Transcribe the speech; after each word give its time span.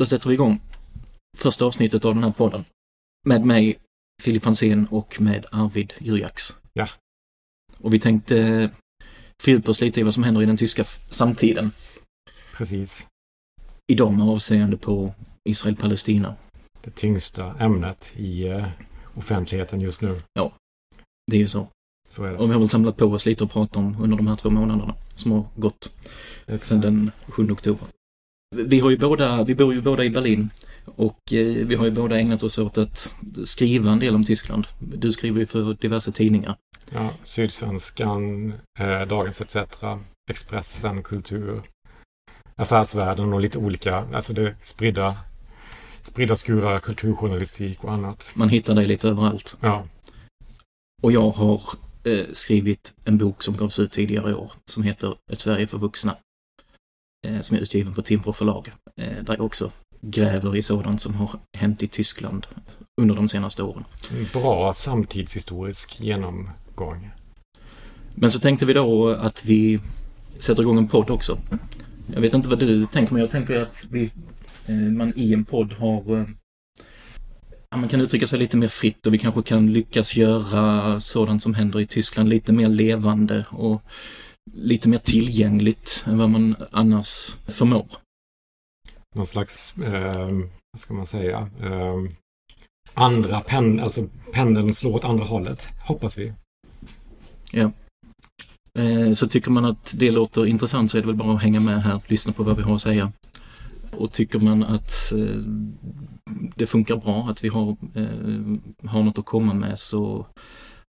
Då 0.00 0.06
sätter 0.06 0.28
vi 0.28 0.34
igång 0.34 0.60
första 1.36 1.64
avsnittet 1.64 2.04
av 2.04 2.14
den 2.14 2.24
här 2.24 2.32
podden. 2.32 2.64
Med 3.26 3.46
mig, 3.46 3.78
Filip 4.22 4.44
Hansén 4.44 4.86
och 4.90 5.20
med 5.20 5.46
Arvid 5.52 5.92
Jurjaks. 5.98 6.56
Ja. 6.72 6.88
Och 7.78 7.94
vi 7.94 7.98
tänkte 7.98 8.70
fördjupa 9.42 9.70
oss 9.70 9.80
lite 9.80 10.00
i 10.00 10.02
vad 10.02 10.14
som 10.14 10.22
händer 10.22 10.42
i 10.42 10.46
den 10.46 10.56
tyska 10.56 10.84
samtiden. 10.84 11.70
Precis. 12.52 13.06
Idag 13.92 14.12
med 14.12 14.28
avseende 14.28 14.76
på 14.76 15.14
Israel-Palestina. 15.48 16.34
Det 16.82 16.90
tyngsta 16.90 17.54
ämnet 17.58 18.12
i 18.16 18.48
uh, 18.48 18.66
offentligheten 19.14 19.80
just 19.80 20.00
nu. 20.00 20.20
Ja, 20.32 20.52
det 21.30 21.36
är 21.36 21.40
ju 21.40 21.48
så. 21.48 21.68
Så 22.08 22.24
är 22.24 22.32
det. 22.32 22.38
Och 22.38 22.48
vi 22.48 22.52
har 22.52 22.60
väl 22.60 22.68
samlat 22.68 22.96
på 22.96 23.06
oss 23.06 23.26
lite 23.26 23.44
att 23.44 23.52
prata 23.52 23.78
om 23.78 23.96
under 24.02 24.16
de 24.16 24.26
här 24.26 24.36
två 24.36 24.50
månaderna 24.50 24.94
som 25.14 25.32
har 25.32 25.44
gått 25.56 25.92
Exakt. 26.46 26.64
sedan 26.64 26.80
den 26.80 27.10
7 27.28 27.50
oktober. 27.50 27.86
Vi 28.56 28.80
har 28.80 28.90
ju 28.90 28.98
båda, 28.98 29.44
vi 29.44 29.54
bor 29.54 29.74
ju 29.74 29.80
båda 29.80 30.04
i 30.04 30.10
Berlin 30.10 30.50
och 30.84 31.32
eh, 31.32 31.66
vi 31.66 31.74
har 31.74 31.84
ju 31.84 31.90
båda 31.90 32.18
ägnat 32.20 32.42
oss 32.42 32.58
åt 32.58 32.78
att 32.78 33.14
skriva 33.44 33.90
en 33.90 33.98
del 33.98 34.14
om 34.14 34.24
Tyskland. 34.24 34.66
Du 34.78 35.12
skriver 35.12 35.40
ju 35.40 35.46
för 35.46 35.74
diverse 35.80 36.12
tidningar. 36.12 36.56
Ja, 36.90 37.10
Sydsvenskan, 37.24 38.52
eh, 38.78 39.00
Dagens 39.08 39.40
ETC, 39.40 39.56
Expressen, 40.30 41.02
Kultur, 41.02 41.62
Affärsvärlden 42.56 43.32
och 43.32 43.40
lite 43.40 43.58
olika, 43.58 44.04
alltså 44.14 44.32
det 44.32 44.56
spridda, 44.60 45.16
spridda 46.02 46.36
skurar 46.36 46.78
kulturjournalistik 46.78 47.84
och 47.84 47.92
annat. 47.92 48.32
Man 48.34 48.48
hittar 48.48 48.74
dig 48.74 48.86
lite 48.86 49.08
överallt. 49.08 49.56
Ja, 49.60 49.86
Och 51.02 51.12
jag 51.12 51.30
har 51.30 51.62
eh, 52.04 52.26
skrivit 52.32 52.94
en 53.04 53.18
bok 53.18 53.42
som 53.42 53.56
gavs 53.56 53.78
ut 53.78 53.92
tidigare 53.92 54.30
i 54.30 54.34
år 54.34 54.52
som 54.64 54.82
heter 54.82 55.16
Ett 55.32 55.38
Sverige 55.38 55.66
för 55.66 55.78
vuxna. 55.78 56.16
Eh, 57.26 57.40
som 57.40 57.56
är 57.56 57.60
utgiven 57.60 57.94
på 57.94 58.02
Timbro 58.02 58.32
förlag. 58.32 58.72
Eh, 58.96 59.24
där 59.24 59.34
jag 59.34 59.46
också 59.46 59.72
gräver 60.00 60.56
i 60.56 60.62
sådant 60.62 61.00
som 61.00 61.14
har 61.14 61.30
hänt 61.52 61.82
i 61.82 61.88
Tyskland 61.88 62.46
under 63.00 63.14
de 63.14 63.28
senaste 63.28 63.62
åren. 63.62 63.84
en 64.10 64.26
bra 64.32 64.72
samtidshistorisk 64.72 66.00
genomgång. 66.00 67.10
Men 68.14 68.30
så 68.30 68.38
tänkte 68.38 68.66
vi 68.66 68.72
då 68.72 69.08
att 69.08 69.44
vi 69.44 69.80
sätter 70.38 70.62
igång 70.62 70.78
en 70.78 70.88
podd 70.88 71.10
också. 71.10 71.38
Jag 72.06 72.20
vet 72.20 72.34
inte 72.34 72.48
vad 72.48 72.58
du 72.58 72.86
tänker, 72.86 73.12
men 73.12 73.20
jag 73.20 73.30
tänker 73.30 73.60
att 73.60 73.86
vi, 73.90 74.10
eh, 74.66 74.74
man 74.74 75.12
i 75.16 75.32
en 75.34 75.44
podd 75.44 75.72
har... 75.72 76.26
man 77.76 77.88
kan 77.88 78.00
uttrycka 78.00 78.26
sig 78.26 78.38
lite 78.38 78.56
mer 78.56 78.68
fritt 78.68 79.06
och 79.06 79.14
vi 79.14 79.18
kanske 79.18 79.42
kan 79.42 79.72
lyckas 79.72 80.16
göra 80.16 81.00
sådant 81.00 81.42
som 81.42 81.54
händer 81.54 81.80
i 81.80 81.86
Tyskland 81.86 82.28
lite 82.28 82.52
mer 82.52 82.68
levande 82.68 83.44
och 83.50 83.82
lite 84.52 84.88
mer 84.88 84.98
tillgängligt 84.98 86.04
än 86.06 86.18
vad 86.18 86.30
man 86.30 86.56
annars 86.70 87.36
förmår. 87.46 87.86
Någon 89.14 89.26
slags, 89.26 89.76
eh, 89.76 90.28
vad 90.72 90.80
ska 90.80 90.94
man 90.94 91.06
säga, 91.06 91.48
eh, 91.62 91.94
andra 92.94 93.40
pen, 93.40 93.80
alltså 93.80 94.08
pendeln 94.32 94.74
slår 94.74 94.94
åt 94.94 95.04
andra 95.04 95.24
hållet, 95.24 95.68
hoppas 95.86 96.18
vi. 96.18 96.32
Eh, 98.78 99.12
Så 99.12 99.28
tycker 99.28 99.50
man 99.50 99.64
att 99.64 99.94
det 99.98 100.10
låter 100.10 100.46
intressant 100.46 100.90
så 100.90 100.96
är 100.98 101.00
det 101.02 101.06
väl 101.06 101.16
bara 101.16 101.34
att 101.34 101.42
hänga 101.42 101.60
med 101.60 101.82
här, 101.82 102.00
lyssna 102.06 102.32
på 102.32 102.42
vad 102.42 102.56
vi 102.56 102.62
har 102.62 102.74
att 102.74 102.82
säga. 102.82 103.12
Och 103.96 104.12
tycker 104.12 104.38
man 104.38 104.62
att 104.62 105.12
eh, 105.12 105.42
det 106.56 106.66
funkar 106.66 106.96
bra, 106.96 107.28
att 107.30 107.44
vi 107.44 107.48
har, 107.48 107.76
eh, 107.94 108.88
har 108.90 109.02
något 109.02 109.18
att 109.18 109.24
komma 109.24 109.54
med 109.54 109.78
så 109.78 110.26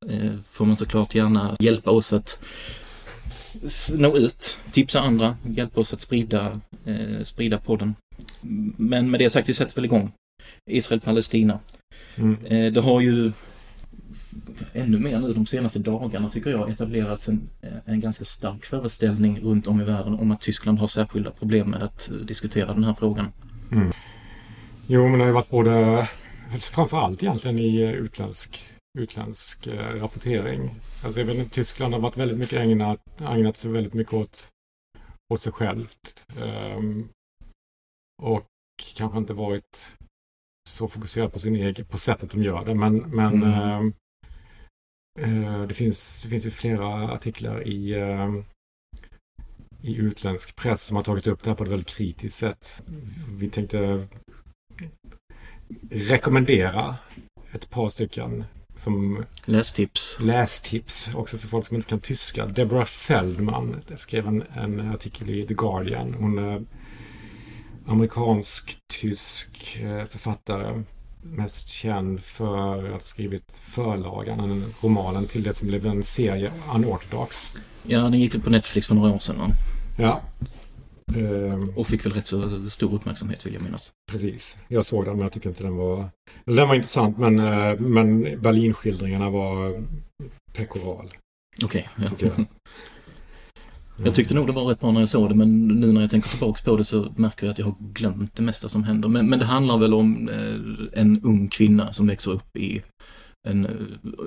eh, 0.10 0.32
får 0.44 0.66
man 0.66 0.76
såklart 0.76 1.16
gärna 1.16 1.56
hjälpa 1.60 1.92
oss 1.92 2.14
att 2.14 2.40
nå 3.94 4.18
ut, 4.18 4.60
tipsa 4.72 5.00
andra, 5.00 5.38
hjälpa 5.44 5.80
oss 5.80 5.94
att 5.94 6.02
sprida, 6.02 6.60
eh, 6.86 7.24
sprida 7.24 7.58
podden. 7.58 7.96
Men 8.78 9.12
med 9.12 9.20
det 9.20 9.30
sagt, 9.30 9.50
vi 9.50 9.54
sätter 9.54 9.76
väl 9.76 9.86
igång. 9.86 10.12
Israel-Palestina. 10.70 11.60
Mm. 12.16 12.46
Eh, 12.46 12.74
Det 12.74 12.82
har 12.82 13.02
ju 13.02 13.32
ännu 14.74 15.00
mer 15.00 15.20
nu 15.20 15.34
de 15.34 15.46
senaste 15.46 15.80
dagarna 15.80 16.30
tycker 16.30 16.50
jag 16.50 16.70
etablerats 16.70 17.30
en, 17.30 17.50
en 17.86 18.00
ganska 18.00 18.26
stark 18.26 18.66
föreställning 18.66 19.40
runt 19.42 19.68
om 19.68 19.82
i 19.82 19.84
världen 19.84 20.14
om 20.14 20.32
att 20.32 20.42
Tyskland 20.42 20.80
har 20.80 20.88
särskilda 20.88 21.32
problem 21.32 21.70
med 21.70 21.84
att 21.84 22.12
eh, 22.12 22.18
diskutera 22.18 22.74
den 22.74 22.84
här 22.84 22.94
frågan. 22.94 23.32
Jo, 24.88 25.04
men 25.04 25.12
det 25.12 25.20
har 25.20 25.28
ju 25.28 25.34
varit 25.34 25.50
både, 25.50 26.08
framförallt 26.72 27.24
egentligen 27.24 27.60
i 27.60 27.82
eh, 27.82 27.90
utländsk, 27.90 28.66
utländsk 28.98 29.68
eh, 29.68 29.96
rapportering. 30.02 30.76
Alltså 31.04 31.20
jag 31.20 31.28
vet 31.28 31.36
inte, 31.36 31.52
Tyskland 31.56 31.94
har 31.94 32.02
varit 32.02 32.18
väldigt 32.18 32.38
mycket 32.38 32.60
ägnat, 32.60 33.22
ägnat 33.22 33.58
sig 33.58 33.72
väldigt 33.72 33.94
mycket 33.94 34.14
åt, 34.14 34.48
åt 35.34 35.42
sig 35.42 35.54
självt. 35.54 36.26
Ehm, 36.42 37.10
och 38.24 38.46
kanske 38.98 39.18
inte 39.18 39.34
varit 39.34 39.94
så 40.70 40.88
fokuserad 40.88 41.34
på 41.34 41.40
sin 41.40 41.56
egen, 41.56 41.86
på 41.86 41.98
sättet 41.98 42.32
de 42.32 42.44
gör 42.44 42.66
det. 42.66 42.76
Men, 42.76 42.98
men 42.98 43.44
Mm. 43.44 43.54
ehm, 43.54 43.94
eh, 45.20 45.64
det, 45.68 45.74
finns, 45.74 46.24
det 46.24 46.30
finns 46.30 46.46
ju 46.46 46.52
flera 46.52 47.12
artiklar 47.12 47.68
i, 47.68 47.94
ehm, 47.94 48.44
i 49.82 49.96
utländsk 49.96 50.56
press 50.56 50.82
som 50.84 50.96
har 50.96 51.04
tagit 51.04 51.28
upp 51.28 51.44
det 51.44 51.50
här 51.50 51.56
på 51.58 51.64
ett 51.64 51.70
väldigt 51.70 51.88
kritiskt 51.88 52.38
sätt. 52.38 52.84
Vi 53.30 53.50
tänkte 53.50 54.08
rekommendera 55.92 56.96
ett 57.52 57.70
par 57.70 57.90
stycken 57.90 58.44
som 58.78 59.26
Lästips. 59.46 60.18
lästips 60.20 61.10
också 61.16 61.38
för 61.38 61.48
folk 61.48 61.66
som 61.66 61.76
inte 61.76 61.90
kan 61.90 62.00
tyska. 62.00 62.46
Deborah 62.46 62.86
Feldman 62.86 63.82
skrev 63.96 64.28
en, 64.28 64.44
en 64.54 64.94
artikel 64.94 65.30
i 65.30 65.48
The 65.48 65.54
Guardian. 65.54 66.14
Hon 66.20 66.38
är 66.40 66.64
amerikansk-tysk 67.88 69.80
eh, 69.82 70.06
författare. 70.06 70.84
Mest 71.22 71.70
känd 71.70 72.24
för 72.24 72.86
att 72.86 72.92
ha 72.92 73.00
skrivit 73.00 73.62
förlagan, 73.66 74.40
en 74.40 74.66
romanen 74.82 75.28
till 75.28 75.44
det 75.44 75.54
som 75.54 75.68
blev 75.68 75.86
en 75.86 76.04
serie, 76.04 76.52
Unorthodox. 76.76 77.54
Ja, 77.84 78.00
den 78.00 78.20
gick 78.20 78.36
ut 78.36 78.44
på 78.44 78.50
Netflix 78.50 78.88
för 78.88 78.96
några 78.96 79.14
år 79.14 79.20
sedan 79.20 79.40
va? 79.40 79.48
Ja. 79.98 80.22
Ehm, 81.16 81.70
och 81.70 81.88
fick 81.88 82.06
väl 82.06 82.14
rätt 82.14 82.28
så 82.28 82.70
stor 82.70 82.94
uppmärksamhet 82.94 83.46
vill 83.46 83.54
jag 83.54 83.64
minnas. 83.64 83.92
Precis. 84.12 84.58
Jag 84.68 84.86
såg 84.86 85.06
den 85.06 85.14
men 85.14 85.22
jag 85.22 85.32
tycker 85.32 85.50
inte 85.50 85.64
den 85.64 85.76
var... 85.76 86.10
Den 86.46 86.68
var 86.68 86.76
intressant 86.76 87.18
men, 87.18 87.40
eh, 87.40 87.80
men 87.80 88.42
Berlinskildringarna 88.42 89.30
var 89.30 89.84
pekoral. 90.54 91.14
Okej, 91.64 91.90
ja. 91.96 92.10
Tycker 92.10 92.26
jag. 92.26 92.46
Jag 94.04 94.14
tyckte 94.14 94.34
nog 94.34 94.48
det 94.48 94.54
var 94.54 94.66
rätt 94.66 94.80
bra 94.80 94.92
när 94.92 95.00
jag 95.00 95.10
såg 95.10 95.30
det 95.30 95.36
men 95.36 95.68
nu 95.68 95.92
när 95.92 96.02
jag 96.02 96.12
tänker 96.12 96.30
tillbaks 96.30 96.62
på 96.62 96.78
det 96.78 96.84
så 96.84 97.14
märker 97.16 97.46
jag 97.46 97.52
att 97.52 97.60
jag 97.60 97.66
har 97.66 97.76
glömt 97.80 98.36
det 98.36 98.42
mesta 98.42 98.70
som 98.70 98.84
händer. 98.84 99.10
Men, 99.10 99.30
men 99.30 99.40
det 99.40 99.46
handlar 99.46 99.78
väl 99.78 99.94
om 99.94 100.30
eh, 100.30 101.02
en 101.02 101.22
ung 101.24 101.48
kvinna 101.48 101.94
som 101.94 102.08
växer 102.08 102.32
upp 102.32 102.58
i 102.58 102.82
en 103.50 103.66
eh, 103.66 103.72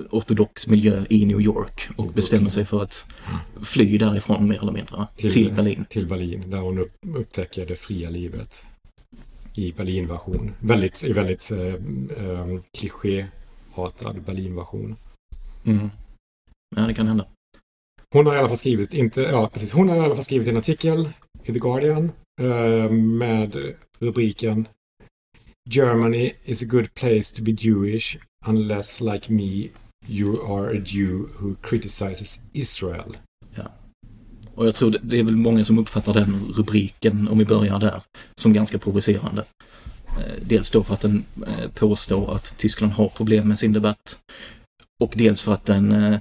ortodox 0.09 0.67
miljö 0.67 1.03
i 1.09 1.25
New 1.25 1.41
York 1.41 1.89
och 1.95 2.13
bestämmer 2.13 2.49
sig 2.49 2.65
för 2.65 2.83
att 2.83 3.05
fly 3.63 3.97
därifrån 3.97 4.47
mer 4.47 4.61
eller 4.61 4.71
mindre 4.71 5.07
till, 5.15 5.53
Berlin. 5.53 5.85
Till 5.89 6.07
Berlin 6.07 6.49
där 6.49 6.57
hon 6.57 6.79
upp, 6.79 6.93
upptäcker 7.15 7.65
det 7.65 7.75
fria 7.75 8.09
livet. 8.09 8.65
I 9.55 9.71
Berlinversion. 9.71 10.51
Väldigt, 10.59 11.03
i 11.03 11.13
väldigt 11.13 11.51
eh, 11.51 11.59
eh, 11.59 12.59
klichéartad 12.77 14.21
Berlinversion. 14.25 14.95
Mm. 15.65 15.89
Ja, 16.75 16.81
det 16.81 16.93
kan 16.93 17.07
hända. 17.07 17.25
Hon 18.13 18.25
har 18.25 18.35
i 18.35 18.37
alla 18.37 18.47
fall 18.47 18.57
skrivit, 18.57 18.93
inte, 18.93 19.21
ja 19.21 19.49
precis, 19.53 19.71
hon 19.71 19.89
har 19.89 19.95
i 19.95 19.99
alla 19.99 20.15
fall 20.15 20.23
skrivit 20.23 20.47
en 20.47 20.57
artikel 20.57 21.09
i 21.43 21.53
The 21.53 21.59
Guardian 21.59 22.11
eh, 22.41 22.89
med 22.91 23.75
rubriken 23.99 24.67
Germany 25.69 26.33
is 26.45 26.61
a 26.61 26.65
good 26.65 26.93
place 26.95 27.31
to 27.31 27.43
be 27.43 27.51
Jewish 27.51 28.17
unless 28.47 29.01
like 29.01 29.33
me 29.33 29.69
you 30.07 30.41
are 30.41 30.69
a 30.69 30.81
Jew 30.85 31.27
who 31.39 31.55
criticizes 31.61 32.41
Israel. 32.53 33.15
Och 34.55 34.67
jag 34.67 34.75
tror 34.75 34.91
det, 34.91 34.99
det 35.01 35.19
är 35.19 35.23
väl 35.23 35.37
många 35.37 35.65
som 35.65 35.79
uppfattar 35.79 36.13
den 36.13 36.53
rubriken, 36.55 37.27
om 37.27 37.37
vi 37.37 37.45
börjar 37.45 37.79
där, 37.79 38.01
som 38.35 38.53
ganska 38.53 38.77
provocerande. 38.77 39.43
Eh, 40.07 40.43
dels 40.45 40.71
då 40.71 40.83
för 40.83 40.93
att 40.93 41.01
den 41.01 41.23
eh, 41.47 41.69
påstår 41.73 42.35
att 42.35 42.57
Tyskland 42.57 42.93
har 42.93 43.07
problem 43.07 43.47
med 43.47 43.59
sin 43.59 43.73
debatt. 43.73 44.19
Och 44.99 45.13
dels 45.15 45.41
för 45.41 45.53
att 45.53 45.65
den, 45.65 45.91
eh, 45.91 46.19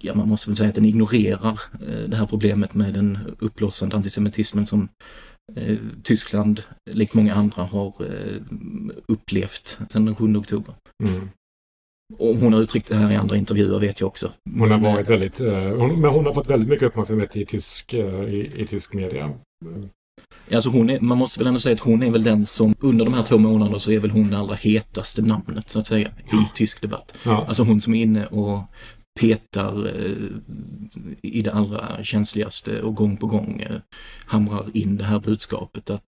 ja 0.00 0.14
man 0.14 0.28
måste 0.28 0.50
väl 0.50 0.56
säga 0.56 0.68
att 0.68 0.74
den 0.74 0.84
ignorerar 0.84 1.60
det 2.08 2.16
här 2.16 2.26
problemet 2.26 2.74
med 2.74 2.94
den 2.94 3.18
uppblossande 3.38 3.96
antisemitismen 3.96 4.66
som 4.66 4.88
Tyskland, 6.02 6.62
likt 6.90 7.14
många 7.14 7.34
andra, 7.34 7.62
har 7.62 7.86
eh, 8.00 8.40
upplevt 9.08 9.78
sedan 9.88 10.04
den 10.04 10.16
7 10.16 10.36
oktober. 10.36 10.74
Mm. 11.04 11.28
Och 12.18 12.36
hon 12.36 12.52
har 12.52 12.60
uttryckt 12.60 12.88
det 12.88 12.96
här 12.96 13.12
i 13.12 13.16
andra 13.16 13.36
intervjuer 13.36 13.78
vet 13.78 14.00
jag 14.00 14.06
också. 14.06 14.32
Hon 14.58 14.70
har 14.70 14.78
Men, 14.78 14.86
eh, 14.86 14.94
varit 14.94 15.08
väldigt, 15.08 15.40
eh, 15.40 15.54
hon, 15.54 16.00
men 16.00 16.10
hon 16.10 16.26
har 16.26 16.34
fått 16.34 16.50
väldigt 16.50 16.68
mycket 16.68 16.86
uppmärksamhet 16.86 17.36
i 17.36 17.44
tysk, 17.46 17.94
eh, 17.94 18.24
i, 18.24 18.52
i 18.56 18.66
tysk 18.66 18.94
media. 18.94 19.32
Alltså 20.52 20.70
hon 20.70 20.90
är, 20.90 21.00
man 21.00 21.18
måste 21.18 21.40
väl 21.40 21.46
ändå 21.46 21.60
säga 21.60 21.74
att 21.74 21.80
hon 21.80 22.02
är 22.02 22.10
väl 22.10 22.24
den 22.24 22.46
som 22.46 22.74
under 22.80 23.04
de 23.04 23.14
här 23.14 23.22
två 23.22 23.38
månaderna 23.38 23.78
så 23.78 23.92
är 23.92 23.98
väl 23.98 24.10
hon 24.10 24.30
det 24.30 24.38
allra 24.38 24.54
hetaste 24.54 25.22
namnet 25.22 25.68
så 25.68 25.78
att 25.78 25.86
säga 25.86 26.08
i 26.08 26.54
tysk 26.54 26.80
debatt. 26.80 27.16
Ja, 27.24 27.44
Alltså 27.48 27.62
hon 27.62 27.80
som 27.80 27.94
är 27.94 28.02
inne 28.02 28.26
och 28.26 28.62
petar 29.20 29.92
i 31.22 31.42
det 31.42 31.52
allra 31.52 32.04
känsligaste 32.04 32.82
och 32.82 32.94
gång 32.94 33.16
på 33.16 33.26
gång 33.26 33.66
hamrar 34.26 34.70
in 34.74 34.96
det 34.96 35.04
här 35.04 35.20
budskapet 35.20 35.90
att 35.90 36.04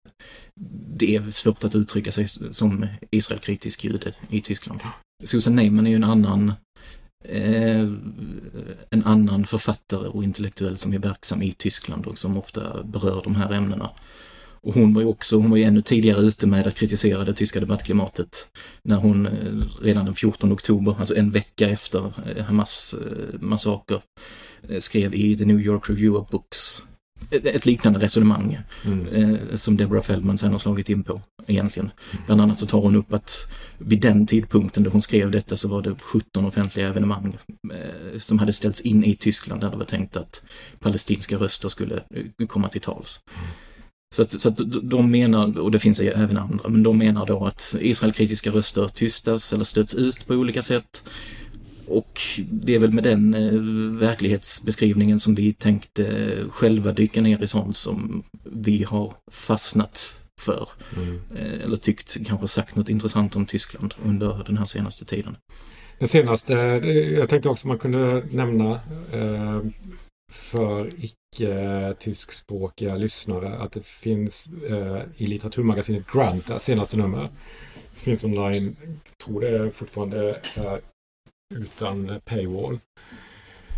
det 0.98 1.16
är 1.16 1.32
svårt 1.32 1.64
att 1.64 1.76
uttrycka 1.76 2.12
sig 2.12 2.28
som 2.52 2.88
Israelkritisk 3.12 3.84
jude 3.84 4.14
i 4.30 4.42
Tyskland. 4.42 4.80
Susan 5.24 5.56
Neyman 5.56 5.88
är 5.88 5.92
ju 5.92 5.96
en 5.96 6.04
annan 6.04 6.54
eh, 7.26 7.90
en 8.90 9.04
annan 9.06 9.46
författare 9.46 10.08
och 10.08 10.24
intellektuell 10.24 10.78
som 10.78 10.94
är 10.94 11.00
verksam 11.00 11.42
i 11.42 11.54
Tyskland 11.54 12.06
och 12.06 12.18
som 12.18 12.38
ofta 12.38 12.84
berör 12.84 13.22
de 13.24 13.36
här 13.36 13.54
ämnena. 13.54 13.90
Och 14.66 14.74
hon 14.74 14.94
var 14.94 15.02
ju 15.02 15.08
också, 15.08 15.38
hon 15.38 15.50
var 15.50 15.58
ju 15.58 15.64
ännu 15.64 15.82
tidigare 15.82 16.22
ute 16.22 16.48
med 16.48 16.68
att 16.68 16.76
kritisera 16.76 17.24
det 17.24 17.34
tyska 17.34 17.60
debattklimatet 17.60 18.48
när 18.84 18.96
hon 18.96 19.26
eh, 19.26 19.32
redan 19.82 20.06
den 20.06 20.16
14 20.16 20.52
oktober, 20.52 20.96
alltså 21.00 21.16
en 21.16 21.32
vecka 21.32 21.70
efter 21.70 22.14
eh, 22.36 22.46
Hamas 22.46 22.94
eh, 22.94 23.40
massaker, 23.40 24.02
skrev 24.80 25.14
i 25.14 25.38
The 25.38 25.46
New 25.46 25.60
York 25.60 25.90
Review 25.90 26.20
of 26.20 26.30
Books 26.30 26.82
ett 27.30 27.66
liknande 27.66 28.00
resonemang 28.00 28.60
mm. 28.86 29.08
eh, 29.08 29.56
som 29.56 29.78
Deborah 29.78 30.04
Feldman 30.04 30.38
sen 30.38 30.52
har 30.52 30.60
slagit 30.60 30.90
in 30.90 31.04
på 31.04 31.22
egentligen. 31.48 31.92
Bland 32.26 32.42
annat 32.42 32.60
så 32.60 32.66
tar 32.66 32.82
hon 32.82 32.96
upp 32.96 33.14
att 33.14 33.48
vid 33.78 34.02
den 34.02 34.28
tidpunkten 34.28 34.84
då 34.84 34.90
hon 34.90 35.02
skrev 35.02 35.32
detta 35.32 35.58
så 35.58 35.68
var 35.68 35.82
det 35.82 35.96
17 36.00 36.46
offentliga 36.46 36.88
evenemang 36.88 37.38
eh, 37.74 38.20
som 38.20 38.40
hade 38.40 38.54
ställts 38.54 38.82
in 38.82 39.04
i 39.04 39.16
Tyskland 39.16 39.62
där 39.62 39.72
det 39.72 39.78
var 39.78 39.86
tänkt 39.86 40.18
att 40.18 40.44
palestinska 40.80 41.36
röster 41.36 41.70
skulle 41.70 42.04
komma 42.48 42.70
till 42.70 42.82
tals. 42.82 43.20
Så 44.16 44.22
att, 44.22 44.42
så 44.42 44.50
att 44.50 44.60
de 44.84 45.12
menar, 45.12 45.60
och 45.60 45.72
det 45.72 45.80
finns 45.80 46.00
även 46.00 46.38
andra, 46.38 46.70
men 46.70 46.84
de 46.84 46.98
menar 46.98 47.26
då 47.26 47.46
att 47.46 47.76
Israelkritiska 47.80 48.50
röster 48.50 48.88
tystas 48.88 49.54
eller 49.54 49.64
stöts 49.64 49.96
ut 49.96 50.28
på 50.28 50.34
olika 50.34 50.62
sätt 50.62 51.04
och 51.88 52.22
det 52.50 52.76
är 52.76 52.80
väl 52.80 52.92
med 52.92 53.04
den 53.04 53.34
eh, 53.34 54.00
verklighetsbeskrivningen 54.00 55.20
som 55.20 55.36
vi 55.36 55.54
tänkte 55.54 56.36
själva 56.50 56.92
dyka 56.92 57.22
ner 57.22 57.44
i 57.44 57.48
sånt 57.48 57.78
som 57.78 58.24
vi 58.44 58.84
har 58.84 59.14
fastnat 59.32 60.16
för. 60.40 60.70
Mm. 60.98 61.22
Eh, 61.36 61.64
eller 61.64 61.78
tyckt, 61.78 62.18
kanske 62.26 62.48
sagt 62.48 62.76
något 62.76 62.90
intressant 62.90 63.36
om 63.36 63.46
Tyskland 63.46 63.94
under 64.06 64.44
den 64.46 64.58
här 64.58 64.66
senaste 64.66 65.06
tiden. 65.06 65.38
Den 66.00 66.08
senaste, 66.08 66.54
jag 67.18 67.30
tänkte 67.30 67.50
också 67.50 67.68
man 67.68 67.78
kunde 67.78 68.24
nämna 68.32 68.72
eh, 69.14 69.60
för 70.36 70.90
icke-tyskspråkiga 70.98 72.96
lyssnare 72.96 73.58
att 73.58 73.72
det 73.72 73.86
finns 73.86 74.52
eh, 74.70 75.02
i 75.18 75.28
litteraturmagasinet 75.28 76.12
Grant, 76.12 76.62
senaste 76.62 76.98
nummer. 76.98 77.30
Det 77.94 78.00
finns 78.00 78.24
online, 78.24 78.76
tror 79.26 79.42
det 79.42 79.72
fortfarande 79.72 80.34
är 80.56 80.80
utan 81.56 82.20
paywall. 82.26 82.80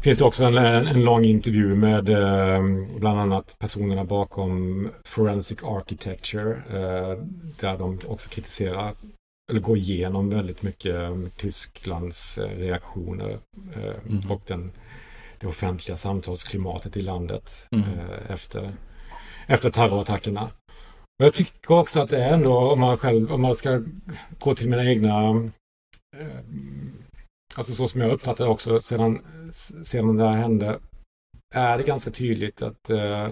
Finns 0.03 0.17
det 0.17 0.25
också 0.25 0.43
en, 0.43 0.57
en 0.57 1.03
lång 1.03 1.25
intervju 1.25 1.75
med 1.75 2.09
eh, 2.09 2.63
bland 2.99 3.19
annat 3.19 3.55
personerna 3.59 4.03
bakom 4.03 4.89
Forensic 5.05 5.63
Architecture 5.63 6.51
eh, 6.51 7.23
där 7.59 7.77
de 7.77 7.99
också 8.07 8.29
kritiserar 8.29 8.91
eller 9.51 9.61
går 9.61 9.77
igenom 9.77 10.29
väldigt 10.29 10.61
mycket 10.61 10.95
Tysklands 11.37 12.37
eh, 12.37 12.57
reaktioner 12.57 13.37
eh, 13.75 14.09
mm. 14.09 14.31
och 14.31 14.41
den, 14.47 14.71
det 15.39 15.47
offentliga 15.47 15.97
samtalsklimatet 15.97 16.97
i 16.97 17.01
landet 17.01 17.67
mm. 17.71 17.85
Eh, 17.85 18.31
efter, 18.31 18.71
efter 19.47 19.69
terrorattackerna. 19.69 20.49
jag 21.23 21.33
tycker 21.33 21.71
också 21.71 22.01
att 22.01 22.09
det 22.09 22.23
är 22.23 22.33
ändå, 22.33 22.57
om 22.57 22.79
man 22.79 22.97
själv, 22.97 23.31
om 23.31 23.41
man 23.41 23.55
ska 23.55 23.81
gå 24.39 24.55
till 24.55 24.69
mina 24.69 24.85
egna 24.85 25.29
eh, 26.17 26.39
alltså 27.55 27.75
så 27.75 27.87
som 27.87 28.01
jag 28.01 28.11
uppfattar 28.11 28.45
det 28.45 28.51
också 28.51 28.81
sedan, 28.81 29.21
sedan 29.83 30.17
det 30.17 30.27
här 30.27 30.37
hände, 30.37 30.79
är 31.55 31.77
det 31.77 31.83
ganska 31.83 32.11
tydligt 32.11 32.61
att, 32.61 32.89
eh, 32.89 33.27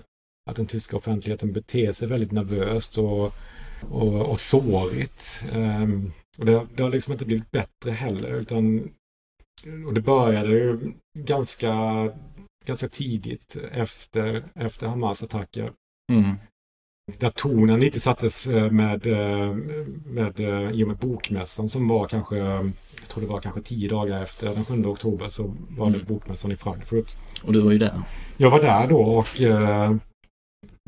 att 0.50 0.56
den 0.56 0.68
tyska 0.68 0.98
offentligheten 0.98 1.54
beter 1.54 1.92
sig 1.92 2.08
väldigt 2.08 2.32
nervöst 2.32 2.98
och, 2.98 3.34
och, 3.82 4.30
och 4.30 4.40
sårigt. 4.40 5.44
Och 6.38 6.46
det, 6.46 6.68
det 6.76 6.84
har 6.84 6.90
liksom 6.90 7.14
inte 7.14 7.26
blivit 7.26 7.52
bättre 7.52 7.92
heller, 7.92 8.36
utan 8.36 8.90
och 9.88 9.94
det 9.94 10.02
började 10.02 10.50
ju 10.50 10.94
ganska, 11.18 11.74
ganska 12.66 12.88
tidigt 12.88 13.58
efter, 13.72 14.44
efter 14.56 14.88
Hamas 14.88 15.24
attacker. 15.24 15.70
Mm. 16.12 16.36
Där 17.20 17.30
tonen 17.30 17.80
lite 17.80 18.00
sattes 18.00 18.48
eh, 18.48 18.72
med, 18.72 19.08
eh, 19.08 19.54
med, 20.06 20.40
eh, 20.40 20.72
i 20.72 20.84
och 20.84 20.88
med 20.88 20.98
bokmässan 20.98 21.70
som 21.70 21.88
var 21.88 22.08
kanske, 22.08 22.38
jag 22.38 22.72
tror 23.08 23.22
det 23.22 23.28
var 23.28 23.42
kanske 23.42 23.62
tio 23.62 23.90
dagar 23.90 24.24
efter 24.24 24.56
den 24.56 24.66
7 24.66 24.86
oktober 24.86 25.30
så 25.30 25.56
var 25.70 25.90
det 25.90 25.96
mm. 25.96 26.08
bokmässan 26.08 26.52
i 26.52 26.56
Frankfurt. 26.56 27.16
Och 27.44 27.54
du 27.54 27.62
var 27.62 27.72
ju 27.72 27.78
där. 27.78 28.02
Jag 28.38 28.52
var 28.52 28.62
där 28.62 28.88
då 28.88 29.02
och 29.02 29.28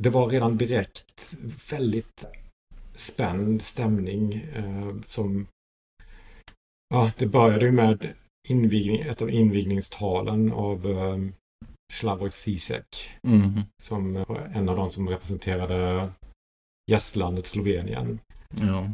det 0.02 0.10
var 0.10 0.28
redan 0.28 0.58
direkt 0.58 1.36
väldigt 1.70 2.26
spänd 2.94 3.62
stämning 3.62 4.46
som 5.04 5.48
Ja, 6.90 7.12
det 7.18 7.26
började 7.26 7.66
ju 7.66 7.72
med 7.72 8.14
invigning, 8.48 9.00
ett 9.00 9.22
av 9.22 9.30
invigningstalen 9.30 10.54
av 10.54 10.86
eh, 10.86 11.18
Slavoj 11.94 12.30
Zizek. 12.30 13.10
Mm. 13.24 13.62
Som 13.82 14.14
var 14.14 14.52
en 14.54 14.70
av 14.70 14.76
de 14.76 14.90
som 14.90 15.10
representerade 15.10 16.10
gästlandet 16.92 17.46
Slovenien. 17.46 18.20
Ja. 18.62 18.90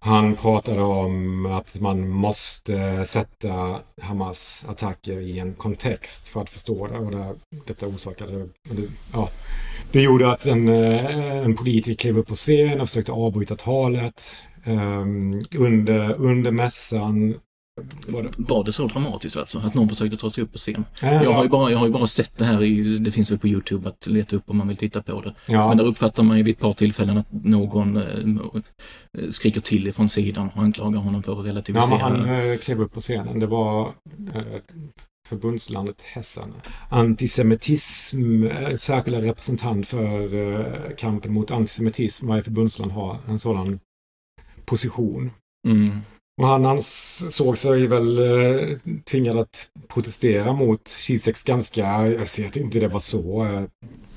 Han 0.00 0.34
pratade 0.34 0.82
om 0.82 1.46
att 1.46 1.80
man 1.80 2.08
måste 2.08 3.06
sätta 3.06 3.78
Hamas 4.02 4.64
attacker 4.68 5.20
i 5.20 5.38
en 5.38 5.54
kontext 5.54 6.28
för 6.28 6.40
att 6.40 6.50
förstå 6.50 6.86
det. 6.86 6.98
Och 6.98 7.10
det, 7.10 7.34
detta 7.66 7.86
orsakade... 7.86 8.48
Det, 8.70 8.88
ja, 9.12 9.30
det 9.92 10.02
gjorde 10.02 10.32
att 10.32 10.46
en, 10.46 10.68
eh, 10.68 11.36
en 11.36 11.56
politiker 11.56 11.94
klev 11.94 12.18
upp 12.18 12.26
på 12.26 12.34
scen 12.34 12.80
och 12.80 12.88
försökte 12.88 13.12
avbryta 13.12 13.56
talet. 13.56 14.42
Um, 14.66 15.44
under, 15.58 16.14
under 16.14 16.50
mässan 16.50 17.34
var 18.06 18.22
det? 18.22 18.30
var 18.36 18.64
det 18.64 18.72
så 18.72 18.86
dramatiskt 18.86 19.36
alltså? 19.36 19.58
Att 19.58 19.74
någon 19.74 19.88
försökte 19.88 20.16
ta 20.16 20.30
sig 20.30 20.44
upp 20.44 20.52
på 20.52 20.58
scen? 20.58 20.84
Ja, 21.02 21.22
jag, 21.22 21.32
har 21.32 21.42
ju 21.42 21.48
bara, 21.48 21.70
jag 21.70 21.78
har 21.78 21.88
bara 21.88 22.06
sett 22.06 22.38
det 22.38 22.44
här 22.44 22.62
i, 22.62 22.98
det 22.98 23.10
finns 23.10 23.30
väl 23.30 23.38
på 23.38 23.48
Youtube 23.48 23.88
att 23.88 24.06
leta 24.06 24.36
upp 24.36 24.50
om 24.50 24.56
man 24.56 24.68
vill 24.68 24.76
titta 24.76 25.02
på 25.02 25.20
det. 25.20 25.34
Ja. 25.46 25.68
Men 25.68 25.76
där 25.76 25.84
uppfattar 25.84 26.22
man 26.22 26.36
ju 26.36 26.42
vid 26.42 26.54
ett 26.54 26.60
par 26.60 26.72
tillfällen 26.72 27.18
att 27.18 27.26
någon 27.30 27.96
eh, 27.96 29.30
skriker 29.30 29.60
till 29.60 29.86
ifrån 29.86 30.08
sidan 30.08 30.50
och 30.54 30.62
anklagar 30.62 31.00
honom 31.00 31.22
för 31.22 31.40
att 31.40 31.46
relativisera. 31.46 31.98
Ja, 32.00 32.08
men 32.08 32.28
han 32.28 32.50
eh, 32.50 32.58
klev 32.58 32.80
upp 32.80 32.92
på 32.92 33.00
scenen. 33.00 33.40
Det 33.40 33.46
var 33.46 33.82
eh, 34.34 34.42
förbundslandet 35.28 36.02
Hessen. 36.02 36.52
Antisemitism, 36.88 38.46
särskilda 38.76 39.20
representant 39.20 39.86
för 39.86 40.94
kampen 40.96 41.32
mot 41.32 41.50
antisemitism. 41.50 42.26
Varje 42.26 42.42
förbundsland 42.42 42.92
har 42.92 43.16
en 43.28 43.38
sådan 43.38 43.80
position. 44.64 45.30
Mm. 45.68 46.00
Och 46.42 46.46
han, 46.46 46.64
han 46.64 46.80
såg 46.80 47.58
sig 47.58 47.86
väl 47.86 48.18
eh, 48.18 48.78
tvingad 49.04 49.38
att 49.38 49.70
protestera 49.88 50.52
mot 50.52 50.88
Zizeks 50.88 51.42
ganska, 51.42 51.86
alltså 51.86 52.42
jag 52.42 52.52
tyckte 52.52 52.60
inte 52.60 52.80
det 52.80 52.88
var 52.88 53.00
så 53.00 53.44
eh, 53.44 53.62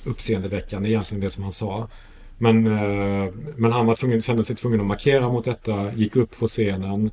uppseendeväckande 0.03 0.89
egentligen 0.89 1.21
det 1.21 1.29
som 1.29 1.43
han 1.43 1.51
sa. 1.51 1.89
Men, 2.37 2.67
eh, 2.67 3.33
men 3.55 3.71
han 3.71 3.85
var 3.85 3.95
tvungen, 3.95 4.21
kände 4.21 4.43
sig 4.43 4.55
tvungen 4.55 4.81
att 4.81 4.87
markera 4.87 5.29
mot 5.29 5.45
detta, 5.45 5.93
gick 5.93 6.15
upp 6.15 6.39
på 6.39 6.47
scenen 6.47 7.11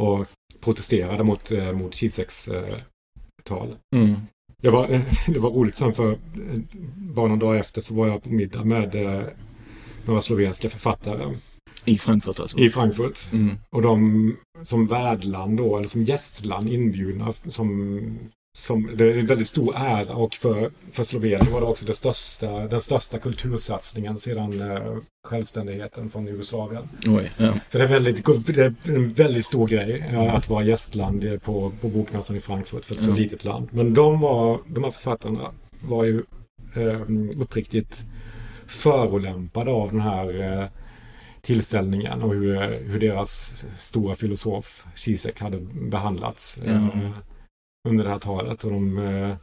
och 0.00 0.26
protesterade 0.60 1.24
mot, 1.24 1.50
eh, 1.50 1.72
mot 1.72 1.94
Zizeks 1.94 2.48
eh, 2.48 2.76
tal. 3.44 3.76
Mm. 3.96 4.14
Jag 4.62 4.72
var, 4.72 4.88
det 5.26 5.38
var 5.38 5.50
roligt 5.50 5.74
sen 5.74 5.94
för 5.94 6.18
bara 6.94 7.28
någon 7.28 7.38
dag 7.38 7.58
efter 7.58 7.80
så 7.80 7.94
var 7.94 8.06
jag 8.06 8.22
på 8.22 8.28
middag 8.28 8.64
med 8.64 8.94
några 10.04 10.22
slovenska 10.22 10.68
författare. 10.68 11.36
I 11.88 11.98
Frankfurt 11.98 12.40
alltså? 12.40 12.58
I 12.58 12.70
Frankfurt. 12.70 13.32
Mm. 13.32 13.56
Och 13.70 13.82
de 13.82 14.36
som 14.62 14.86
värdland 14.86 15.56
då, 15.56 15.76
eller 15.76 15.88
som 15.88 16.02
gästland 16.02 16.68
inbjudna 16.68 17.32
som 17.48 18.00
som, 18.58 18.90
det 18.94 19.04
är 19.04 19.18
en 19.18 19.26
väldigt 19.26 19.48
stor 19.48 19.74
ära 19.76 20.14
och 20.14 20.34
för, 20.34 20.70
för 20.92 21.04
Slovenien 21.04 21.52
var 21.52 21.60
det 21.60 21.66
också 21.66 21.84
det 21.84 21.94
största, 21.94 22.66
den 22.66 22.80
största 22.80 23.18
kultursatsningen 23.18 24.18
sedan 24.18 24.60
eh, 24.60 24.96
självständigheten 25.28 26.10
från 26.10 26.26
Jugoslavien. 26.26 26.82
Oj, 27.06 27.30
ja. 27.36 27.52
Så 27.68 27.78
det 27.78 27.84
är, 27.84 27.88
väldigt, 27.88 28.46
det 28.46 28.58
är 28.58 28.74
en 28.84 29.12
väldigt 29.12 29.44
stor 29.44 29.68
grej 29.68 30.00
mm. 30.00 30.28
att 30.28 30.48
vara 30.48 30.64
gästland 30.64 31.40
på, 31.42 31.72
på 31.80 31.88
bokmässan 31.88 32.36
i 32.36 32.40
Frankfurt 32.40 32.84
för 32.84 32.94
ett 32.94 33.00
så 33.00 33.06
mm. 33.06 33.18
litet 33.18 33.44
land. 33.44 33.68
Men 33.72 33.94
de, 33.94 34.20
var, 34.20 34.60
de 34.66 34.84
här 34.84 34.90
författarna 34.90 35.50
var 35.80 36.04
ju 36.04 36.22
eh, 36.74 37.00
uppriktigt 37.40 38.04
förolämpade 38.66 39.70
av 39.70 39.90
den 39.90 40.00
här 40.00 40.40
eh, 40.40 40.68
tillställningen 41.48 42.22
och 42.22 42.34
hur, 42.34 42.78
hur 42.88 43.00
deras 43.00 43.52
stora 43.78 44.14
filosof 44.14 44.86
Zizek 44.94 45.40
hade 45.40 45.58
behandlats 45.90 46.58
mm. 46.64 46.84
eh, 46.84 47.10
under 47.88 48.04
det 48.04 48.10
här 48.10 48.18
talet. 48.18 48.64
Och 48.64 48.70
de, 48.72 48.98
eh, 48.98 49.36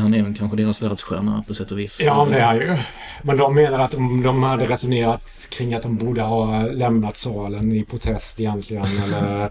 han 0.00 0.14
är 0.14 0.22
väl 0.22 0.36
kanske 0.36 0.56
deras 0.56 0.82
världsstjärna 0.82 1.44
på 1.48 1.54
sätt 1.54 1.72
och 1.72 1.78
vis. 1.78 2.00
Ja, 2.04 2.26
det 2.30 2.38
är 2.38 2.44
han 2.46 2.56
ju. 2.56 2.76
Men 3.22 3.36
de 3.36 3.54
menar 3.54 3.78
att 3.78 3.90
de, 3.90 4.22
de 4.22 4.42
hade 4.42 4.64
resonerat 4.66 5.46
kring 5.50 5.74
att 5.74 5.82
de 5.82 5.96
borde 5.96 6.22
ha 6.22 6.66
lämnat 6.66 7.16
salen 7.16 7.72
i 7.72 7.84
protest 7.84 8.40
egentligen. 8.40 8.86
eller 9.04 9.50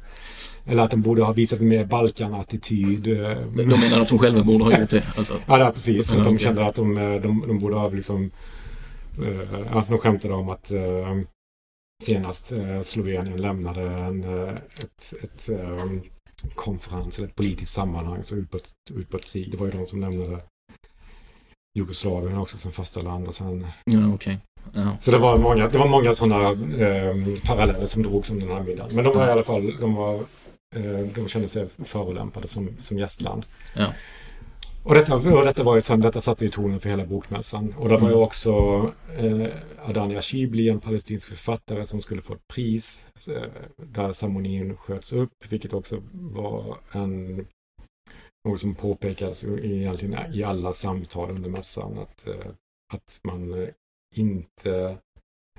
Eller 0.66 0.84
att 0.84 0.92
de 0.92 1.02
borde 1.02 1.24
ha 1.24 1.32
visat 1.32 1.60
mer 1.60 1.86
Balkan-attityd. 1.86 3.08
eh, 3.08 3.38
De 3.56 3.64
menar 3.64 4.02
att 4.02 4.10
de 4.10 4.20
själva 4.20 4.44
borde 4.44 4.64
ha 4.64 4.80
gjort 4.80 4.90
det. 4.90 5.04
Alltså. 5.18 5.34
Ja, 5.48 5.58
det 5.58 5.72
precis. 5.72 6.14
Ja, 6.14 6.20
att 6.20 6.26
de 6.26 6.38
kände 6.38 6.66
att 6.66 6.76
de, 6.76 6.98
eh, 6.98 7.22
de, 7.22 7.44
de 7.48 7.60
borde 7.60 7.76
ha 7.76 7.90
liksom... 7.90 8.32
eh, 9.26 9.60
Ja, 9.74 9.84
de 9.90 9.98
skämtade 9.98 10.34
om 10.34 10.50
att 10.50 10.72
eh, 10.72 11.18
senast 12.04 12.52
eh, 12.52 12.82
Slovenien 12.82 13.42
lämnade 13.42 13.82
en, 13.82 14.24
eh, 14.24 14.56
ett, 14.80 15.14
ett 15.24 15.50
eh, 15.50 15.86
konferens 16.56 17.18
eller 17.18 17.28
ett 17.28 17.36
politiskt 17.36 17.74
sammanhang 17.74 18.24
så 18.24 18.36
ut 18.36 18.52
på 18.52 18.58
ett, 18.58 18.70
ut 18.92 19.10
på 19.10 19.18
ett 19.18 19.26
krig. 19.26 19.52
Det 19.52 19.58
var 19.58 19.66
ju 19.66 19.72
de 19.72 19.88
som 19.88 20.02
lämnade 20.02 20.40
Jugoslavien 21.78 22.38
också 22.38 22.58
som 22.58 22.72
första 22.72 23.02
land 23.02 23.28
och 23.28 23.36
sen... 23.36 23.68
Ja, 23.86 24.14
okej. 24.14 24.40
Ja. 24.74 24.98
Så 25.00 25.12
det 25.12 25.18
var 25.18 25.38
många, 25.38 25.68
det 25.68 25.78
var 25.78 25.88
många 25.88 26.16
sådana 26.16 26.50
eh, 26.86 27.16
paralleller 27.46 27.86
som 27.86 28.04
drogs 28.04 28.32
under 28.32 28.48
den 28.48 28.56
här 28.56 28.64
middagen. 28.64 28.96
Men 28.96 29.04
de 29.04 29.16
var 29.18 29.28
i 29.28 29.32
alla 29.32 29.44
fall, 29.44 29.78
de 29.80 29.96
var, 29.96 30.16
eh, 30.76 31.08
de 31.16 31.28
kände 31.28 31.48
sig 31.48 31.68
förolämpade 31.86 32.48
som, 32.48 32.70
som 32.80 32.98
gästland. 32.98 33.46
Ja. 33.76 33.94
Och 34.88 34.94
detta, 34.96 35.16
och 35.16 35.46
detta 35.46 35.64
var 35.64 35.76
ju 35.76 35.82
sen, 35.82 36.02
detta 36.02 36.22
satte 36.22 36.46
ju 36.46 36.52
tonen 36.52 36.80
för 36.80 36.90
hela 36.90 37.06
bokmässan. 37.06 37.74
Och 37.78 37.90
det 37.90 37.98
var 37.98 38.10
ju 38.10 38.14
Mm. 38.14 38.24
också 38.24 38.52
eh, 39.18 39.48
Adania 39.90 40.22
Shibli, 40.22 40.70
en 40.70 40.80
palestinsk 40.80 41.30
författare 41.30 41.86
som 41.86 42.02
skulle 42.02 42.22
få 42.22 42.34
ett 42.34 42.48
pris 42.54 43.06
eh, 43.30 43.44
där 43.78 44.14
ceremonin 44.14 44.78
sköts 44.78 45.14
upp, 45.14 45.34
vilket 45.50 45.74
också 45.74 46.04
var 46.14 46.78
en 46.92 47.46
något 48.48 48.60
som 48.60 48.76
påpekas 48.76 49.44
ju 49.44 49.76
egentligen 49.78 50.34
i 50.34 50.44
alla 50.44 50.74
samtal 50.74 51.30
under 51.32 51.50
mässan 51.50 51.98
att, 51.98 52.28
eh, 52.28 52.52
att 52.94 53.20
man 53.24 53.64
eh, 53.64 53.70
inte... 54.16 54.98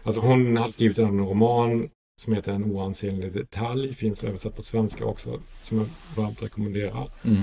Alltså 0.03 0.21
hon 0.21 0.57
hade 0.57 0.73
skrivit 0.73 0.99
en 0.99 1.19
roman 1.19 1.89
som 2.21 2.33
heter 2.35 2.53
En 2.53 2.65
oansenlig 2.73 3.33
detalj, 3.33 3.95
finns 3.95 4.25
översatt 4.25 4.57
på 4.57 4.63
svenska 4.63 5.05
också, 5.05 5.41
som 5.61 5.79
jag 5.79 5.87
varmt 6.17 6.43
rekommenderar. 6.43 7.11
Mm. 7.25 7.43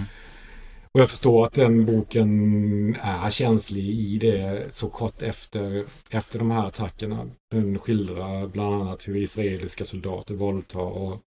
Och 0.96 1.02
jag 1.02 1.10
förstår 1.10 1.46
att 1.46 1.54
den 1.54 1.86
boken 1.86 2.96
är 3.02 3.30
känslig 3.30 3.84
i 3.90 4.18
det 4.18 4.74
så 4.74 4.90
kort 4.90 5.22
efter, 5.22 5.86
efter 6.10 6.40
de 6.40 6.52
här 6.52 6.66
attackerna. 6.66 7.30
Den 7.52 7.80
skildrar 7.80 8.48
bland 8.48 8.75
annat 8.75 9.08
hur 9.08 9.16
israeliska 9.16 9.86
soldater 9.86 10.34
våldtar 10.36 10.80
och 10.80 11.22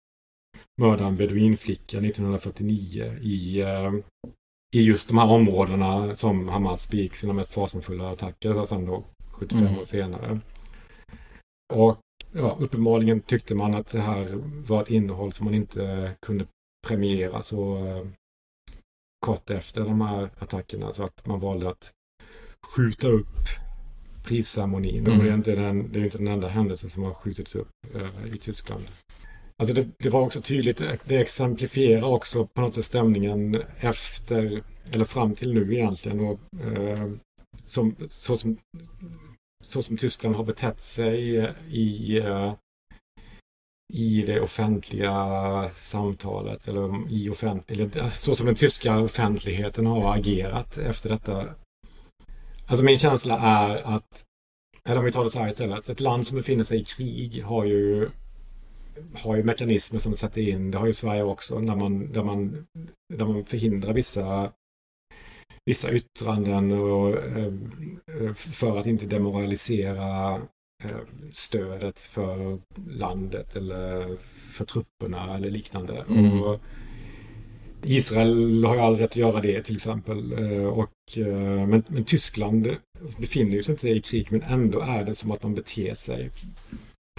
mördar 0.81 1.07
en 1.07 1.15
beduinflicka 1.15 1.97
1949 1.97 3.13
i, 3.21 3.61
eh, 3.61 3.93
i 4.75 4.83
just 4.83 5.07
de 5.07 5.17
här 5.17 5.29
områdena 5.31 6.15
som 6.15 6.47
Hamas 6.47 6.91
begick 6.91 7.15
sina 7.15 7.33
mest 7.33 7.53
fasansfulla 7.53 8.09
attacker 8.11 8.53
så 8.53 8.65
sen 8.65 8.85
då 8.85 9.03
75 9.31 9.67
Mm. 9.67 9.79
år 9.79 9.83
senare. 9.83 10.39
Och 11.73 11.97
ja, 12.33 12.57
uppenbarligen 12.59 13.19
tyckte 13.21 13.55
man 13.55 13.75
att 13.75 13.87
det 13.87 13.99
här 14.01 14.27
var 14.67 14.81
ett 14.81 14.89
innehåll 14.89 15.31
som 15.31 15.45
man 15.45 15.55
inte 15.55 16.11
kunde 16.21 16.45
premiera 16.87 17.41
så 17.41 17.77
eh, 17.85 18.07
kort 19.25 19.49
efter 19.49 19.81
de 19.81 20.01
här 20.01 20.29
attackerna 20.39 20.93
så 20.93 21.03
att 21.03 21.25
man 21.25 21.39
valde 21.39 21.69
att 21.69 21.91
skjuta 22.75 23.07
upp 23.07 23.35
prisceremonin. 24.23 25.07
Mm. 25.07 25.17
Och 25.17 25.23
det 25.23 25.29
är, 25.29 25.33
inte 25.33 25.55
den, 25.55 25.91
det 25.91 25.99
är 25.99 26.03
inte 26.03 26.17
den 26.17 26.27
enda 26.27 26.47
händelsen 26.47 26.89
som 26.89 27.03
har 27.03 27.13
skjutits 27.13 27.55
upp 27.55 27.69
eh, 27.95 28.35
i 28.35 28.37
Tyskland. 28.37 28.83
Alltså 29.59 29.73
det, 29.75 29.87
det 29.97 30.09
var 30.09 30.21
också 30.21 30.41
tydligt, 30.41 30.81
det 31.05 31.17
exemplifierar 31.17 32.03
också 32.03 32.47
på 32.47 32.61
något 32.61 32.73
sätt 32.73 32.85
stämningen 32.85 33.61
efter, 33.79 34.61
eller 34.91 35.05
fram 35.05 35.35
till 35.35 35.53
nu 35.53 35.73
egentligen. 35.75 36.19
Och, 36.19 36.39
eh, 36.61 37.11
som, 37.63 37.95
så, 38.09 38.37
som, 38.37 38.57
så 39.63 39.81
som 39.81 39.97
Tyskland 39.97 40.35
har 40.35 40.43
betett 40.43 40.81
sig 40.81 41.35
i, 41.71 42.17
eh, 42.17 42.53
i 43.93 44.21
det 44.21 44.41
offentliga 44.41 45.69
samtalet 45.75 46.67
eller 46.67 47.11
i 47.11 47.29
offent- 47.29 47.71
eller 47.71 48.09
så 48.19 48.35
som 48.35 48.45
den 48.45 48.55
tyska 48.55 48.99
offentligheten 48.99 49.85
har 49.85 50.15
agerat 50.15 50.77
efter 50.77 51.09
detta. 51.09 51.43
Alltså 52.67 52.85
min 52.85 52.97
känsla 52.97 53.39
är 53.39 53.95
att, 53.95 54.23
eller 54.89 54.99
om 54.99 55.05
vi 55.05 55.11
tar 55.11 55.23
det 55.23 55.29
så 55.29 55.39
här 55.39 55.49
istället, 55.49 55.89
ett 55.89 55.99
land 55.99 56.27
som 56.27 56.37
befinner 56.37 56.63
sig 56.63 56.81
i 56.81 56.83
krig 56.83 57.43
har 57.43 57.65
ju 57.65 58.09
har 59.13 59.35
ju 59.35 59.43
mekanismer 59.43 59.99
som 59.99 60.15
sätter 60.15 60.41
in, 60.41 60.71
det 60.71 60.77
har 60.77 60.87
ju 60.87 60.93
Sverige 60.93 61.23
också, 61.23 61.59
när 61.59 61.75
man, 61.75 62.11
där, 62.11 62.23
man, 62.23 62.67
där 63.13 63.25
man 63.25 63.45
förhindrar 63.45 63.93
vissa 63.93 64.51
vissa 65.67 65.91
yttranden 65.91 66.71
och, 66.71 67.17
eh, 67.17 67.53
eh, 68.21 68.33
för 68.33 68.77
att 68.77 68.85
inte 68.85 69.05
demoralisera 69.05 70.41
stödet 71.31 71.99
för 72.01 72.59
landet 72.89 73.55
eller 73.55 74.05
för 74.51 74.65
trupperna 74.65 75.35
eller 75.35 75.49
liknande. 75.49 76.05
Mm. 76.09 76.41
Och 76.41 76.59
Israel 77.83 78.63
har 78.65 78.75
ju 78.75 78.81
aldrig 78.81 79.03
rätt 79.03 79.11
att 79.11 79.15
göra 79.15 79.41
det 79.41 79.63
till 79.63 79.75
exempel. 79.75 80.33
Eh, 80.33 80.63
Och, 80.67 81.17
eh, 81.17 81.67
men, 81.67 81.83
men 81.87 82.03
Tyskland 82.03 82.75
befinner 83.17 83.61
sig 83.61 83.73
inte 83.73 83.89
i 83.89 84.01
krig 84.01 84.27
men 84.31 84.41
ändå 84.41 84.79
är 84.79 85.03
det 85.03 85.15
som 85.15 85.31
att 85.31 85.43
man 85.43 85.55
beter 85.55 85.93
sig 85.93 86.29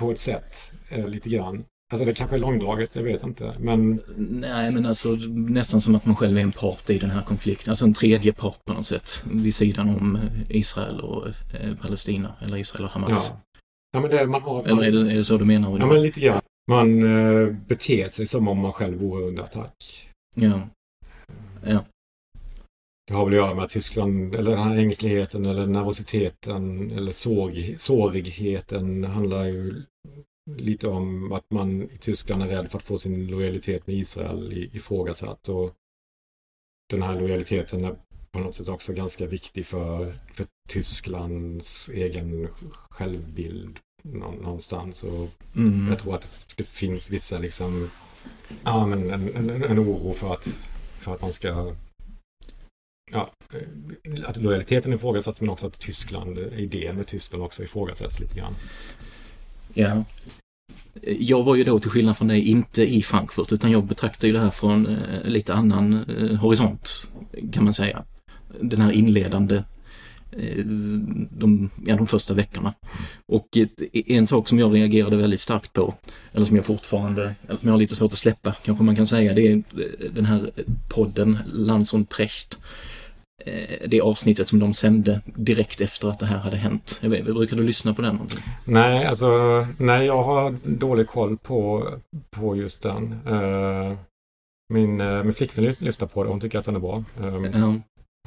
på 0.00 0.10
ett 0.12 0.18
sätt 0.18 0.72
eh, 0.88 1.08
lite 1.08 1.28
grann. 1.28 1.64
Alltså 1.92 2.04
det 2.04 2.14
kanske 2.14 2.36
är 2.36 2.40
långdraget, 2.40 2.96
jag 2.96 3.02
vet 3.02 3.22
inte. 3.22 3.54
Men 3.58 4.00
Nej, 4.16 4.72
men 4.72 4.86
alltså 4.86 5.08
nästan 5.28 5.80
som 5.80 5.94
att 5.94 6.04
man 6.06 6.16
själv 6.16 6.38
är 6.38 6.42
en 6.42 6.52
part 6.52 6.90
i 6.90 6.98
den 6.98 7.10
här 7.10 7.22
konflikten. 7.22 7.70
Alltså 7.70 7.84
en 7.84 7.94
tredje 7.94 8.32
part 8.32 8.64
på 8.64 8.74
något 8.74 8.86
sätt. 8.86 9.22
Vid 9.32 9.54
sidan 9.54 9.88
om 9.88 10.16
eh, 10.16 10.22
Israel 10.56 11.00
och 11.00 11.26
eh, 11.28 11.74
Palestina. 11.80 12.34
Eller 12.40 12.56
Israel 12.56 12.84
och 12.84 12.90
Hamas. 12.90 13.30
ja. 13.30 13.40
Ja 13.90 14.00
men 14.00 14.10
det 14.10 14.26
man 14.26 14.42
har... 14.42 14.62
Eller 14.64 14.82
är 14.82 14.92
det, 14.92 15.12
är 15.12 15.16
det 15.16 15.24
så 15.24 15.36
du 15.38 15.44
menar? 15.44 15.78
Ja, 15.78 15.86
men 15.86 16.02
lite 16.02 16.20
grann. 16.20 16.40
Man 16.70 17.02
eh, 17.02 17.52
beter 17.68 18.08
sig 18.08 18.26
som 18.26 18.48
om 18.48 18.58
man 18.58 18.72
själv 18.72 18.98
vore 18.98 19.24
under 19.24 19.42
attack. 19.42 20.08
ja. 20.34 20.60
ja. 21.66 21.84
Det 23.06 23.14
har 23.14 23.24
väl 23.24 23.34
att 23.34 23.36
göra 23.46 23.54
med 23.54 23.64
att 23.64 23.70
Tyskland, 23.70 24.34
eller 24.34 24.50
den 24.50 24.62
här 24.62 24.76
ängsligheten 24.76 25.46
eller 25.46 25.66
nervositeten 25.66 26.90
eller 26.90 27.12
såg, 27.12 27.74
sårigheten 27.78 29.04
handlar 29.04 29.44
ju 29.44 29.82
lite 30.56 30.88
om 30.88 31.32
att 31.32 31.44
man 31.54 31.82
i 31.82 31.98
Tyskland 32.00 32.42
är 32.42 32.46
rädd 32.46 32.70
för 32.70 32.78
att 32.78 32.84
få 32.84 32.98
sin 32.98 33.26
lojalitet 33.26 33.86
med 33.86 33.96
Israel 33.96 34.52
i- 34.52 34.70
ifrågasatt. 34.76 35.48
Och 35.48 35.74
den 36.90 37.02
här 37.02 37.20
lojaliteten 37.20 37.96
på 38.38 38.44
något 38.44 38.54
sätt 38.54 38.68
också 38.68 38.92
ganska 38.92 39.26
viktig 39.26 39.66
för, 39.66 40.18
för 40.34 40.46
Tysklands 40.68 41.88
egen 41.88 42.48
självbild 42.90 43.78
nå- 44.02 44.34
någonstans. 44.42 45.02
Och 45.02 45.28
Mm. 45.56 45.88
jag 45.88 45.98
tror 45.98 46.14
att 46.14 46.28
det 46.56 46.64
finns 46.64 47.10
vissa 47.10 47.38
liksom, 47.38 47.90
ja 48.64 48.86
men 48.86 49.10
en, 49.10 49.36
en, 49.36 49.62
en 49.64 49.78
oro 49.78 50.12
för 50.12 50.32
att, 50.32 50.44
för 51.00 51.14
att 51.14 51.22
man 51.22 51.32
ska, 51.32 51.74
ja, 53.12 53.30
eh, 53.52 54.28
att 54.28 54.36
lojaliteten 54.36 54.92
ifrågasätts 54.92 55.40
men 55.40 55.50
också 55.50 55.66
att 55.66 55.78
Tyskland, 55.80 56.38
idén 56.38 56.96
med 56.96 57.06
Tyskland 57.06 57.44
också 57.44 57.62
ifrågasätts 57.64 58.20
lite 58.20 58.34
grann. 58.36 58.54
Ja. 59.74 60.04
Jag 61.02 61.42
var 61.42 61.54
ju 61.56 61.64
då 61.64 61.78
till 61.80 61.90
skillnad 61.90 62.16
från 62.16 62.28
dig 62.28 62.48
inte 62.48 62.82
i 62.94 63.02
Frankfurt 63.02 63.52
utan 63.52 63.70
jag 63.70 63.84
betraktar 63.84 64.28
ju 64.28 64.34
det 64.34 64.40
här 64.40 64.50
från 64.50 64.86
eh, 64.86 65.24
lite 65.24 65.54
annan 65.54 66.04
eh, 66.04 66.36
horisont 66.36 67.08
kan 67.52 67.64
man 67.64 67.74
säga. 67.74 68.04
Den 68.60 68.80
här 68.80 68.92
inledande 68.92 69.56
eh, 70.32 70.64
de, 71.30 71.70
ja, 71.86 71.96
de 71.96 72.06
första 72.06 72.34
veckorna. 72.34 72.74
Och 73.26 73.46
en 73.92 74.26
sak 74.26 74.48
som 74.48 74.58
jag 74.58 74.74
reagerade 74.74 75.16
väldigt 75.16 75.40
starkt 75.40 75.72
på, 75.72 75.94
eller 76.32 76.46
som 76.46 76.56
jag 76.56 76.64
fortfarande, 76.64 77.34
eller 77.48 77.58
som 77.58 77.66
jag 77.68 77.72
har 77.74 77.78
lite 77.78 77.94
svårt 77.94 78.12
att 78.12 78.18
släppa 78.18 78.54
kanske 78.62 78.84
man 78.84 78.96
kan 78.96 79.06
säga, 79.06 79.32
det 79.34 79.46
är 79.48 79.56
eh, 79.56 80.10
den 80.14 80.24
här 80.24 80.50
podden 80.88 81.38
Lanson 81.52 82.04
Precht. 82.04 82.58
Eh, 83.46 83.88
Det 83.88 84.00
avsnittet 84.00 84.48
som 84.48 84.58
de 84.58 84.74
sände 84.74 85.20
direkt 85.24 85.80
efter 85.80 86.08
att 86.08 86.18
det 86.18 86.26
här 86.26 86.38
hade 86.38 86.56
hänt. 86.56 86.98
Vet, 87.02 87.24
brukar 87.24 87.56
du 87.56 87.62
lyssna 87.62 87.94
på 87.94 88.02
den? 88.02 88.12
någonting? 88.14 88.40
Nej, 88.64 89.04
alltså, 89.06 89.28
nej, 89.78 90.06
jag 90.06 90.22
har 90.22 90.56
dålig 90.64 91.06
koll 91.06 91.36
på, 91.38 91.88
på 92.30 92.56
just 92.56 92.82
den. 92.82 93.14
Min, 94.74 94.96
min 94.96 95.32
flickvän 95.34 95.64
lys- 95.64 95.82
lyssnar 95.84 96.08
på 96.08 96.24
det, 96.24 96.30
hon 96.30 96.40
tycker 96.40 96.58
att 96.58 96.64
den 96.64 96.76
är 96.76 96.80
bra. 96.80 97.04
Ja. 97.52 97.74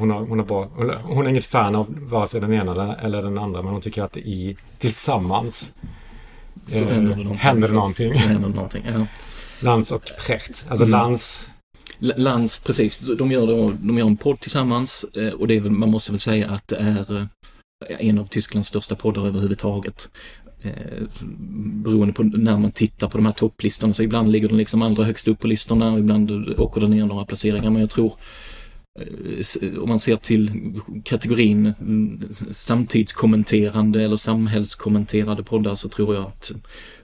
Hon, 0.01 0.10
har, 0.10 0.20
hon, 0.25 0.39
är 0.39 0.43
bra. 0.43 0.70
Hon, 0.75 0.91
hon 1.03 1.25
är 1.25 1.29
inget 1.29 1.46
fan 1.46 1.75
av 1.75 1.88
vare 2.00 2.27
sig 2.27 2.41
den 2.41 2.53
ena 2.53 2.96
eller 2.96 3.22
den 3.22 3.38
andra, 3.38 3.62
men 3.62 3.72
hon 3.72 3.81
tycker 3.81 4.01
att 4.03 4.17
i, 4.17 4.58
tillsammans 4.77 5.74
Så 6.65 6.86
eh, 6.86 6.91
händer 6.91 7.10
det 7.15 7.24
någonting. 7.24 7.38
händer 7.38 7.67
det 7.67 7.74
någonting. 7.74 8.17
Så 8.17 8.27
händer 8.27 8.50
någonting. 8.50 8.84
Ja. 8.93 9.05
Lans 9.60 9.91
och 9.91 10.12
Precht. 10.27 10.65
Alltså 10.70 10.86
Mm. 10.86 11.00
Lans 11.00 11.50
Lans, 12.00 12.60
precis, 12.60 13.00
de 13.17 13.31
gör, 13.31 13.48
då, 13.48 13.74
de 13.81 13.98
gör 13.98 14.05
en 14.05 14.17
podd 14.17 14.39
tillsammans 14.39 15.05
eh, 15.17 15.34
och 15.34 15.48
det 15.48 15.55
är 15.55 15.62
man 15.62 15.91
måste 15.91 16.12
väl 16.12 16.20
säga 16.20 16.50
att 16.50 16.67
det 16.67 16.75
är 16.75 17.17
eh, 17.17 18.08
en 18.10 18.17
av 18.20 18.27
Tysklands 18.27 18.67
största 18.67 18.96
poddar 18.96 19.27
överhuvudtaget. 19.27 20.10
Eh, 20.62 20.72
beroende 21.84 22.13
på 22.13 22.24
när 22.24 22.58
man 22.58 22.72
tittar 22.72 23.08
på 23.08 23.17
de 23.17 23.25
här 23.25 23.34
topplistorna 23.34 23.93
så 23.93 24.03
ibland 24.03 24.31
ligger 24.31 24.48
den 24.48 24.58
liksom 24.58 24.81
allra 24.81 25.03
högst 25.03 25.27
upp 25.27 25.39
på 25.39 25.48
listorna 25.48 25.91
och 25.93 26.00
ibland 26.00 26.31
åker 26.60 26.81
den 26.81 26.89
ner 26.89 27.05
några 27.05 27.25
placeringar 27.25 27.70
men 27.70 27.79
jag 27.81 27.89
tror 27.89 28.13
Eh, 29.00 29.79
om 29.79 29.89
man 29.89 30.00
ser 30.00 30.15
till 30.15 30.74
kategorin 31.03 31.74
mm, 31.79 32.21
samtidskommenterande 32.51 34.03
eller 34.03 34.15
samhällskommenterade 34.15 35.43
poddar 35.43 35.75
så 35.75 35.89
tror 35.89 36.15
jag 36.15 36.25
att 36.25 36.51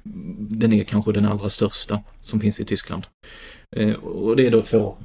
mm, 0.06 0.36
den 0.50 0.74
är 0.74 0.84
kanske 0.84 1.12
den 1.12 1.26
allra 1.26 1.50
största 1.50 2.02
som 2.22 2.40
finns 2.40 2.60
i 2.60 2.66
Tyskland. 2.66 3.06
Eh, 3.76 3.94
och 3.94 4.36
det 4.36 4.46
är 4.46 4.52
då 4.52 4.62
två, 4.62 4.98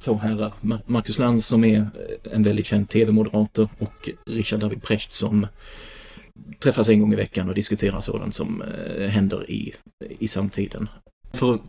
två 0.00 0.14
herrar. 0.14 0.52
Marcus 0.86 1.18
Land 1.18 1.44
som 1.44 1.64
är 1.64 1.90
en 2.22 2.42
väldigt 2.42 2.66
känd 2.66 2.88
tv-moderator 2.88 3.68
och 3.78 4.10
Richard 4.26 4.60
David 4.60 4.82
Precht 4.82 5.12
som 5.12 5.46
träffas 6.58 6.88
en 6.88 7.00
gång 7.00 7.12
i 7.12 7.16
veckan 7.16 7.48
och 7.48 7.54
diskuterar 7.54 8.00
sådant 8.00 8.34
som 8.34 8.62
eh, 8.62 9.08
händer 9.08 9.50
i, 9.50 9.74
i 10.18 10.28
samtiden. 10.28 10.88
För 11.32 11.54
att 11.54 11.60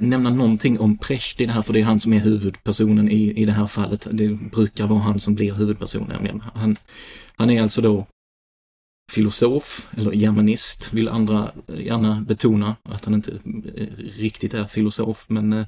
nämna 0.00 0.30
någonting 0.30 0.80
om 0.80 0.98
Precht 0.98 1.40
i 1.40 1.46
det 1.46 1.52
här, 1.52 1.62
för 1.62 1.72
det 1.72 1.80
är 1.80 1.84
han 1.84 2.00
som 2.00 2.12
är 2.12 2.20
huvudpersonen 2.20 3.10
i, 3.10 3.42
i 3.42 3.44
det 3.44 3.52
här 3.52 3.66
fallet. 3.66 4.06
Det 4.10 4.28
brukar 4.28 4.86
vara 4.86 5.00
han 5.00 5.20
som 5.20 5.34
blir 5.34 5.52
huvudpersonen. 5.52 6.08
nämligen. 6.08 6.42
Han, 6.54 6.76
han 7.36 7.50
är 7.50 7.62
alltså 7.62 7.82
då 7.82 8.06
filosof 9.12 9.88
eller 9.96 10.12
germanist, 10.12 10.92
vill 10.92 11.08
andra 11.08 11.52
gärna 11.66 12.20
betona 12.20 12.76
att 12.82 13.04
han 13.04 13.14
inte 13.14 13.30
eh, 13.74 13.86
riktigt 13.96 14.54
är 14.54 14.66
filosof, 14.66 15.24
men 15.28 15.52
eh, 15.52 15.66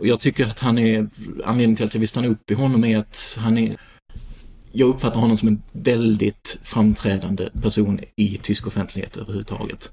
jag 0.00 0.20
tycker 0.20 0.46
att 0.46 0.58
han 0.58 0.78
är, 0.78 1.08
anledningen 1.44 1.76
till 1.76 1.84
att 1.84 1.94
jag 1.94 2.00
vill 2.00 2.08
stanna 2.08 2.28
upp 2.28 2.50
i 2.50 2.54
honom 2.54 2.84
är 2.84 2.98
att 2.98 3.36
han 3.38 3.58
är 3.58 3.76
jag 4.72 4.88
uppfattar 4.88 5.20
honom 5.20 5.36
som 5.36 5.48
en 5.48 5.62
väldigt 5.72 6.58
framträdande 6.62 7.48
person 7.62 8.00
i 8.16 8.38
tysk 8.42 8.66
offentlighet 8.66 9.16
överhuvudtaget. 9.16 9.92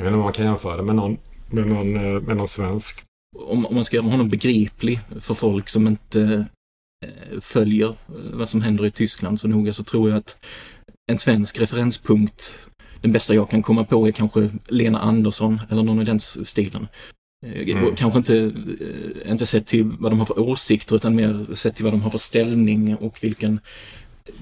Jag 0.00 0.04
vet 0.04 0.10
inte 0.10 0.18
om 0.18 0.24
man 0.24 0.32
kan 0.32 0.44
jämföra 0.44 0.76
det 0.76 0.82
med 0.82 0.94
någon, 0.94 1.18
med 1.50 1.66
någon, 1.66 1.96
eh, 1.96 2.20
med 2.20 2.36
någon 2.36 2.48
svensk. 2.48 3.04
Om, 3.38 3.66
om 3.66 3.74
man 3.74 3.84
ska 3.84 3.96
göra 3.96 4.06
honom 4.06 4.28
begriplig 4.28 5.00
för 5.20 5.34
folk 5.34 5.68
som 5.68 5.86
inte 5.86 6.46
eh, 7.04 7.40
följer 7.40 7.88
eh, 7.88 7.94
vad 8.32 8.48
som 8.48 8.62
händer 8.62 8.86
i 8.86 8.90
Tyskland 8.90 9.40
så 9.40 9.48
noga 9.48 9.72
så 9.72 9.84
tror 9.84 10.10
jag 10.10 10.18
att 10.18 10.44
en 11.12 11.18
svensk 11.18 11.60
referenspunkt, 11.60 12.68
den 13.00 13.12
bästa 13.12 13.34
jag 13.34 13.50
kan 13.50 13.62
komma 13.62 13.84
på 13.84 14.08
är 14.08 14.12
kanske 14.12 14.50
Lena 14.68 15.00
Andersson 15.00 15.60
eller 15.70 15.82
någon 15.82 16.02
i 16.02 16.04
den 16.04 16.20
stilen. 16.20 16.88
Mm. 17.46 17.96
Kanske 17.96 18.18
inte, 18.18 18.52
inte 19.26 19.46
sett 19.46 19.66
till 19.66 19.84
vad 19.98 20.12
de 20.12 20.18
har 20.18 20.26
för 20.26 20.38
åsikter 20.38 20.96
utan 20.96 21.14
mer 21.14 21.54
sett 21.54 21.76
till 21.76 21.84
vad 21.84 21.94
de 21.94 22.02
har 22.02 22.10
för 22.10 22.18
ställning 22.18 22.96
och 22.96 23.18
vilken 23.22 23.60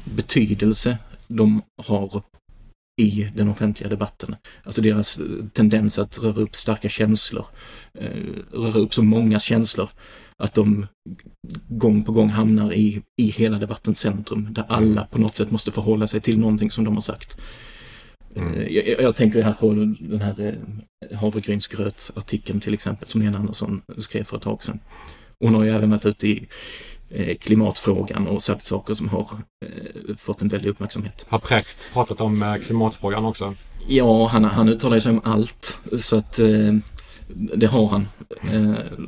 betydelse 0.04 0.98
de 1.28 1.62
har 1.82 2.22
i 2.98 3.30
den 3.36 3.48
offentliga 3.48 3.90
debatten. 3.90 4.36
Alltså 4.64 4.82
deras 4.82 5.20
tendens 5.52 5.98
att 5.98 6.18
röra 6.18 6.40
upp 6.40 6.54
starka 6.54 6.88
känslor, 6.88 7.46
eh, 7.98 8.08
röra 8.52 8.78
upp 8.78 8.94
så 8.94 9.02
många 9.02 9.40
känslor 9.40 9.88
att 10.36 10.54
de 10.54 10.86
gång 11.68 12.04
på 12.04 12.12
gång 12.12 12.28
hamnar 12.28 12.72
i, 12.72 13.02
i 13.20 13.30
hela 13.30 13.58
debattens 13.58 13.98
centrum 13.98 14.48
där 14.50 14.64
alla 14.68 15.04
på 15.04 15.18
något 15.18 15.34
sätt 15.34 15.50
måste 15.50 15.72
förhålla 15.72 16.06
sig 16.06 16.20
till 16.20 16.38
någonting 16.38 16.70
som 16.70 16.84
de 16.84 16.94
har 16.94 17.02
sagt. 17.02 17.38
Mm. 18.36 18.54
Eh, 18.54 18.68
jag, 18.68 19.00
jag, 19.00 19.16
tänker 19.16 19.42
här 19.42 19.52
på 19.52 19.74
den 20.00 20.20
här 20.20 20.56
eh, 21.10 21.18
havregrynsgröt-artikeln 21.18 22.60
till 22.60 22.74
exempel 22.74 23.08
som 23.08 23.22
Lena 23.22 23.38
Andersson 23.38 23.82
skrev 23.98 24.24
för 24.24 24.36
ett 24.36 24.42
tag 24.42 24.62
sedan. 24.62 24.80
Hon 25.40 25.54
har 25.54 25.64
ju 25.64 25.70
även 25.70 25.90
varit 25.90 26.06
ute 26.06 26.28
i 26.28 26.48
Eh, 26.97 26.97
klimatfrågan 27.40 28.26
och 28.26 28.42
sagt 28.42 28.64
saker 28.64 28.94
som 28.94 29.08
har 29.08 29.28
eh, 29.66 30.16
fått 30.16 30.42
en 30.42 30.48
väldig 30.48 30.70
uppmärksamhet. 30.70 31.26
Har 31.28 31.38
Precht 31.38 31.88
pratat 31.92 32.20
om 32.20 32.42
eh, 32.42 32.54
klimatfrågan 32.54 33.24
också? 33.24 33.54
Ja, 33.88 34.26
han, 34.26 34.44
han 34.44 34.68
uttalar 34.68 35.00
sig 35.00 35.12
om 35.12 35.20
allt. 35.24 35.78
Så 35.98 36.16
att 36.16 36.40
det 37.56 37.66
har 37.66 37.88
han. 37.88 38.08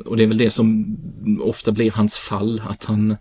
Och 0.04 0.16
det 0.16 0.23
är 0.23 0.26
väl 0.26 0.38
det 0.38 0.50
som 0.50 0.97
ofta 1.42 1.73
blir 1.73 1.90
hans 1.90 2.19
fall, 2.19 2.62
att 2.69 2.85
han 2.85 3.16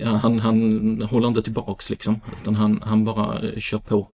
ja, 0.00 0.08
han, 0.16 0.38
han 0.38 1.02
håller 1.02 1.28
inte 1.28 1.42
tillbaks 1.42 1.90
liksom, 1.90 2.20
utan 2.40 2.54
han, 2.54 2.82
han 2.82 3.04
bara 3.04 3.60
kör 3.60 3.78
på. 3.78 4.08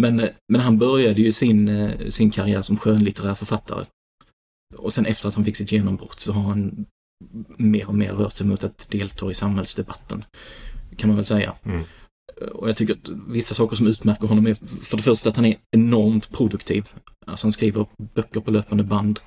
Men, 0.00 0.28
men 0.48 0.60
han 0.60 0.78
började 0.78 1.22
ju 1.22 1.32
sin, 1.32 1.90
sin 2.08 2.30
karriär 2.30 2.62
som 2.62 2.76
skönlitterär 2.76 3.34
författare. 3.34 3.84
Och 4.76 4.92
sen 4.92 5.06
efter 5.06 5.28
att 5.28 5.34
han 5.34 5.44
fick 5.44 5.56
sitt 5.56 5.72
genombrott 5.72 6.20
så 6.20 6.32
har 6.32 6.42
han 6.42 6.86
mer 7.56 7.88
och 7.88 7.94
mer 7.94 8.12
rört 8.12 8.32
sig 8.32 8.46
mot 8.46 8.64
att 8.64 8.90
delta 8.90 9.30
i 9.30 9.34
samhällsdebatten. 9.34 10.24
Kan 10.96 11.08
man 11.08 11.16
väl 11.16 11.24
säga. 11.24 11.54
Mm. 11.64 11.82
Och 12.52 12.68
jag 12.68 12.76
tycker 12.76 12.92
att 12.92 13.08
vissa 13.28 13.54
saker 13.54 13.76
som 13.76 13.86
utmärker 13.86 14.26
honom 14.26 14.46
är 14.46 14.54
för 14.84 14.96
det 14.96 15.02
första 15.02 15.28
att 15.28 15.36
han 15.36 15.44
är 15.44 15.56
enormt 15.70 16.32
produktiv. 16.32 16.88
Alltså 17.26 17.46
han 17.46 17.52
skriver 17.52 17.86
böcker 18.14 18.40
på 18.40 18.50
löpande 18.50 18.84
band 18.84 19.20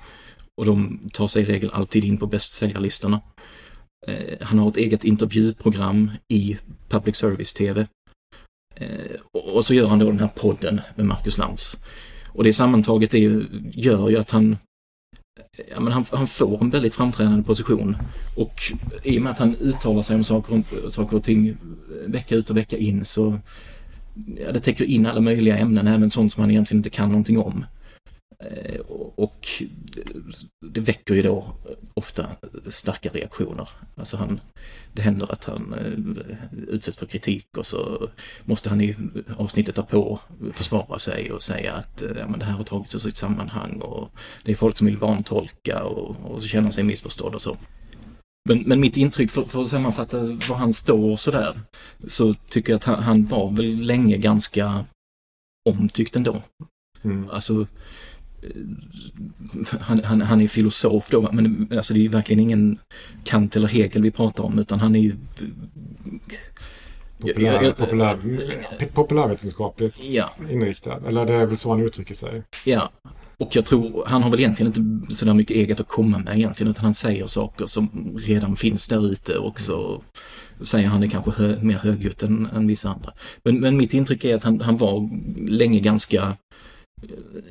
och 0.60 0.66
de 0.66 1.00
tar 1.12 1.28
sig 1.28 1.42
i 1.42 1.46
regel 1.46 1.70
alltid 1.70 2.04
in 2.04 2.18
på 2.18 2.26
bästsäljarlistorna. 2.26 3.20
Eh, 4.06 4.46
han 4.46 4.58
har 4.58 4.68
ett 4.68 4.76
eget 4.76 5.04
intervjuprogram 5.04 6.10
i 6.28 6.58
public 6.88 7.16
service-tv. 7.16 7.86
Eh, 8.74 9.20
och 9.32 9.64
så 9.64 9.74
gör 9.74 9.88
han 9.88 9.98
då 9.98 10.06
den 10.06 10.20
här 10.20 10.28
podden 10.28 10.80
med 10.94 11.06
Marcus 11.06 11.38
Lantz. 11.38 11.76
Och 12.28 12.44
det 12.44 12.52
sammantaget 12.52 13.14
är, 13.14 13.46
gör 13.72 14.08
ju 14.08 14.16
att 14.16 14.30
han 14.30 14.56
ja, 15.70 15.80
men 15.80 15.92
han, 15.92 16.04
han, 16.10 16.26
får 16.26 16.62
en 16.62 16.70
väldigt 16.70 16.94
framträdande 16.94 17.42
position. 17.42 17.96
Och 18.36 18.62
i 19.02 19.18
och 19.18 19.22
med 19.22 19.32
att 19.32 19.38
han 19.38 19.56
uttalar 19.56 20.02
sig 20.02 20.16
om 20.16 20.24
saker, 20.24 20.62
saker 20.88 21.16
och 21.16 21.24
ting 21.24 21.48
eh, 21.48 21.54
vecka 22.06 22.34
ut 22.34 22.50
och 22.50 22.56
vecka 22.56 22.76
in 22.76 23.04
så 23.04 23.38
ja, 24.46 24.52
det 24.52 24.60
täcker 24.60 24.84
in 24.84 25.06
alla 25.06 25.20
möjliga 25.20 25.58
ämnen, 25.58 25.86
även 25.86 26.10
sånt 26.10 26.32
som 26.32 26.40
han 26.40 26.50
egentligen 26.50 26.78
inte 26.78 26.90
kan 26.90 27.08
någonting 27.08 27.38
om. 27.38 27.64
Eh, 28.38 28.80
och 29.16 29.62
det 30.66 30.80
väcker 30.80 31.14
ju 31.14 31.22
då 31.22 31.56
ofta 31.94 32.26
starka 32.68 33.08
reaktioner. 33.08 33.68
Alltså 33.96 34.16
han, 34.16 34.40
det 34.92 35.02
händer 35.02 35.32
att 35.32 35.44
han 35.44 35.74
eh, 35.74 36.68
utsätts 36.68 36.98
för 36.98 37.06
kritik 37.06 37.46
och 37.56 37.66
så 37.66 38.10
måste 38.44 38.68
han 38.68 38.80
i 38.80 38.96
avsnittet 39.36 39.74
därpå 39.74 40.20
försvara 40.52 40.98
sig 40.98 41.32
och 41.32 41.42
säga 41.42 41.72
att 41.72 42.02
eh, 42.02 42.10
ja, 42.18 42.28
men 42.28 42.38
det 42.38 42.44
här 42.44 42.52
har 42.52 42.62
tagits 42.62 42.94
ur 42.94 42.98
sitt 42.98 43.16
sammanhang 43.16 43.80
och 43.80 44.10
det 44.44 44.52
är 44.52 44.56
folk 44.56 44.78
som 44.78 44.86
vill 44.86 44.96
vantolka 44.96 45.84
och, 45.84 46.16
och 46.24 46.42
så 46.42 46.48
känner 46.48 46.62
han 46.62 46.72
sig 46.72 46.84
missförstådd 46.84 47.34
och 47.34 47.42
så. 47.42 47.56
Men, 48.48 48.62
men 48.66 48.80
mitt 48.80 48.96
intryck, 48.96 49.30
för, 49.30 49.42
för 49.42 49.62
att 49.62 49.68
sammanfatta 49.68 50.20
var 50.20 50.56
han 50.56 50.72
står 50.72 51.16
sådär, 51.16 51.60
så 52.06 52.34
tycker 52.34 52.72
jag 52.72 52.76
att 52.76 52.84
han, 52.84 53.02
han 53.02 53.26
var 53.26 53.50
väl 53.50 53.76
länge 53.76 54.16
ganska 54.16 54.84
omtyckt 55.68 56.16
ändå. 56.16 56.42
Mm. 57.02 57.30
Alltså, 57.30 57.66
han, 59.80 60.04
han, 60.04 60.20
han 60.20 60.40
är 60.40 60.48
filosof 60.48 61.10
då, 61.10 61.30
men 61.32 61.68
alltså 61.76 61.94
det 61.94 62.04
är 62.04 62.08
verkligen 62.08 62.40
ingen 62.40 62.78
Kant 63.24 63.56
eller 63.56 63.68
Hegel 63.68 64.02
vi 64.02 64.10
pratar 64.10 64.44
om 64.44 64.58
utan 64.58 64.80
han 64.80 64.96
är 64.96 65.00
ju 65.00 65.16
Populär, 67.20 67.72
populär, 67.72 68.16
populärvetenskapligt 68.94 69.96
ja. 70.00 70.24
inriktad. 70.50 71.08
Eller 71.08 71.26
det 71.26 71.34
är 71.34 71.46
väl 71.46 71.56
så 71.56 71.70
han 71.70 71.82
uttrycker 71.82 72.14
sig. 72.14 72.42
Ja. 72.64 72.90
Och 73.38 73.56
jag 73.56 73.66
tror, 73.66 74.04
han 74.06 74.22
har 74.22 74.30
väl 74.30 74.40
egentligen 74.40 74.72
inte 74.76 75.14
sådär 75.14 75.34
mycket 75.34 75.56
eget 75.56 75.80
att 75.80 75.88
komma 75.88 76.18
med 76.18 76.36
egentligen 76.36 76.70
utan 76.70 76.84
han 76.84 76.94
säger 76.94 77.26
saker 77.26 77.66
som 77.66 78.16
redan 78.26 78.56
finns 78.56 78.88
där 78.88 79.06
ute 79.12 79.38
och 79.38 79.60
så 79.60 80.02
säger 80.60 80.88
han 80.88 81.00
det 81.00 81.08
kanske 81.08 81.30
hö, 81.30 81.58
mer 81.62 81.78
högljutt 81.78 82.22
än, 82.22 82.46
än 82.46 82.66
vissa 82.66 82.88
andra. 82.88 83.12
Men, 83.42 83.60
men 83.60 83.76
mitt 83.76 83.94
intryck 83.94 84.24
är 84.24 84.34
att 84.34 84.44
han, 84.44 84.60
han 84.60 84.76
var 84.76 85.10
länge 85.50 85.80
ganska 85.80 86.36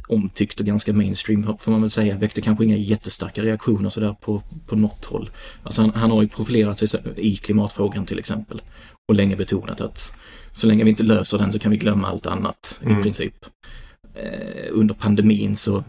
omtyckt 0.07 0.59
och 0.59 0.65
ganska 0.65 0.93
mainstream 0.93 1.57
får 1.59 1.71
man 1.71 1.81
väl 1.81 1.89
säga. 1.89 2.17
Väckte 2.17 2.41
kanske 2.41 2.65
inga 2.65 2.77
jättestarka 2.77 3.43
reaktioner 3.43 3.89
sådär 3.89 4.15
på, 4.21 4.41
på 4.67 4.75
något 4.75 5.05
håll. 5.05 5.29
Alltså 5.63 5.81
han, 5.81 5.91
han 5.95 6.11
har 6.11 6.21
ju 6.21 6.27
profilerat 6.27 6.77
sig 6.77 7.01
i 7.17 7.37
klimatfrågan 7.37 8.05
till 8.05 8.19
exempel. 8.19 8.61
Och 9.07 9.15
länge 9.15 9.35
betonat 9.35 9.81
att 9.81 10.15
så 10.51 10.67
länge 10.67 10.83
vi 10.83 10.89
inte 10.89 11.03
löser 11.03 11.37
den 11.37 11.51
så 11.51 11.59
kan 11.59 11.71
vi 11.71 11.77
glömma 11.77 12.07
allt 12.07 12.25
annat 12.25 12.79
mm. 12.83 12.99
i 12.99 13.03
princip. 13.03 13.45
Eh, 14.15 14.69
under 14.71 14.93
pandemin 14.93 15.55
så 15.55 15.83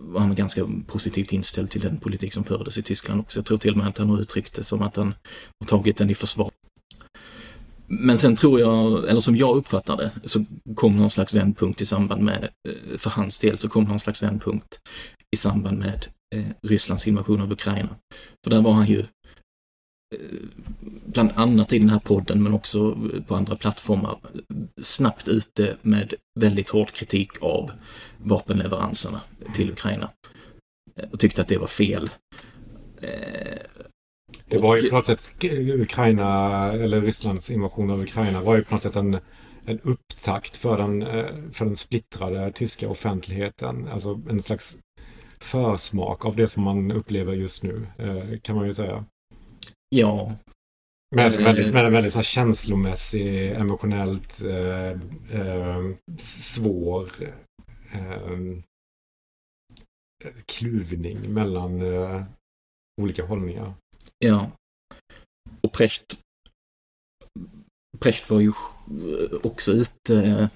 var 0.00 0.20
han 0.20 0.34
ganska 0.34 0.66
positivt 0.86 1.32
inställd 1.32 1.70
till 1.70 1.80
den 1.80 1.96
politik 1.96 2.32
som 2.32 2.44
fördes 2.44 2.78
i 2.78 2.82
Tyskland 2.82 3.20
också. 3.20 3.38
Jag 3.38 3.46
tror 3.46 3.58
till 3.58 3.72
och 3.72 3.76
med 3.76 3.88
att 3.88 3.98
han 3.98 4.10
har 4.10 4.20
uttryckt 4.20 4.54
det 4.54 4.64
som 4.64 4.82
att 4.82 4.96
han 4.96 5.14
har 5.60 5.66
tagit 5.66 5.96
den 5.96 6.10
i 6.10 6.14
försvar. 6.14 6.50
Men 7.86 8.18
sen 8.18 8.36
tror 8.36 8.60
jag, 8.60 9.08
eller 9.08 9.20
som 9.20 9.36
jag 9.36 9.56
uppfattar 9.56 9.96
det, 9.96 10.10
så 10.24 10.44
kom 10.74 10.96
någon 10.96 11.10
slags 11.10 11.34
vändpunkt 11.34 11.80
i 11.80 11.86
samband 11.86 12.22
med, 12.22 12.48
eh, 12.68 12.98
för 12.98 13.10
hans 13.10 13.38
del 13.38 13.58
så 13.58 13.68
kom 13.68 13.84
någon 13.84 14.00
slags 14.00 14.22
vändpunkt 14.22 14.80
i 15.34 15.36
samband 15.36 15.78
med 15.78 16.06
eh, 16.34 16.44
Rysslands 16.62 17.06
invasion 17.06 17.40
av 17.40 17.52
Ukraina. 17.52 17.96
För 18.44 18.50
där 18.50 18.62
var 18.62 18.72
han 18.72 18.86
ju 18.86 18.98
eh, 19.00 20.18
bland 21.06 21.30
annat 21.34 21.72
i 21.72 21.78
den 21.78 21.90
här 21.90 21.98
podden 21.98 22.42
men 22.42 22.54
också 22.54 22.98
på 23.26 23.36
andra 23.36 23.56
plattformar 23.56 24.18
snabbt 24.82 25.28
ute 25.28 25.76
med 25.82 26.14
väldigt 26.40 26.70
hård 26.70 26.92
kritik 26.92 27.30
av 27.40 27.70
vapenleveranserna 28.22 29.20
till 29.54 29.70
Ukraina. 29.70 30.10
Och 31.10 31.20
tyckte 31.20 31.42
att 31.42 31.48
det 31.48 31.58
var 31.58 31.66
fel. 31.66 32.10
Det 34.48 34.58
var 34.58 34.76
ju 34.76 34.90
på 34.90 34.96
något 34.96 35.06
sätt 35.06 35.34
Ukraina, 35.80 36.72
eller 36.72 37.00
Rysslands 37.00 37.50
invasion 37.50 37.90
av 37.90 38.00
Ukraina 38.00 38.42
var 38.42 38.56
ju 38.56 38.64
på 38.64 38.74
något 38.74 38.82
sätt 38.82 38.96
en, 38.96 39.18
en 39.64 39.80
upptakt 39.80 40.56
för 40.56 40.78
den, 40.78 41.02
eh, 41.02 41.26
för 41.52 41.64
den 41.64 41.76
splittrade 41.76 42.52
tyska 42.52 42.88
offentligheten. 42.88 43.88
Alltså 43.92 44.20
en 44.30 44.42
slags 44.42 44.78
försmak 45.38 46.24
av 46.24 46.36
det 46.36 46.48
som 46.48 46.62
man 46.62 46.92
upplever 46.92 47.32
just 47.32 47.62
nu, 47.62 47.86
eh, 47.98 48.38
kan 48.42 48.56
man 48.56 48.66
ju 48.66 48.74
säga. 48.74 49.04
Ja. 49.88 50.32
Med, 51.16 51.34
Eh. 51.34 51.44
väldigt, 51.44 51.74
med 51.74 51.84
en 51.84 51.92
väldigt 51.92 52.12
så 52.12 52.18
här 52.18 52.24
känslomässig, 52.24 53.50
emotionellt 53.50 54.42
eh, 54.42 54.90
eh, 55.40 55.90
svår 56.18 57.08
eh, 57.92 58.62
kluvning 60.46 61.34
mellan 61.34 61.82
eh, 61.82 62.22
olika 63.02 63.24
hållningar. 63.24 63.72
Ja. 64.24 64.50
Och 65.60 65.72
Precht 65.72 66.18
Precht 67.98 68.30
var 68.30 68.40
ju 68.40 68.52
också 69.42 69.72
ute 69.72 70.22
eh, 70.22 70.48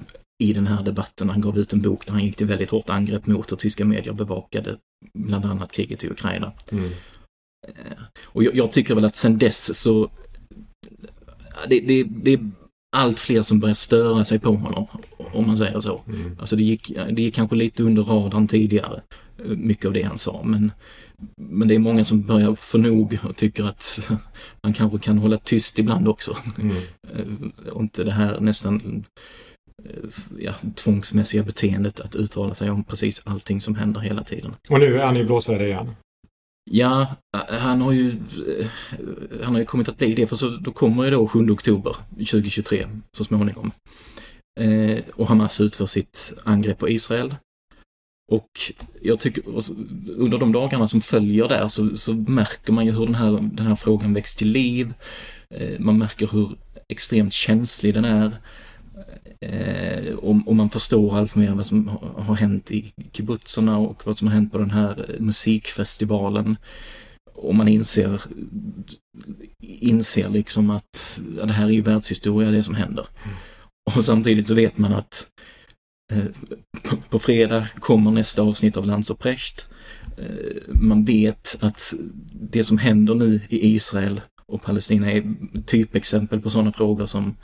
i 0.42 0.52
den 0.52 0.66
här 0.66 0.83
debatten. 0.83 1.28
Han 1.28 1.40
gav 1.40 1.59
ut 1.59 1.72
en 1.72 1.83
bok 1.83 2.07
där 2.07 2.12
han 2.12 2.24
gick 2.24 2.37
till 2.37 2.46
väldigt 2.46 2.70
hårt 2.70 2.90
angrepp 2.90 3.26
mot 3.26 3.52
hur 3.52 3.57
tyska 3.57 3.85
medier 3.85 4.12
bevakade 4.12 4.78
bland 5.14 5.44
annat 5.44 5.72
kriget 5.72 6.04
i 6.04 6.11
Ukraina. 6.11 6.52
Mm. 6.72 6.90
Eh, 7.68 7.98
Och 8.22 8.44
jag, 8.44 8.54
jag 8.54 8.72
tycker 8.72 8.94
väl 8.94 9.04
att 9.04 9.16
sen 9.16 9.38
dess 9.38 9.81
så 9.81 10.11
det, 11.68 11.81
det, 11.81 12.04
det 12.04 12.33
är 12.33 12.50
allt 12.96 13.20
fler 13.20 13.42
som 13.42 13.61
börjar 13.61 13.74
störa 13.74 14.24
sig 14.24 14.38
på 14.38 14.52
honom, 14.52 14.87
om 15.16 15.46
man 15.46 15.59
säger 15.59 15.81
så. 15.81 16.02
Mm. 16.07 16.37
Alltså 16.40 16.57
det 16.57 16.62
gick, 16.62 16.88
det 16.88 17.22
gick 17.22 17.35
kanske 17.35 17.57
lite 17.57 17.83
under 17.83 18.02
radarn 18.02 18.48
tidigare, 18.48 19.02
eh, 19.38 19.44
mycket 19.44 19.87
av 19.87 19.92
det 19.92 20.02
han 20.02 20.18
sa, 20.18 20.42
men, 20.44 20.72
men 21.37 21.68
det 21.68 21.74
är 21.74 21.78
många 21.78 22.04
som 22.04 22.22
börjar 22.22 22.54
få 22.54 22.78
nog 22.78 23.18
och 23.22 23.37
tycker 23.37 23.64
att 23.64 24.11
man 24.62 24.72
kanske 24.72 24.98
kan 24.98 25.18
hålla 25.18 25.37
tyst 25.38 25.78
ibland 25.78 26.09
också. 26.09 26.37
Mm. 26.59 26.76
Eh, 26.76 27.70
Och 27.72 27.83
inte 27.83 28.04
det 28.04 28.12
här 28.12 28.40
nästan 28.40 29.04
eh, 29.85 30.09
ja, 30.38 30.54
tvångsmässiga 30.74 31.42
beteendet 31.42 32.00
att 32.00 32.14
uttala 32.14 32.54
sig 32.54 32.70
om 32.70 32.85
precis 32.85 33.22
allting 33.24 33.61
som 33.61 33.74
händer 33.74 34.00
hela 34.00 34.24
tiden. 34.24 34.54
Och 34.68 34.81
nu 34.81 35.00
är 35.00 35.07
han 35.07 35.16
i 35.16 35.24
blåsväder 35.24 35.66
igen. 35.66 35.90
Ja, 36.70 37.07
han 37.48 37.81
har 37.81 37.92
ju 37.92 38.09
eh, 38.59 38.66
han 39.44 39.54
har 39.54 39.61
ju 39.61 39.66
kommit 39.66 39.88
att 39.88 39.98
bli 39.98 40.14
det 40.14 40.26
för 40.26 40.37
så 40.37 40.48
då 40.48 40.72
kommer 40.72 41.04
ju 41.04 41.11
då 41.11 41.28
7 41.28 41.50
oktober 41.50 41.96
2023 42.11 42.87
så 43.16 43.24
småningom. 43.24 43.70
Eh, 44.61 44.98
och 45.14 45.28
Hamas 45.28 45.61
utför 45.61 45.87
sitt 45.87 46.33
angrepp 46.44 46.78
på 46.78 46.88
Israel. 46.88 47.35
Och 48.28 48.60
jag 49.02 49.20
tycker, 49.20 49.42
under 50.16 50.38
de 50.38 50.52
dagarna 50.52 50.88
som 50.88 51.00
följer 51.00 51.48
där 51.48 51.68
så, 51.68 51.96
så 51.96 52.14
märker 52.14 52.72
man 52.72 52.86
ju 52.86 52.92
hur 52.92 53.06
den 53.06 53.14
här, 53.14 53.30
den 53.52 53.66
här 53.66 53.76
frågan 53.76 54.14
väcks 54.14 54.36
till 54.36 54.48
liv. 54.48 54.94
Eh, 55.54 55.78
man 55.78 55.98
märker 55.98 56.28
hur 56.32 56.50
extremt 56.88 57.32
känslig 57.32 57.94
den 57.94 58.04
är. 58.04 58.32
Eh, 59.40 60.14
och, 60.14 60.36
och 60.46 60.56
man 60.56 60.70
förstår 60.70 61.18
allt 61.18 61.34
mer 61.34 61.54
vad 61.54 61.66
som 61.66 61.88
har, 61.88 62.22
har 62.22 62.34
hänt 62.34 62.70
i 62.70 62.92
kibbutzarna 63.12 63.78
och 63.78 64.06
vad 64.06 64.18
som 64.18 64.28
har 64.28 64.34
hänt 64.34 64.52
på 64.52 64.58
den 64.58 64.70
här 64.70 65.16
musikfestivalen. 65.18 66.56
Och 67.34 67.54
man 67.54 67.68
inser, 67.68 68.22
inser 69.62 70.28
liksom 70.28 70.70
att 70.70 71.22
ja, 71.38 71.46
det 71.46 71.52
här 71.52 71.66
är 71.66 71.70
ju 71.70 71.82
världshistoria 71.82 72.50
det 72.50 72.62
som 72.62 72.74
händer. 72.74 73.06
Och 73.96 74.04
samtidigt 74.04 74.48
så 74.48 74.54
vet 74.54 74.78
man 74.78 74.92
att 74.92 75.30
på, 76.82 76.96
på 76.96 77.18
fredag 77.18 77.68
kommer 77.80 78.10
nästa 78.10 78.42
avsnitt 78.42 78.76
av 78.76 78.86
Lands 78.86 79.10
och 79.10 79.18
Precht. 79.18 79.66
Eh, 80.18 80.56
man 80.68 81.04
vet 81.04 81.56
att 81.60 81.94
det 82.32 82.64
som 82.64 82.78
händer 82.78 83.14
nu 83.14 83.40
i 83.48 83.74
Israel 83.74 84.20
och 84.46 84.62
Palestina 84.62 85.12
är 85.12 85.34
typexempel 85.66 86.40
på 86.40 86.50
sådana 86.50 86.72
frågor 86.72 87.06
som 87.06 87.36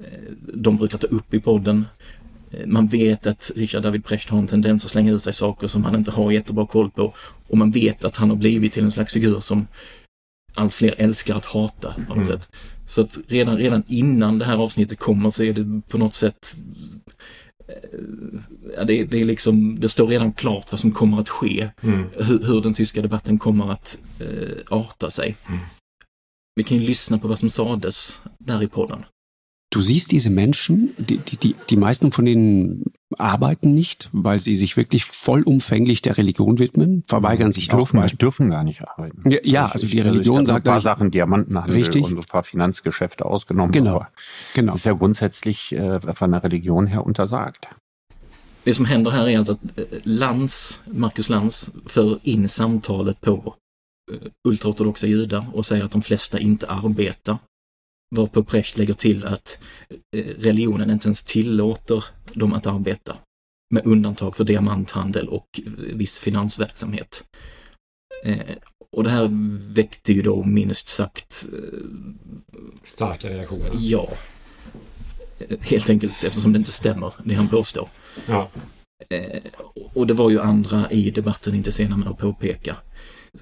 eh, 0.00 0.32
de 0.54 0.76
brukar 0.76 0.98
ta 0.98 1.06
upp 1.06 1.34
i 1.34 1.40
podden. 1.40 1.84
Eh, 2.50 2.66
Man 2.66 2.86
vet 2.86 3.26
att 3.26 3.50
Richard 3.56 3.82
David 3.82 4.04
Precht 4.04 4.28
har 4.28 4.38
en 4.38 4.46
tendens 4.46 4.84
att 4.84 4.90
slänga 4.90 5.12
ur 5.12 5.18
sig 5.18 5.34
saker 5.34 5.66
som 5.66 5.84
han 5.84 5.94
inte 5.96 6.10
har 6.10 6.32
jättebra 6.32 6.66
koll 6.66 6.90
på. 6.90 7.14
Och 7.48 7.58
man 7.58 7.70
vet 7.70 8.04
att 8.04 8.16
han 8.16 8.30
har 8.30 8.36
blivit 8.36 8.72
till 8.72 8.84
en 8.84 8.90
slags 8.92 9.12
figur 9.12 9.40
som 9.40 9.66
allt 10.54 10.74
fler 10.74 10.94
älskar 10.98 11.36
att 11.36 11.44
hata 11.44 11.92
på 11.94 12.00
något 12.00 12.16
Mm. 12.16 12.24
sätt. 12.26 12.48
Så 12.88 13.00
att 13.00 13.18
redan, 13.28 13.56
redan 13.56 13.82
innan 13.88 14.38
det 14.38 14.44
här 14.44 14.56
avsnittet 14.56 14.98
kommer 14.98 15.30
så 15.30 15.42
är 15.44 15.52
det 15.52 15.80
på 15.88 15.98
något 15.98 16.14
sätt 16.14 16.56
eh, 16.56 17.45
Ja, 18.76 18.84
det, 18.84 19.04
det 19.04 19.20
är 19.20 19.24
liksom, 19.24 19.80
det 19.80 19.88
står 19.88 20.06
redan 20.06 20.32
klart 20.32 20.72
vad 20.72 20.80
som 20.80 20.92
kommer 20.92 21.18
att 21.18 21.28
ske. 21.28 21.70
Mm. 21.80 22.04
Hur, 22.16 22.46
hur 22.46 22.60
den 22.60 22.74
tyska 22.74 23.02
debatten 23.02 23.38
kommer 23.38 23.72
att 23.72 23.98
eh, 24.20 24.78
arta 24.78 25.10
sig. 25.10 25.36
Mm. 25.48 25.58
Vi 26.56 26.62
kan 26.62 26.78
ju 26.78 26.86
lyssna 26.86 27.18
på 27.18 27.28
vad 27.28 27.38
som 27.38 27.50
sades 27.50 28.20
där 28.38 28.62
i 28.62 28.68
podden. 28.68 29.04
Du 29.74 29.82
siehst 29.82 30.10
diese 30.10 30.30
Menschen, 30.30 30.94
die, 30.96 31.18
die, 31.18 31.36
die, 31.36 31.54
die 31.70 31.76
meisten 31.76 32.12
von 32.12 32.24
denen 32.24 32.84
arbeiten 33.18 33.74
nicht, 33.74 34.08
weil 34.12 34.38
sie 34.38 34.56
sich 34.56 34.76
wirklich 34.76 35.04
vollumfänglich 35.04 36.02
der 36.02 36.18
Religion 36.18 36.58
widmen, 36.58 37.04
verweigern 37.06 37.52
sich 37.52 37.68
dürfen, 37.68 37.82
oftmals. 37.82 38.12
dürfen 38.16 38.50
gar 38.50 38.64
nicht 38.64 38.86
arbeiten. 38.86 39.30
Ja, 39.30 39.38
ja, 39.44 39.66
also 39.66 39.86
die 39.86 40.00
Religion 40.00 40.42
ich, 40.42 40.48
sagt 40.48 40.66
ein 40.66 40.72
paar 40.72 40.80
Sachen, 40.80 41.10
Diamantenhandel 41.10 41.76
Richtig. 41.76 42.04
und 42.04 42.18
ein 42.18 42.24
paar 42.24 42.42
Finanzgeschäfte 42.42 43.24
ausgenommen. 43.24 43.72
Genau, 43.72 44.04
genau. 44.54 44.72
Das 44.72 44.80
ist 44.80 44.86
ja 44.86 44.92
grundsätzlich 44.94 45.72
äh, 45.72 46.00
von 46.00 46.32
der 46.32 46.42
Religion 46.42 46.86
her 46.86 47.04
untersagt. 47.06 47.68
Det 48.64 48.74
som 48.74 48.84
händer 48.84 49.10
här 49.10 49.28
är 49.28 49.38
alltså 49.38 49.52
att 49.52 49.78
eh, 49.78 49.84
Lantz, 50.02 50.80
Marcus 50.86 51.28
Lantz, 51.28 51.70
för 51.86 52.18
in 52.22 52.48
samtalet 52.48 53.20
på 53.20 53.54
eh, 54.12 54.28
ultraortodoxa 54.48 55.06
judar 55.06 55.46
och 55.52 55.66
säger 55.66 55.84
att 55.84 55.90
de 55.90 56.02
flesta 56.02 56.38
inte 56.38 56.66
arbetar. 56.66 57.38
Varpå 58.10 58.44
Precht 58.44 58.78
lägger 58.78 58.94
till 58.94 59.24
att 59.26 59.58
eh, 60.16 60.24
religionen 60.38 60.90
inte 60.90 61.06
ens 61.06 61.22
tillåter 61.22 62.04
dem 62.32 62.52
att 62.52 62.66
arbeta. 62.66 63.16
Med 63.74 63.86
undantag 63.86 64.36
för 64.36 64.44
diamanthandel 64.44 65.28
och 65.28 65.60
eh, 65.66 65.72
viss 65.96 66.18
finansverksamhet. 66.18 67.24
Eh, 68.24 68.40
Och 68.92 69.04
det 69.04 69.10
här 69.10 69.28
väckte 69.74 70.12
ju 70.12 70.22
då 70.22 70.42
minst 70.44 70.88
sagt 70.88 71.46
Starka 72.84 73.28
reaktioner. 73.28 73.70
ja. 73.78 74.08
Helt 75.60 75.90
enkelt 75.90 76.24
eftersom 76.24 76.52
det 76.52 76.56
inte 76.58 76.72
stämmer, 76.72 77.12
det 77.24 77.34
han 77.34 77.48
påstår. 77.48 77.88
Ja. 78.26 78.48
Och 79.94 80.06
det 80.06 80.14
var 80.14 80.30
ju 80.30 80.40
andra 80.40 80.90
i 80.90 81.10
debatten 81.10 81.54
inte 81.54 81.72
sena 81.72 81.96
med 81.96 82.08
att 82.08 82.18
påpeka. 82.18 82.76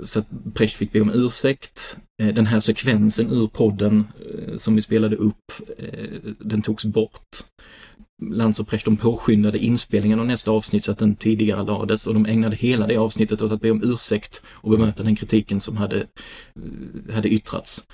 Så 0.02 0.18
att 0.18 0.26
Precht 0.54 0.76
fick 0.76 0.92
be 0.92 1.00
om 1.00 1.11
ursäkt. 1.14 1.98
Eh, 2.22 2.28
den 2.28 2.46
här 2.46 2.61
sekvensen 2.61 3.30
ur 3.30 3.46
podden 3.46 4.07
eh, 4.35 4.57
som 4.57 4.76
vi 4.76 4.83
spelade 4.83 5.16
upp, 5.16 5.52
eh, 5.78 6.09
den 6.38 6.62
togs 6.62 6.85
bort. 6.85 7.28
Lantz 8.22 8.61
och 8.61 8.68
Precht 8.68 8.85
de 8.85 8.96
påskyndade 8.96 9.59
inspelningen 9.59 10.20
av 10.20 10.26
nästa 10.26 10.50
avsnitt 10.50 10.85
så 10.85 10.92
att 10.92 10.98
den 10.98 11.16
tidigare 11.16 11.64
lades 11.64 12.07
och 12.07 12.14
de 12.14 12.26
ägnade 12.26 12.57
hela 12.57 12.87
det 12.87 12.96
avsnittet 12.96 13.42
åt 13.42 13.52
att 13.52 13.61
be 13.61 13.70
om 13.70 13.83
ursäkt 13.85 14.42
och 14.46 14.70
bemöta 14.70 15.02
den 15.02 15.16
kritiken 15.16 15.61
som 15.61 15.76
hade, 15.76 16.07
hade 17.12 17.28
yttrats. 17.28 17.85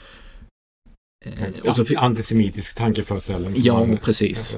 Och 1.64 1.76
så, 1.76 1.84
Antisemitisk 1.96 2.76
tankeföreställning. 2.76 3.52
Ja, 3.56 3.96
precis. 4.02 4.56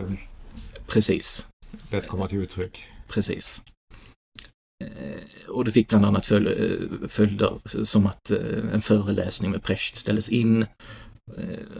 precis. 0.86 1.48
Lätt 1.90 2.06
komma 2.06 2.28
till 2.28 2.38
uttryck. 2.38 2.84
Precis. 3.08 3.62
Eh, 4.82 5.50
och 5.50 5.64
det 5.64 5.72
fick 5.72 5.88
bland 5.88 6.04
annat 6.04 6.30
eh, 6.30 6.40
följder 7.08 7.84
som 7.84 8.06
att 8.06 8.30
eh, 8.30 8.74
en 8.74 8.82
föreläsning 8.82 9.50
med 9.50 9.62
Precht 9.62 9.96
ställdes 9.96 10.28
in 10.28 10.66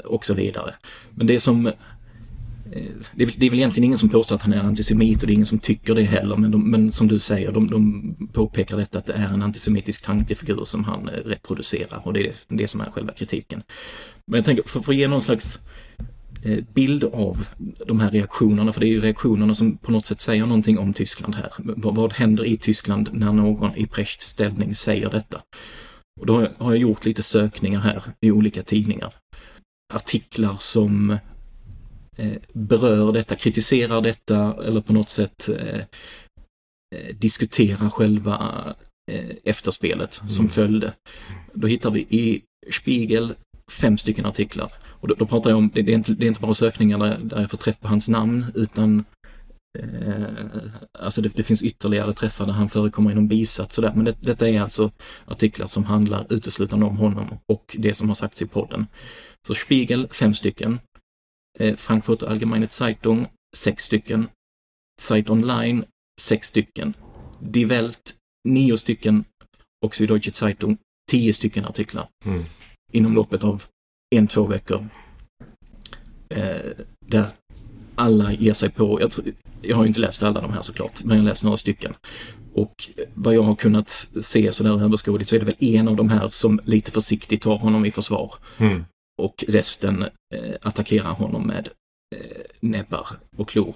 och 0.05 0.25
så 0.25 0.35
vidare. 0.35 0.75
Men 1.11 1.27
det 1.27 1.41
som 1.41 1.73
det 3.15 3.25
är, 3.25 3.31
det 3.37 3.47
är 3.47 3.51
väl 3.51 3.59
egentligen 3.59 3.85
ingen 3.85 3.99
som 3.99 4.09
påstår 4.09 4.35
att 4.35 4.43
han 4.43 4.53
är 4.53 4.61
antisemit 4.61 5.21
och 5.21 5.27
det 5.27 5.33
är 5.33 5.35
ingen 5.35 5.47
som 5.47 5.59
tycker 5.59 5.95
det 5.95 6.03
heller, 6.03 6.37
men, 6.37 6.51
de, 6.51 6.71
men 6.71 6.93
som 6.93 7.09
du 7.09 7.19
säger, 7.19 7.53
de, 7.53 7.71
de 7.71 8.15
påpekar 8.33 8.77
detta 8.77 8.99
att 8.99 9.07
det 9.07 9.13
är 9.13 9.29
en 9.35 9.43
antisemitisk 9.43 10.05
tankefigur 10.05 10.65
som 10.65 10.85
han 10.85 11.11
reproducerar 11.25 12.03
och 12.05 12.13
det 12.13 12.21
är 12.21 12.25
det, 12.25 12.57
det 12.57 12.69
som 12.69 12.81
är 12.81 12.91
själva 12.91 13.13
kritiken. 13.13 13.63
Men 14.27 14.39
jag 14.39 14.45
tänker, 14.45 14.63
för, 14.69 14.81
för 14.81 14.93
att 14.93 14.99
ge 14.99 15.09
någon 15.09 15.21
slags 15.21 15.57
eh, 15.57 15.61
bild 16.75 17.05
av 17.05 17.47
de 17.87 18.01
här 18.01 18.11
reaktionerna, 18.11 18.73
för 18.73 18.81
det 18.81 18.87
är 18.87 18.89
ju 18.89 19.01
reaktionerna 19.01 19.55
som 19.55 19.77
på 19.77 19.93
något 19.93 20.07
sätt 20.07 20.21
säger 20.21 20.47
någonting 20.47 20.79
om 20.79 20.93
Tyskland 20.93 21.35
här. 21.35 21.53
Vad, 21.59 21.95
vad 21.95 22.13
händer 22.13 22.45
i 22.45 22.57
Tyskland 22.57 23.09
när 23.13 23.33
någon 23.33 23.77
i 23.77 23.87
Prechts 23.87 24.27
ställning 24.27 24.75
säger 24.75 25.11
detta? 25.11 25.43
Och 26.21 26.27
då 26.27 26.49
har 26.59 26.73
jag 26.73 26.77
gjort 26.77 27.05
lite 27.05 27.23
sökningar 27.23 27.81
här 27.81 28.03
i 28.21 28.31
olika 28.31 28.63
tidningar. 28.63 29.15
Artiklar 29.95 30.57
som 30.59 31.11
eh, 32.19 32.33
berör 32.53 33.13
detta, 33.13 33.37
kritiserar 33.37 34.01
detta 34.01 34.57
eller 34.65 34.81
på 34.81 34.93
något 34.93 35.11
sätt 35.11 35.49
eh, 35.49 35.79
eh, 36.95 37.17
diskuterar 37.19 37.91
själva 37.91 38.65
eh, 39.13 39.31
efterspelet 39.45 40.15
som 40.15 40.39
Mm. 40.39 40.49
följde. 40.49 40.93
Då 41.55 41.67
hittar 41.67 41.91
vi 41.91 42.01
i 42.01 42.43
Spiegel 42.73 43.35
fem 43.73 43.99
stycken 43.99 44.27
artiklar. 44.27 44.73
Och 44.85 45.09
då, 45.09 45.15
då 45.15 45.27
pratar 45.27 45.51
jag 45.51 45.57
om, 45.57 45.71
det, 45.75 45.83
det, 45.83 45.93
är 45.93 45.95
inte, 45.95 46.13
det 46.13 46.27
är 46.27 46.29
inte 46.29 46.41
bara 46.41 46.55
sökningar 46.55 46.99
där, 46.99 47.19
där 47.19 47.41
jag 47.41 47.51
får 47.51 47.59
träff 47.59 47.81
på 47.81 47.89
hans 47.89 48.09
namn 48.09 48.47
utan 48.55 49.05
eh, 49.79 50.25
alltså 50.99 51.23
det, 51.23 51.29
det 51.29 51.43
finns 51.43 51.63
ytterligare 51.63 52.13
träffar 52.13 52.47
där 52.47 52.53
han 52.53 52.69
förekommer 52.69 53.11
i 53.11 53.15
någon 53.15 53.29
bisats 53.29 53.75
sådär. 53.75 53.93
Men 53.95 54.05
det, 54.05 54.17
detta 54.21 54.49
är 54.49 54.61
alltså 54.61 54.91
artiklar 55.25 55.67
som 55.67 55.85
handlar 55.85 56.33
uteslutande 56.33 56.87
om 56.87 56.97
honom 56.97 57.39
och 57.47 57.77
det 57.79 57.95
som 57.95 58.09
har 58.09 58.15
sagts 58.15 58.43
i 58.43 58.47
podden. 58.47 58.87
Så 59.47 59.55
Spiegel, 59.55 60.09
fem 60.09 60.35
stycken. 60.35 60.81
Eh, 61.59 61.77
Frankfurter 61.77 62.27
Allgemeine 62.27 62.69
Zeitung, 62.69 63.27
sex 63.57 63.85
stycken. 63.85 64.29
Zeit 65.01 65.31
Online, 65.31 65.85
sex 66.21 66.49
stycken. 66.49 66.95
Die 67.41 67.65
Welt, 67.65 68.15
nio 68.49 68.77
stycken. 68.77 69.25
Och 69.85 69.95
Süddeutsche 69.95 70.33
Zeitung, 70.33 70.79
tio 71.11 71.33
stycken 71.33 71.65
artiklar. 71.65 72.09
Mm 72.25 72.45
inom 72.93 73.15
loppet 73.15 73.45
av 73.45 73.63
en, 74.15 74.27
två 74.27 74.47
veckor. 74.47 74.89
Eh, 76.29 76.71
där 77.07 77.27
alla 77.95 78.33
ger 78.33 78.53
sig 78.53 78.71
på, 78.71 79.01
jag, 79.01 79.11
tror, 79.11 79.27
jag 79.63 79.77
har 79.77 79.87
inte 79.87 80.01
läst 80.01 80.23
alla 80.23 80.41
de 80.41 80.53
här 80.53 80.63
såklart, 80.63 81.05
men 81.05 81.17
jag 81.17 81.25
har 81.25 81.29
läst 81.29 81.43
några 81.43 81.57
stycken. 81.57 81.95
Och 82.55 82.91
vad 83.15 83.35
jag 83.35 83.43
har 83.43 83.55
kunnat 83.55 84.09
se 84.21 84.53
sådär 84.53 84.85
överskådligt 84.85 85.31
så 85.31 85.37
är 85.37 85.41
det 85.41 85.47
väl 85.47 85.57
en 85.59 85.89
av 85.89 85.97
de 85.97 86.09
här 86.09 86.29
som 86.29 86.61
lite 86.65 86.91
försiktigt 86.91 87.43
tar 87.43 87.59
honom 87.59 87.85
i 87.85 87.91
försvar. 87.91 88.35
Mm. 88.59 88.85
Och 89.23 89.45
resten 89.49 90.03
eh, 90.35 90.55
attackerar 90.63 91.13
honom 91.13 91.47
med 91.47 91.69
eh, 92.17 92.43
näbbar 92.61 93.07
och 93.37 93.49
klor. 93.49 93.75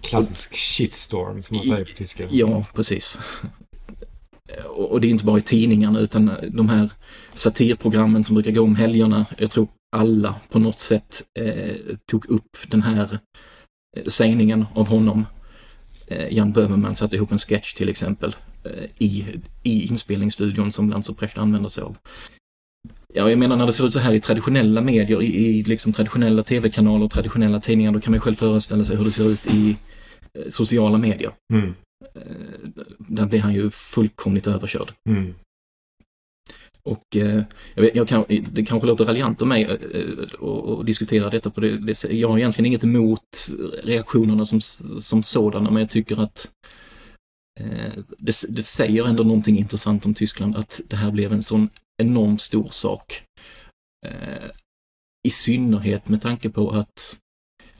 Klassisk 0.00 0.56
shitstorm 0.56 1.42
som 1.42 1.56
man 1.56 1.66
säger 1.66 1.84
på 1.84 1.92
tyska. 1.92 2.28
Ja, 2.30 2.66
precis. 2.74 3.18
Eh, 4.56 4.64
och 4.64 4.92
och 4.92 5.00
det 5.00 5.08
är 5.08 5.10
inte 5.10 5.24
bara 5.24 5.38
i 5.38 5.42
tidningarna 5.42 6.00
utan 6.00 6.28
eh, 6.28 6.36
de 6.50 6.68
här 6.68 6.90
satirprogrammen 7.34 8.24
som 8.24 8.34
brukar 8.34 8.50
gå 8.50 8.62
om 8.62 8.76
helgerna. 8.76 9.26
Jag 9.38 9.50
tror 9.50 9.68
alla 9.96 10.34
på 10.50 10.58
något 10.58 10.80
sätt 10.80 11.22
eh, 11.38 11.76
tog 12.10 12.30
upp 12.30 12.56
den 12.68 12.82
här 12.82 13.18
eh, 13.96 14.04
sägningen 14.06 14.66
av 14.74 14.88
honom. 14.88 15.26
Eh, 16.06 16.36
Jan 16.36 16.52
Böhmerman 16.52 16.94
satte 16.94 17.16
ihop 17.16 17.32
en 17.32 17.38
sketch 17.38 17.74
till 17.74 17.88
exempel 17.88 18.36
eh, 18.64 18.84
i, 18.98 19.26
i 19.62 19.86
inspelningsstudion 19.86 20.72
som 20.72 20.90
Landsopprecht 20.90 21.38
använder 21.38 21.68
sig 21.68 21.82
av. 21.82 21.96
Ja, 23.14 23.30
jag 23.30 23.38
menar 23.38 23.56
när 23.56 23.66
det 23.66 23.72
ser 23.72 23.86
ut 23.86 23.92
så 23.92 23.98
här 23.98 24.12
i 24.12 24.20
traditionella 24.20 24.80
medier, 24.80 25.22
i, 25.22 25.26
i 25.26 25.62
liksom 25.62 25.92
traditionella 25.92 26.42
tv-kanaler 26.42 27.06
traditionella 27.06 27.60
tidningar, 27.60 27.92
då 27.92 28.00
kan 28.00 28.10
man 28.10 28.20
själv 28.20 28.34
föreställa 28.34 28.84
sig 28.84 28.96
hur 28.96 29.04
det 29.04 29.10
ser 29.10 29.30
ut 29.30 29.46
i 29.46 29.76
eh, 30.38 30.48
sociala 30.50 30.98
medier. 30.98 31.32
Mm. 31.52 31.74
Eh, 32.14 32.84
där 32.98 33.26
blir 33.26 33.40
han 33.40 33.54
ju 33.54 33.70
fullkomligt 33.70 34.46
överkörd. 34.46 34.92
Mm. 35.08 35.34
Och 36.84 37.16
eh, 37.16 37.42
jag 37.74 37.82
vet, 37.82 37.96
jag 37.96 38.08
kan, 38.08 38.24
det 38.28 38.64
kanske 38.64 38.86
låter 38.86 39.04
raljant 39.04 39.42
av 39.42 39.48
mig 39.48 39.62
eh, 39.64 40.34
och, 40.38 40.64
och 40.64 40.84
diskutera 40.84 41.30
detta 41.30 41.50
på 41.50 41.60
det, 41.60 41.78
det 41.78 42.04
Jag 42.04 42.28
har 42.28 42.38
egentligen 42.38 42.66
inget 42.66 42.84
emot 42.84 43.48
reaktionerna 43.82 44.46
som, 44.46 44.60
som 45.00 45.22
sådana, 45.22 45.70
men 45.70 45.80
jag 45.80 45.90
tycker 45.90 46.22
att 46.22 46.50
eh, 47.60 47.92
det, 48.18 48.34
det 48.48 48.62
säger 48.62 49.06
ändå 49.06 49.22
någonting 49.22 49.58
intressant 49.58 50.06
om 50.06 50.14
Tyskland 50.14 50.56
att 50.56 50.80
det 50.88 50.96
här 50.96 51.10
blev 51.10 51.32
en 51.32 51.42
sån 51.42 51.68
enormt 52.02 52.40
stor 52.40 52.68
sak. 52.70 53.22
Eh, 54.06 54.50
I 55.28 55.30
synnerhet 55.30 56.08
med 56.08 56.22
tanke 56.22 56.50
på 56.50 56.70
att 56.70 57.18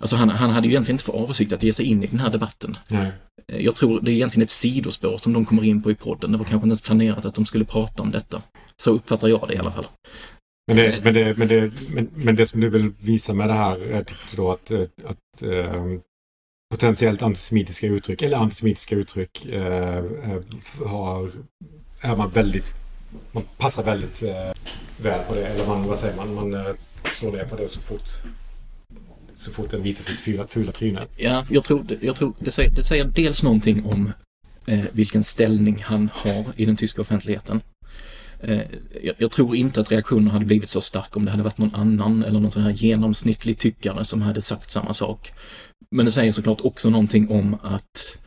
Alltså 0.02 0.16
han, 0.16 0.28
han 0.28 0.50
hade 0.50 0.66
ju 0.66 0.72
egentligen 0.72 0.94
inte 0.94 1.04
för 1.04 1.12
avsikt 1.12 1.52
att 1.52 1.62
ge 1.62 1.72
sig 1.72 1.86
in 1.86 2.02
i 2.02 2.06
den 2.06 2.20
här 2.20 2.30
debatten. 2.30 2.76
Nej. 2.88 3.12
Eh, 3.52 3.64
Jag 3.64 3.74
tror 3.74 4.00
det 4.00 4.10
är 4.10 4.14
egentligen 4.14 4.44
ett 4.44 4.50
sidospår 4.50 5.18
som 5.18 5.32
de 5.32 5.44
kommer 5.44 5.64
in 5.64 5.82
på 5.82 5.90
i 5.90 5.94
podden. 5.94 6.32
Det 6.32 6.38
var 6.38 6.44
kanske 6.44 6.56
inte 6.56 6.66
ens 6.66 6.80
planerat 6.80 7.24
att 7.24 7.34
de 7.34 7.46
skulle 7.46 7.64
prata 7.64 8.02
om 8.02 8.10
detta. 8.10 8.42
Så 8.76 8.90
uppfattar 8.90 9.28
jag 9.28 9.48
det 9.48 9.54
i 9.54 9.58
alla 9.58 9.72
fall. 9.72 9.86
Men 10.66 10.76
det, 10.76 11.00
men, 11.04 11.14
det, 11.14 11.38
men, 11.38 11.48
det, 11.48 11.72
men, 11.88 12.08
men 12.14 12.36
det 12.36 12.46
som 12.46 12.60
du 12.60 12.68
vill 12.68 12.90
visa 13.00 13.34
med 13.34 13.48
det 13.48 13.54
här 13.54 13.78
är 13.80 14.02
tyckte 14.04 14.36
då 14.36 14.52
att, 14.52 14.70
eh, 14.70 14.80
att 15.04 15.42
eh, 15.42 15.84
potentiellt 16.74 17.22
antisemitiska 17.22 17.86
uttryck 17.86 18.22
eller 18.22 18.36
antisemitiska 18.36 18.96
uttryck 18.96 19.44
eh, 19.46 20.04
har, 20.86 21.30
är 22.00 22.16
man 22.16 22.30
väldigt, 22.30 22.72
man 23.32 23.42
passar 23.58 23.82
väldigt 23.84 24.22
eh, 24.22 24.52
väl 25.02 25.24
på 25.28 25.34
det. 25.34 25.46
Eller 25.46 25.66
man, 25.66 25.88
vad 25.88 25.98
säger 25.98 26.16
man, 26.16 26.34
man 26.34 26.64
slår 27.04 27.32
ner 27.32 27.44
på 27.44 27.56
det 27.56 27.68
så 27.68 27.80
fort 27.80 28.08
så 29.34 29.52
fort 29.52 29.70
den 29.70 29.82
visar 29.82 30.02
sitt 30.02 30.20
fula, 30.20 30.46
fula 30.46 30.72
tryne. 30.72 31.02
Ja, 31.16 31.44
jag 31.50 31.64
tror, 31.64 31.86
jag 32.00 32.16
tror 32.16 32.34
det, 32.38 32.50
säger, 32.50 32.70
det 32.70 32.82
säger 32.82 33.04
dels 33.04 33.42
någonting 33.42 33.84
om 33.84 34.12
eh, 34.66 34.84
vilken 34.92 35.24
ställning 35.24 35.82
han 35.82 36.10
har 36.14 36.44
i 36.56 36.64
den 36.64 36.76
tyska 36.76 37.00
offentligheten. 37.00 37.60
Eh, 38.40 38.60
jag, 39.02 39.14
jag 39.18 39.30
tror 39.30 39.56
inte 39.56 39.80
att 39.80 39.92
reaktionen 39.92 40.30
hade 40.30 40.44
blivit 40.44 40.70
så 40.70 40.80
stark 40.80 41.16
om 41.16 41.24
det 41.24 41.30
hade 41.30 41.42
varit 41.42 41.58
någon 41.58 41.74
annan 41.74 42.22
eller 42.22 42.40
någon 42.40 42.50
sån 42.50 42.62
här 42.62 42.70
genomsnittlig 42.70 43.58
tyckare 43.58 44.04
som 44.04 44.22
hade 44.22 44.42
sagt 44.42 44.70
samma 44.70 44.94
sak. 44.94 45.32
Men 45.90 46.06
det 46.06 46.12
säger 46.12 46.32
såklart 46.32 46.60
också 46.60 46.90
någonting 46.90 47.28
om 47.30 47.56
att 47.62 48.18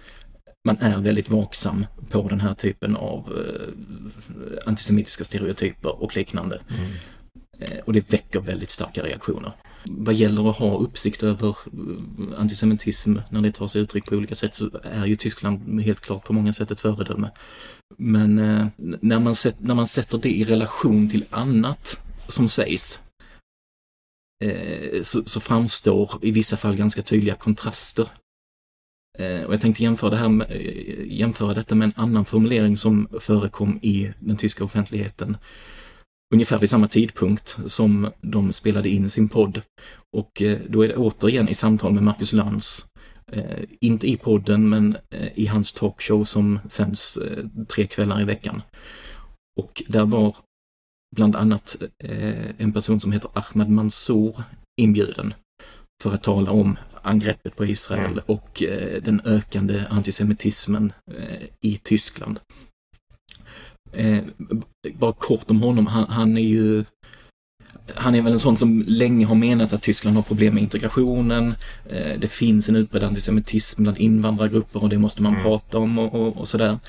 man 0.65 0.77
är 0.77 0.97
väldigt 0.97 1.29
vaksam 1.29 1.85
på 2.09 2.27
den 2.27 2.39
här 2.39 2.53
typen 2.53 2.95
av 2.95 3.33
eh, 3.37 4.67
antisemitiska 4.67 5.23
stereotyper 5.23 6.03
och 6.03 6.15
liknande. 6.15 6.55
Eh, 6.69 7.14
Eh, 7.59 7.79
och 7.85 7.93
det 7.93 8.13
väcker 8.13 8.39
väldigt 8.39 8.69
starka 8.69 9.03
reaktioner. 9.03 9.51
Vad 9.85 10.15
gäller 10.15 10.49
att 10.49 10.57
ha 10.57 10.77
uppsikt 10.77 11.23
över 11.23 11.49
eh, 11.49 12.39
antisemitism 12.39 13.17
när 13.29 13.41
det 13.41 13.51
tar 13.51 13.67
sig 13.67 13.81
uttryck 13.81 14.05
på 14.05 14.15
olika 14.15 14.35
sätt 14.35 14.55
så 14.55 14.69
är 14.83 15.05
ju 15.05 15.15
Tyskland 15.15 15.81
helt 15.81 15.99
klart 15.99 16.23
på 16.23 16.33
många 16.33 16.53
sätt 16.53 16.71
ett 16.71 16.79
föredöme. 16.79 17.31
Men 17.97 18.39
eh, 18.39 18.67
när, 18.77 19.19
man 19.19 19.35
när 19.59 19.75
man 19.75 19.87
sätter 19.87 20.17
det 20.17 20.29
i 20.29 20.43
relation 20.43 21.09
till 21.09 21.25
annat 21.29 22.01
som 22.27 22.47
sägs 22.47 22.99
så, 25.03 25.23
så 25.25 25.39
framstår 25.39 26.19
i 26.21 26.31
vissa 26.31 26.57
fall 26.57 26.75
ganska 26.75 27.01
tydliga 27.01 27.35
kontraster. 27.35 28.07
Och 29.17 29.53
jag 29.53 29.61
tänkte 29.61 29.83
jämföra, 29.83 30.09
det 30.09 30.17
här 30.17 30.29
med, 30.29 30.51
jämföra 31.07 31.53
detta 31.53 31.75
med 31.75 31.85
en 31.85 31.93
annan 31.95 32.25
formulering 32.25 32.77
som 32.77 33.07
förekom 33.19 33.79
i 33.81 34.13
den 34.19 34.37
tyska 34.37 34.63
offentligheten 34.63 35.37
ungefär 36.33 36.59
vid 36.59 36.69
samma 36.69 36.87
tidpunkt 36.87 37.57
som 37.67 38.09
de 38.21 38.53
spelade 38.53 38.89
in 38.89 39.09
sin 39.09 39.29
podd. 39.29 39.61
Och 40.17 40.41
eh, 40.41 40.59
då 40.69 40.81
är 40.81 40.87
det 40.87 40.95
återigen 40.95 41.49
i 41.49 41.53
samtal 41.53 41.93
med 41.93 42.03
Marcus 42.03 42.33
Lantz. 42.33 42.85
Eh, 43.31 43.63
inte 43.81 44.07
i 44.07 44.17
podden, 44.17 44.69
men 44.69 44.97
eh, 45.09 45.27
i 45.35 45.45
hans 45.45 45.73
talkshow 45.73 46.23
som 46.23 46.59
sänds 46.69 47.19
tre 47.67 47.87
kvällar 47.87 48.21
i 48.21 48.23
veckan. 48.23 48.61
Och 49.59 49.83
där 49.87 50.05
var 50.05 50.35
bland 51.15 51.35
annat 51.35 51.77
en 52.57 52.73
person 52.73 52.99
som 52.99 53.11
heter 53.11 53.29
Ahmed 53.33 53.69
Mansour 53.69 54.43
inbjuden 54.81 55.33
för 56.03 56.13
att 56.13 56.23
tala 56.23 56.51
om 56.51 56.77
angreppet 57.01 57.55
på 57.55 57.65
Israel 57.65 58.11
Mm. 58.11 58.23
och 58.25 58.63
den 59.01 59.21
ökande 59.25 59.85
antisemitismen 59.89 60.93
i 61.61 61.77
Tyskland. 61.77 62.39
Eh, 63.95 64.23
bara 64.93 65.13
kort 65.13 65.51
om 65.51 65.61
honom, 65.61 65.87
han, 65.87 66.07
han 66.09 66.37
är 66.37 66.41
ju 66.41 66.83
han 67.95 68.15
är 68.15 68.21
väl 68.21 68.33
en 68.33 68.39
sån 68.39 68.57
som 68.57 68.83
länge 68.87 69.25
har 69.25 69.35
menat 69.35 69.73
att 69.73 69.81
Tyskland 69.81 70.15
har 70.15 70.23
problem 70.23 70.53
med 70.53 70.63
integrationen. 70.63 71.55
Eh, 71.89 72.19
det 72.19 72.27
finns 72.27 72.69
en 72.69 72.75
utbredd 72.75 73.03
antisemitism 73.03 73.83
bland 73.83 73.97
invandrargrupper 73.97 74.83
och 74.83 74.89
det 74.89 74.97
måste 74.97 75.21
man 75.21 75.31
Mm. 75.31 75.43
prata 75.43 75.77
om 75.77 75.99
och, 75.99 76.13
och, 76.15 76.37
och 76.37 76.47
sådär. 76.47 76.79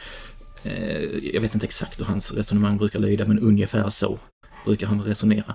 Eh, 0.65 1.03
jag 1.35 1.41
vet 1.41 1.55
inte 1.55 1.67
exakt 1.67 2.01
hur 2.01 2.05
hans 2.05 2.33
resonemang 2.33 2.77
brukar 2.79 2.99
lyda, 2.99 3.27
men 3.27 3.39
ungefär 3.39 3.91
så 3.91 4.19
brukar 4.65 4.87
han 4.87 5.03
resonera. 5.03 5.55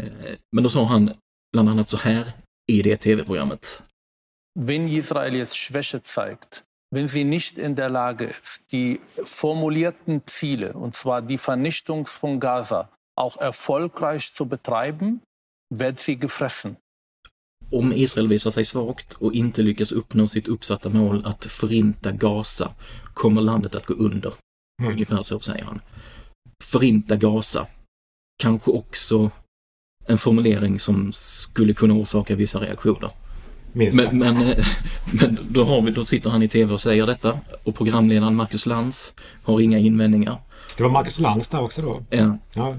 Eh, 0.00 0.34
men 0.52 0.62
då 0.64 0.70
sa 0.70 0.84
han 0.84 1.10
bland 1.52 1.68
annat 1.68 1.88
så 1.88 1.96
här 1.96 2.24
i 2.72 2.82
det 2.82 2.96
tv-programmet. 2.96 3.82
wenn 4.60 4.88
Israel 4.88 5.34
jetzt 5.34 5.56
Schwäche 5.56 6.00
zeigt, 6.04 6.64
wenn 6.90 7.08
sie 7.08 7.24
nicht 7.24 7.58
in 7.58 7.74
der 7.74 7.90
Lage 7.90 8.24
ist, 8.24 8.72
die 8.72 9.00
formulierten 9.24 10.22
Ziele, 10.26 10.72
und 10.72 10.94
zwar 10.94 11.22
die 11.22 11.38
Vernichtung 11.38 12.06
von 12.06 12.40
Gaza, 12.40 12.90
auch 13.16 13.36
erfolgreich 13.36 14.32
zu 14.32 14.46
betreiben, 14.46 15.20
wird 15.74 15.98
sie 15.98 16.18
gefressen. 16.18 16.76
Om 17.70 17.92
Israel 17.92 18.28
visar 18.28 18.50
sig 18.50 18.64
svagt 18.64 19.14
och 19.14 19.32
inte 19.32 19.62
lyckas 19.62 19.92
uppnå 19.92 20.26
sitt 20.26 20.48
uppsatta 20.48 20.88
mål 20.88 21.22
att 21.24 21.46
förinta 21.46 22.12
Gaza 22.12 22.74
kommer 23.14 23.40
landet 23.40 23.74
att 23.74 23.86
gå 23.86 23.94
under. 23.94 24.34
Mm. 24.82 24.92
Ungefär 24.92 25.22
så 25.22 25.40
säger 25.40 25.64
han. 25.64 25.80
Förinta 26.64 27.16
Gaza. 27.16 27.66
Kanske 28.42 28.70
också 28.70 29.30
en 30.06 30.18
formulering 30.18 30.80
som 30.80 31.12
skulle 31.12 31.74
kunna 31.74 31.94
orsaka 31.94 32.36
vissa 32.36 32.60
reaktioner. 32.60 33.10
Minst. 33.72 33.96
Men, 33.96 34.18
men, 34.18 34.36
eh, 34.36 34.66
men 35.12 35.38
då, 35.50 35.64
har 35.64 35.82
vi, 35.82 35.90
då 35.90 36.04
sitter 36.04 36.30
han 36.30 36.42
i 36.42 36.48
tv 36.48 36.72
och 36.72 36.80
säger 36.80 37.06
detta 37.06 37.38
och 37.64 37.74
programledaren 37.74 38.34
Marcus 38.34 38.66
Lantz 38.66 39.14
har 39.42 39.60
inga 39.60 39.78
invändningar. 39.78 40.36
Det 40.76 40.82
var 40.82 40.90
Marcus 40.90 41.20
Lantz 41.20 41.48
där 41.48 41.60
också 41.62 41.82
då. 41.82 42.02
Eh, 42.10 42.34
Ja. 42.54 42.74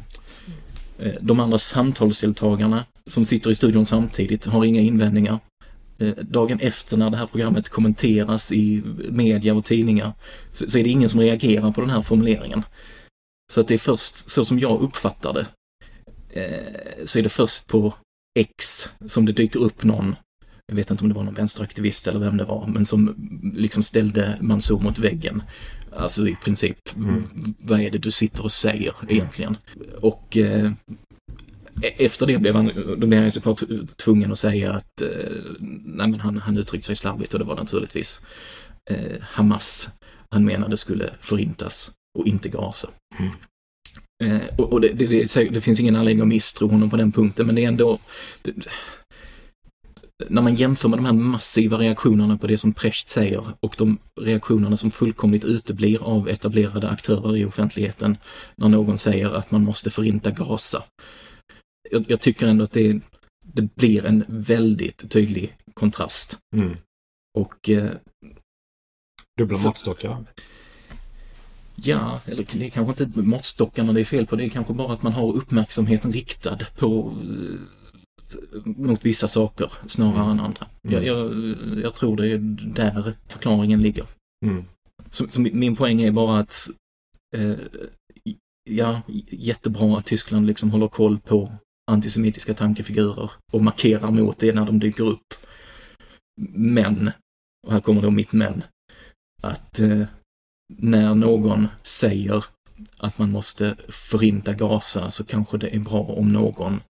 Eh, 0.99 1.11
De 1.21 1.39
andra 1.39 1.57
samtalsdeltagarna 1.57 2.85
som 3.07 3.25
sitter 3.25 3.49
i 3.49 3.55
studion 3.55 3.85
samtidigt 3.85 4.45
har 4.45 4.65
inga 4.65 4.81
invändningar. 4.81 5.39
Eh, 5.99 6.09
Dagen 6.09 6.59
efter 6.59 6.97
när 6.97 7.09
det 7.09 7.17
här 7.17 7.27
programmet 7.27 7.69
kommenteras 7.69 8.51
i 8.51 8.83
media 9.09 9.53
och 9.53 9.65
tidningar 9.65 10.13
så, 10.51 10.77
är 10.77 10.83
det 10.83 10.89
ingen 10.89 11.09
som 11.09 11.19
reagerar 11.19 11.71
på 11.71 11.81
den 11.81 11.89
här 11.89 12.01
formuleringen. 12.01 12.63
Så 13.53 13.61
att 13.61 13.67
det 13.67 13.73
är 13.73 13.77
först, 13.79 14.29
så 14.29 14.45
som 14.45 14.59
jag 14.59 14.81
uppfattar 14.81 15.33
det, 15.33 15.45
så 17.05 17.19
är 17.19 17.23
det 17.23 17.29
först 17.29 17.67
på 17.67 17.93
X 18.39 18.89
som 19.07 19.25
det 19.25 19.31
dyker 19.31 19.59
upp 19.59 19.83
någon, 19.83 20.15
jag 20.69 20.75
vet 20.75 20.91
inte 20.91 21.03
om 21.03 21.09
det 21.09 21.15
var 21.15 21.23
någon 21.23 21.33
vänsteraktivist 21.33 22.07
eller 22.07 22.19
vem 22.19 22.37
det 22.37 22.45
var, 22.45 22.67
men 22.67 22.85
som 22.85 23.15
liksom 23.55 23.83
ställde 23.83 24.37
Mansour 24.41 24.79
mot 24.79 24.99
väggen. 24.99 25.43
Alltså 25.95 26.27
i 26.27 26.35
princip, 26.35 26.77
Mm. 26.95 27.23
vad 27.59 27.81
är 27.81 27.91
det 27.91 27.97
du 27.97 28.11
sitter 28.11 28.43
och 28.43 28.51
säger 28.51 28.93
egentligen? 29.07 29.57
Och 30.01 30.37
eh, 30.37 30.71
efter 31.81 32.25
det 32.27 32.37
blev 32.37 32.55
han, 32.55 32.71
då 32.97 33.07
blev 33.07 33.21
han 33.21 33.31
såklart 33.31 33.63
tvungen 33.97 34.31
att 34.31 34.39
säga 34.39 34.73
att 34.73 35.01
eh, 35.01 35.07
nej 35.85 36.07
men 36.07 36.19
han, 36.19 36.37
han 36.37 36.57
uttryckte 36.57 36.87
sig 36.87 36.95
slarvigt 36.95 37.33
och 37.33 37.39
det 37.39 37.45
var 37.45 37.55
naturligtvis 37.55 38.21
eh, 38.91 39.21
Hamas 39.21 39.89
han 40.29 40.45
menade 40.45 40.77
skulle 40.77 41.09
förintas 41.21 41.91
och 42.19 42.27
inte 42.27 42.49
Gaza. 42.49 42.89
Mm. 43.19 43.31
Eh, 44.23 44.41
och 44.57 44.73
och 44.73 44.81
det, 44.81 44.87
det, 44.93 45.05
det, 45.05 45.49
det 45.49 45.61
finns 45.61 45.79
ingen 45.79 45.95
anledning 45.95 46.21
att 46.21 46.27
misstro 46.27 46.67
honom 46.67 46.89
på 46.89 46.97
den 46.97 47.11
punkten, 47.11 47.45
men 47.45 47.55
det 47.55 47.63
är 47.63 47.67
ändå... 47.67 47.99
När 50.27 50.41
man 50.41 50.55
jämför 50.55 50.89
med 50.89 50.99
de 50.99 51.05
här 51.05 51.13
massiva 51.13 51.77
reaktionerna 51.77 52.37
på 52.37 52.47
det 52.47 52.57
som 52.57 52.73
Precht 52.73 53.09
säger 53.09 53.43
och 53.59 53.75
de 53.77 53.97
reaktionerna 54.21 54.77
som 54.77 54.91
fullkomligt 54.91 55.45
uteblir 55.45 56.03
av 56.03 56.29
etablerade 56.29 56.89
aktörer 56.89 57.37
i 57.37 57.45
offentligheten 57.45 58.17
när 58.55 58.69
någon 58.69 58.97
säger 58.97 59.31
att 59.31 59.51
man 59.51 59.63
måste 59.63 59.91
förinta 59.91 60.31
Gaza. 60.31 60.83
Jag, 61.89 62.05
jag 62.07 62.19
tycker 62.19 62.47
ändå 62.47 62.63
att 62.63 62.71
det, 62.71 63.01
det 63.45 63.75
blir 63.75 64.05
en 64.05 64.25
väldigt 64.27 65.09
tydlig 65.09 65.57
kontrast. 65.73 66.37
Mm. 66.55 66.77
Och 67.37 67.69
eh, 67.69 67.91
Dubbla 69.37 69.57
måttstockar. 69.65 70.25
Ja, 71.75 72.21
eller 72.25 72.45
det 72.51 72.65
är 72.65 72.69
kanske 72.69 73.03
inte 73.03 73.19
måttstockarna 73.19 73.93
det 73.93 74.01
är 74.01 74.05
fel 74.05 74.27
på, 74.27 74.35
det 74.35 74.45
är 74.45 74.49
kanske 74.49 74.73
bara 74.73 74.93
att 74.93 75.03
man 75.03 75.13
har 75.13 75.33
uppmärksamheten 75.33 76.11
riktad 76.11 76.57
på 76.77 77.15
eh, 77.23 77.59
mot 78.65 79.05
vissa 79.05 79.27
saker 79.27 79.71
snarare 79.85 80.31
än 80.31 80.39
andra. 80.39 80.67
Mm. 80.87 80.95
Jag, 80.95 81.05
jag, 81.05 81.33
jag 81.83 81.95
tror 81.95 82.17
det 82.17 82.27
är 82.27 82.37
där 82.75 83.13
förklaringen 83.27 83.81
ligger. 83.81 84.05
Mm. 84.45 84.63
Så, 85.09 85.27
så 85.27 85.41
min- 85.41 85.59
min 85.59 85.75
poäng 85.75 86.01
är 86.01 86.11
bara 86.11 86.39
att 86.39 86.69
eh, 87.37 87.55
ja, 88.69 89.01
jättebra 89.31 89.97
att 89.97 90.05
Tyskland 90.05 90.47
liksom 90.47 90.71
håller 90.71 90.87
koll 90.87 91.19
på 91.19 91.51
antisemitiska 91.91 92.53
tankefigurer 92.53 93.31
och 93.51 93.61
markerar 93.61 94.11
mot 94.11 94.39
det 94.39 94.53
när 94.53 94.65
de 94.65 94.79
dyker 94.79 95.03
upp. 95.03 95.33
Men, 96.53 97.11
och 97.67 97.73
här 97.73 97.79
kommer 97.79 98.01
då 98.01 98.11
mitt 98.11 98.33
men, 98.33 98.63
att 99.41 99.79
eh, 99.79 100.03
när 100.77 101.15
någon 101.15 101.67
säger 101.83 102.45
att 102.97 103.17
man 103.17 103.31
måste 103.31 103.75
förinta 103.89 104.53
Gaza 104.53 105.11
så 105.11 105.23
kanske 105.23 105.57
det 105.57 105.75
är 105.75 105.79
bra 105.79 106.01
om 106.01 106.33
någon 106.33 106.81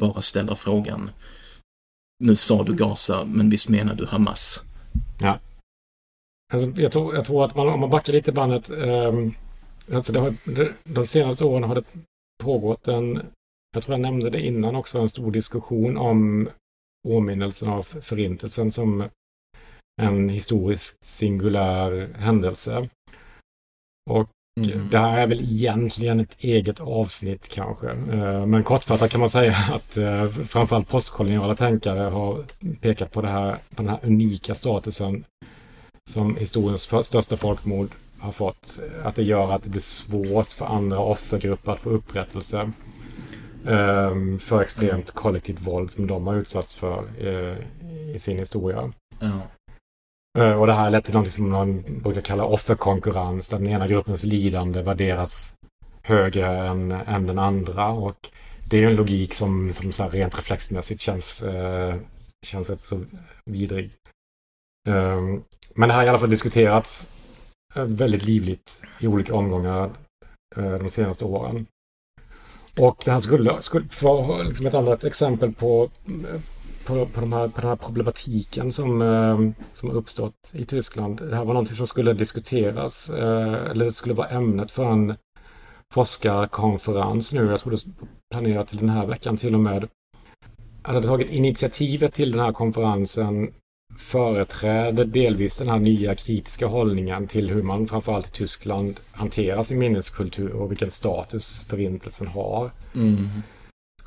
bara 0.00 0.22
ställer 0.22 0.54
frågan 0.54 1.10
nu 2.18 2.36
sa 2.36 2.62
du 2.62 2.74
Gaza, 2.74 3.24
men 3.24 3.50
visst 3.50 3.68
menar 3.68 3.94
du 3.94 4.06
Hamas? 4.06 4.62
Alltså, 6.52 6.80
jag, 6.80 6.92
tror, 6.92 7.14
jag 7.14 7.24
tror 7.24 7.44
att 7.44 7.56
man, 7.56 7.68
om 7.68 7.80
man 7.80 7.90
backar 7.90 8.12
lite 8.12 8.32
bandet. 8.32 8.70
Um, 8.70 9.34
alltså 9.92 10.12
det 10.12 10.20
har, 10.20 10.34
det, 10.44 10.72
de 10.84 11.06
senaste 11.06 11.44
åren 11.44 11.64
har 11.64 11.74
det 11.74 11.84
pågått 12.44 12.88
en, 12.88 13.22
jag 13.72 13.82
tror 13.82 13.94
jag 13.94 14.00
nämnde 14.00 14.30
det 14.30 14.46
innan 14.46 14.76
också, 14.76 14.98
en 14.98 15.08
stor 15.08 15.30
diskussion 15.30 15.96
om 15.96 16.48
åminnelsen 17.08 17.68
av 17.68 17.82
förintelsen 17.82 18.70
som 18.70 19.08
en 20.02 20.28
historiskt 20.28 21.04
singulär 21.04 22.08
händelse. 22.14 22.88
Och 24.10 24.28
Mm. 24.60 24.88
det 24.90 24.98
här 24.98 25.20
är 25.22 25.26
väl 25.26 25.40
egentligen 25.40 26.20
ett 26.20 26.36
eget 26.40 26.80
avsnitt 26.80 27.48
kanske. 27.48 27.90
Eh, 27.90 28.46
Men 28.46 28.62
kortfattat 28.62 29.10
kan 29.10 29.20
man 29.20 29.28
säga 29.28 29.54
att 29.72 29.96
eh, 29.96 30.26
framförallt 30.28 30.88
postkoloniala 30.88 31.56
tänkare 31.56 32.00
har 32.00 32.44
pekat 32.80 33.12
på, 33.12 33.22
det 33.22 33.28
här, 33.28 33.56
på 33.74 33.82
den 33.82 33.88
här 33.88 33.98
unika 34.02 34.54
statusen 34.54 35.24
som 36.10 36.36
historiens 36.36 36.90
största 37.02 37.36
folkmord 37.36 37.88
har 38.18 38.32
fått. 38.32 38.78
Att 39.04 39.14
det 39.14 39.22
gör 39.22 39.52
att 39.52 39.62
det 39.62 39.70
blir 39.70 39.80
svårt 39.80 40.52
för 40.52 40.66
andra 40.66 40.98
offergrupper 40.98 41.72
att 41.72 41.80
få 41.80 41.90
upprättelse 41.90 42.72
eh, 43.66 44.38
för 44.38 44.62
extremt 44.62 45.10
kollektivt 45.10 45.60
våld 45.60 45.90
som 45.90 46.06
de 46.06 46.26
har 46.26 46.34
utsatts 46.34 46.76
för 46.76 47.04
eh, 47.20 47.56
i 48.14 48.18
sin 48.18 48.38
historia. 48.38 48.92
Ja. 49.20 49.40
Eh, 50.36 50.52
och 50.52 50.66
det 50.66 50.72
här 50.72 50.82
har 50.82 50.90
lett 50.90 51.04
till 51.04 51.14
något 51.14 51.32
som 51.32 51.50
man 51.50 51.84
brukar 52.02 52.20
kalla 52.20 52.44
offerkonkurrens, 52.44 53.48
där 53.48 53.58
den 53.58 53.68
ena 53.68 53.86
gruppens 53.86 54.24
lidande 54.24 54.82
värderas 54.82 55.52
högre 56.02 56.46
än, 56.46 56.92
än 56.92 57.26
den 57.26 57.38
andra. 57.38 57.88
Och 57.88 58.30
det 58.70 58.82
är 58.82 58.86
en 58.86 58.96
logik 58.96 59.34
som, 59.34 59.72
som 59.72 59.92
så 59.92 60.02
här 60.02 60.10
rent 60.10 60.38
reflexmässigt 60.38 61.00
känns, 61.00 61.42
eh, 61.42 61.96
känns 62.46 62.70
rätt 62.70 62.80
så 62.80 63.04
vidrig. 63.44 63.90
Eh, 64.88 65.22
men 65.74 65.88
det 65.88 65.92
här 65.92 65.96
har 65.96 66.04
i 66.04 66.08
alla 66.08 66.18
fall 66.18 66.30
diskuterats 66.30 67.10
eh, 67.76 67.84
väldigt 67.84 68.22
livligt 68.22 68.82
i 69.00 69.06
olika 69.06 69.34
omgångar 69.34 69.90
eh, 70.56 70.78
de 70.78 70.88
senaste 70.88 71.24
åren. 71.24 71.66
Och 72.78 73.02
det 73.04 73.10
här 73.10 73.20
skulle, 73.20 73.62
skulle 73.62 73.88
för 73.88 74.44
liksom 74.44 74.66
ett 74.66 74.74
annat 74.74 75.04
exempel 75.04 75.52
på 75.52 75.90
eh, 76.06 76.40
på, 76.86 77.06
på, 77.06 77.20
de 77.20 77.32
här, 77.32 77.48
på 77.48 77.60
den 77.60 77.70
här 77.70 77.76
problematiken 77.76 78.72
som, 78.72 79.02
eh, 79.02 79.64
som 79.72 79.88
har 79.88 79.96
uppstått 79.96 80.52
i 80.52 80.64
Tyskland. 80.64 81.20
Det 81.30 81.36
här 81.36 81.44
var 81.44 81.54
någonting 81.54 81.76
som 81.76 81.86
skulle 81.86 82.12
diskuteras, 82.12 83.10
eh, 83.10 83.70
eller 83.70 83.84
det 83.84 83.92
skulle 83.92 84.14
vara 84.14 84.28
ämnet 84.28 84.70
för 84.70 84.84
en 84.84 85.14
forskarkonferens 85.94 87.32
nu. 87.32 87.46
Jag 87.46 87.60
tror 87.60 87.70
det 87.72 87.84
planerat 88.30 88.68
till 88.68 88.78
den 88.78 88.88
här 88.88 89.06
veckan 89.06 89.36
till 89.36 89.54
och 89.54 89.60
med. 89.60 89.88
Att 90.82 90.94
hade 90.94 91.06
tagit 91.06 91.30
initiativet 91.30 92.14
till 92.14 92.30
den 92.32 92.40
här 92.40 92.52
konferensen 92.52 93.52
företräder 93.98 95.04
delvis 95.04 95.58
den 95.58 95.68
här 95.68 95.78
nya 95.78 96.14
kritiska 96.14 96.66
hållningen 96.66 97.26
till 97.26 97.50
hur 97.50 97.62
man 97.62 97.88
framförallt 97.88 98.26
i 98.26 98.30
Tyskland 98.30 99.00
hanterar 99.12 99.62
sin 99.62 99.78
minneskultur 99.78 100.52
och 100.52 100.70
vilken 100.70 100.90
status 100.90 101.64
förintelsen 101.68 102.26
har. 102.26 102.70
Mm. 102.94 103.28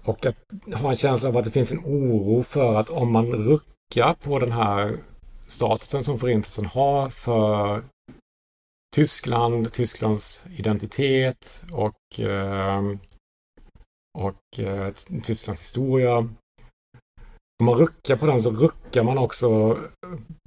Och 0.09 0.25
att 0.25 0.35
ha 0.75 0.89
en 0.89 0.95
känsla 0.95 1.29
av 1.29 1.37
att 1.37 1.43
det 1.43 1.51
finns 1.51 1.71
en 1.71 1.85
oro 1.85 2.43
för 2.43 2.75
att 2.75 2.89
om 2.89 3.11
man 3.11 3.25
ruckar 3.25 4.13
på 4.13 4.39
den 4.39 4.51
här 4.51 4.97
statusen 5.47 6.03
som 6.03 6.19
Förintelsen 6.19 6.65
har 6.65 7.09
för 7.09 7.83
Tyskland, 8.95 9.73
Tysklands 9.73 10.43
identitet 10.57 11.65
och, 11.71 12.19
eh, 12.19 12.83
och 14.17 14.59
eh, 14.59 14.93
Tysklands 15.23 15.61
historia. 15.61 16.17
Om 17.59 17.65
man 17.65 17.75
ruckar 17.75 18.15
på 18.15 18.25
den 18.25 18.41
så 18.41 18.51
ruckar 18.51 19.03
man 19.03 19.17
också 19.17 19.79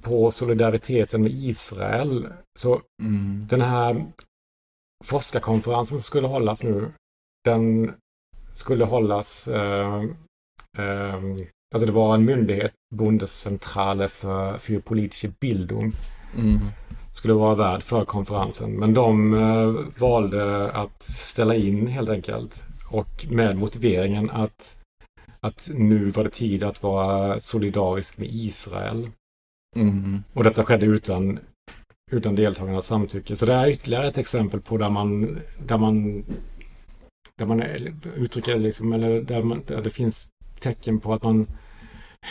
på 0.03 0.31
solidariteten 0.31 1.21
med 1.23 1.31
Israel. 1.31 2.27
Så 2.59 2.81
Mm. 3.01 3.47
den 3.49 3.61
här 3.61 4.05
forskarkonferensen 5.05 5.97
som 5.97 6.01
skulle 6.01 6.27
hållas 6.27 6.63
nu, 6.63 6.91
den 7.45 7.93
skulle 8.53 8.85
hållas... 8.85 9.47
Eh, 9.47 10.03
eh, 10.77 11.15
alltså 11.75 11.85
det 11.85 11.91
var 11.91 12.15
en 12.15 12.25
myndighet, 12.25 12.71
Bundeszentrale 12.95 14.07
för, 14.07 14.57
för 14.57 14.79
politische 14.79 15.31
Bildung, 15.39 15.93
Mm. 16.37 16.59
skulle 17.11 17.33
vara 17.33 17.55
värd 17.55 17.83
för 17.83 18.05
konferensen. 18.05 18.71
Men 18.71 18.93
de 18.93 19.33
eh, 19.33 19.99
valde 20.01 20.71
att 20.71 21.03
ställa 21.03 21.55
in 21.55 21.87
helt 21.87 22.09
enkelt. 22.09 22.63
Och 22.91 23.25
med 23.29 23.57
motiveringen 23.57 24.29
att, 24.29 24.77
att 25.39 25.69
nu 25.73 26.09
var 26.09 26.23
det 26.23 26.29
tid 26.29 26.63
att 26.63 26.83
vara 26.83 27.39
solidarisk 27.39 28.17
med 28.17 28.27
Israel. 28.31 29.09
Mm. 29.75 30.23
Och 30.33 30.43
detta 30.43 30.65
skedde 30.65 30.85
utan, 30.85 31.39
utan 32.11 32.35
deltagarnas 32.35 32.85
samtycke. 32.85 33.35
Så 33.35 33.45
det 33.45 33.53
är 33.53 33.69
ytterligare 33.69 34.07
ett 34.07 34.17
exempel 34.17 34.61
på 34.61 34.77
där 34.77 34.89
man, 34.89 35.39
där 35.67 35.77
man, 35.77 36.23
där 37.37 37.45
man 37.45 37.61
uttrycker 38.15 38.59
liksom, 38.59 38.93
eller 38.93 39.21
där, 39.21 39.41
man, 39.41 39.63
där 39.67 39.81
det 39.81 39.89
finns 39.89 40.29
tecken 40.59 40.99
på 40.99 41.13
att 41.13 41.23
man, 41.23 41.47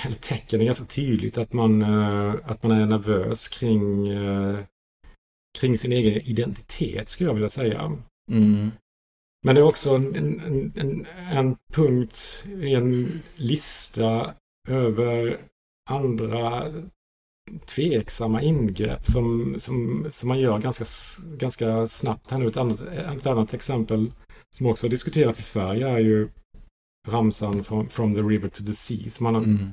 eller 0.05 0.17
tecken 0.17 0.61
är 0.61 0.65
ganska 0.65 0.85
tydligt 0.85 1.39
att 1.39 1.53
man, 1.53 1.83
eh, 1.83 2.35
att 2.45 2.63
man 2.63 2.73
är 2.73 2.87
nervös 2.87 3.49
kring, 3.49 4.09
eh, 4.09 4.59
kring 5.59 5.79
sin 5.79 5.93
egen 5.93 6.23
identitet 6.23 7.09
skulle 7.09 7.31
jag 7.31 7.35
vilja 7.35 7.49
säga. 7.49 7.99
Mm. 8.31 8.71
Men 9.45 9.55
det 9.55 9.61
är 9.61 9.65
också 9.65 9.95
en, 9.95 10.17
en, 10.17 10.73
en, 10.77 11.07
en 11.33 11.57
punkt 11.73 12.45
i 12.47 12.75
en 12.75 13.23
lista 13.37 14.35
över 14.69 15.37
andra 15.91 16.73
tveksamma 17.67 18.43
ingrepp 18.43 19.07
som, 19.07 19.55
som, 19.59 20.07
som 20.11 20.29
man 20.29 20.41
gör 20.41 20.59
ganska, 20.59 20.85
ganska 21.37 21.87
snabbt. 21.87 22.31
Här 22.31 22.39
nu 22.39 22.47
ett, 22.47 22.57
annat, 22.57 22.83
ett 22.83 23.27
annat 23.27 23.55
exempel 23.55 24.13
som 24.57 24.67
också 24.67 24.87
har 24.87 24.91
diskuterats 24.91 25.41
i 25.41 25.43
Sverige 25.43 25.89
är 25.89 25.99
ju 25.99 26.29
ramsan 27.09 27.65
from, 27.65 27.89
from 27.89 28.15
the 28.15 28.21
river 28.21 28.49
to 28.49 28.65
the 28.65 28.73
sea 28.73 29.11
som 29.11 29.25
man 29.25 29.35
har 29.35 29.43
Mm. 29.43 29.71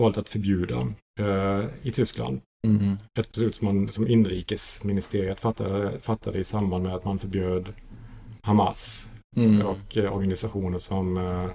valt 0.00 0.16
att 0.18 0.28
förbjuda 0.28 0.92
eh, 1.20 1.64
i 1.82 1.90
Tyskland. 1.90 2.40
Mm. 2.66 2.96
Ett 3.18 3.32
beslut 3.32 3.54
som, 3.54 3.66
man, 3.66 3.88
som 3.88 4.08
inrikesministeriet 4.08 5.40
fattade, 5.40 6.00
fattade 6.00 6.38
i 6.38 6.44
samband 6.44 6.84
med 6.84 6.94
att 6.94 7.04
man 7.04 7.18
förbjöd 7.18 7.72
Hamas 8.42 9.06
Mm. 9.36 9.66
och 9.66 9.96
eh, 9.96 10.12
organisationer 10.16 10.78
som, 10.78 11.16
eh, 11.16 11.50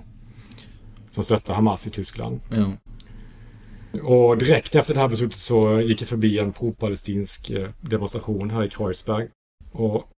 som 1.10 1.24
stöttar 1.24 1.54
Hamas 1.54 1.88
i 1.88 1.92
Tyskland. 1.92 2.40
Ja. 2.52 2.72
Och 4.04 4.38
direkt 4.38 4.76
efter 4.76 4.94
det 4.94 5.00
här 5.00 5.08
beslutet 5.08 5.38
så 5.38 5.82
gick 5.82 6.02
jag 6.02 6.10
förbi 6.10 6.40
en 6.40 6.54
pro-palestinsk 6.54 7.50
eh, 7.50 7.70
demonstration 7.82 8.50
här 8.50 8.64
i 8.64 8.70
Kreuzberg. 8.70 9.28
Och 9.72 10.10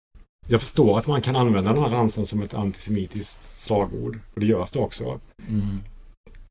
jag 0.48 0.60
förstår 0.60 0.98
att 0.98 1.06
man 1.06 1.22
kan 1.22 1.36
använda 1.36 1.72
den 1.72 1.82
här 1.82 1.90
ramsan 1.90 2.26
som 2.26 2.42
ett 2.42 2.54
antisemitiskt 2.54 3.58
slagord. 3.58 4.18
Och 4.34 4.40
det 4.40 4.46
görs 4.46 4.70
det 4.70 4.78
också. 4.78 5.20
Mm. 5.48 5.78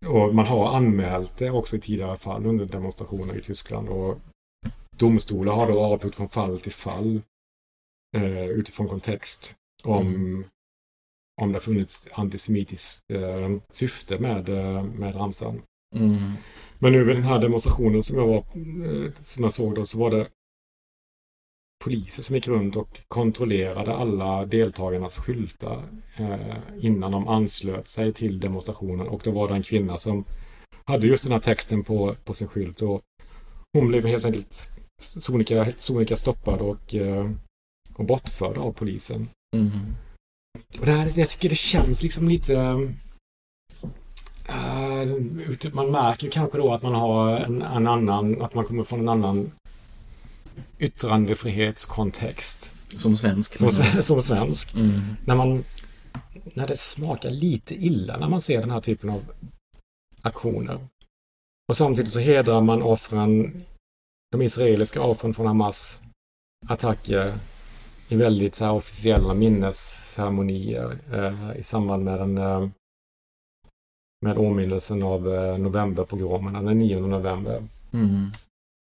Och 0.06 0.36
man 0.36 0.46
har 0.46 0.76
anmält 0.76 1.38
det 1.38 1.52
också 1.52 1.76
i 1.76 1.80
tidigare 1.80 2.18
fall 2.18 2.46
under 2.46 2.66
demonstrationer 2.66 3.38
i 3.38 3.42
Tyskland. 3.42 3.90
Och 3.90 4.20
domstolar 4.98 5.54
har 5.54 5.68
då 5.68 5.80
avgjort 5.80 6.16
från 6.16 6.30
fall 6.30 6.60
till 6.60 6.72
fall 6.72 7.22
eh, 8.18 8.50
utifrån 8.50 8.88
kontext 8.88 9.54
om 9.84 10.44
om 11.42 11.52
det 11.52 11.60
funnits 11.60 12.08
antisemitiskt 12.12 13.12
eh, 13.12 13.52
syfte 13.72 14.20
med, 14.20 14.50
eh, 14.50 14.84
med 14.84 15.16
ramsan. 15.16 15.62
Mm. 15.96 16.32
Men 16.80 16.92
nu 16.92 17.04
vid 17.04 17.16
den 17.16 17.24
här 17.24 17.40
demonstrationen 17.40 18.04
som 18.04 18.18
jag, 18.18 18.28
var, 18.28 18.38
eh, 18.38 19.12
som 19.24 19.44
jag 19.44 19.54
såg 19.54 19.76
då 19.76 19.86
så 19.86 19.98
var 19.98 20.12
det 20.12 20.28
poliser 21.86 22.24
som 22.24 22.36
gick 22.36 22.48
runt 22.48 22.76
och 22.76 23.02
kontrollerade 23.08 23.96
alla 23.96 24.46
deltagarnas 24.46 25.18
skyltar 25.18 25.84
eh, 26.18 26.56
innan 26.82 27.12
de 27.12 27.28
anslöt 27.28 27.88
sig 27.88 28.14
till 28.14 28.40
demonstrationen. 28.40 29.08
Och 29.08 29.22
då 29.24 29.32
var 29.32 29.48
det 29.48 29.54
en 29.54 29.64
kvinna 29.64 29.98
som 29.98 30.26
hade 30.86 31.08
just 31.08 31.24
den 31.24 31.34
här 31.34 31.40
texten 31.40 31.84
på, 31.84 32.16
på 32.24 32.34
sin 32.34 32.48
skylt. 32.48 32.82
Och 32.82 33.02
hon 33.74 33.88
blev 33.88 34.06
helt 34.06 34.26
enkelt 34.26 34.70
sonika, 35.02 35.64
helt 35.64 35.82
sonika 35.82 36.16
stoppad 36.16 36.62
och, 36.62 36.96
eh, 36.96 37.32
och 37.96 38.06
bortförd 38.06 38.58
av 38.58 38.72
polisen. 38.72 39.30
Mm. 39.56 39.96
Och 40.80 40.86
det 40.86 40.92
här, 40.92 41.20
jag 41.20 41.30
tycker 41.30 41.50
det 41.50 41.56
känns 41.56 42.04
liksom 42.04 42.30
lite... 42.30 42.54
Uh, 44.50 45.74
man 45.74 45.92
märker 45.92 46.30
kanske 46.30 46.58
då 46.58 46.74
att 46.74 46.84
man 46.84 46.96
har 46.96 47.38
en, 47.38 47.62
en, 47.62 47.88
annan, 47.88 48.42
att 48.42 48.54
man 48.54 48.64
kommer 48.64 48.84
från 48.84 49.00
en 49.00 49.10
annan 49.10 49.52
yttrandefrihetskontext. 50.80 52.74
Som 52.98 53.18
svensk. 53.18 53.58
Som, 53.58 53.72
som 54.04 54.22
svensk. 54.22 54.74
Mm. 54.74 55.02
När 55.26 55.36
man... 55.36 55.64
När 56.54 56.68
det 56.68 56.78
smakar 56.78 57.30
lite 57.30 57.76
illa 57.86 58.18
när 58.18 58.30
man 58.30 58.42
ser 58.42 58.62
den 58.62 58.72
här 58.72 58.82
typen 58.82 59.10
av 59.10 59.24
aktioner. 60.22 60.88
Och 61.68 61.76
samtidigt 61.76 62.12
så 62.12 62.20
hedrar 62.20 62.62
man 62.62 62.82
offren, 62.82 63.64
de 64.32 64.42
israeliska 64.42 65.02
offren 65.02 65.34
från 65.34 65.48
Hamas 65.48 66.02
attacker 66.68 67.34
i 68.10 68.16
väldigt 68.16 68.56
så 68.56 68.66
här 68.66 68.72
officiella 68.72 69.34
minnesceremonier 69.34 70.98
eh, 71.14 71.60
i 71.60 71.64
samband 71.64 72.04
med 72.04 72.20
den 72.20 72.38
eh, 72.38 72.70
med 74.26 74.38
åminnelsen 74.38 75.04
av 75.04 75.34
eh, 75.34 75.58
novemberpogromerna 75.58 76.62
den 76.62 76.80
9 76.80 77.00
november. 77.00 77.64
Mm. 77.94 78.32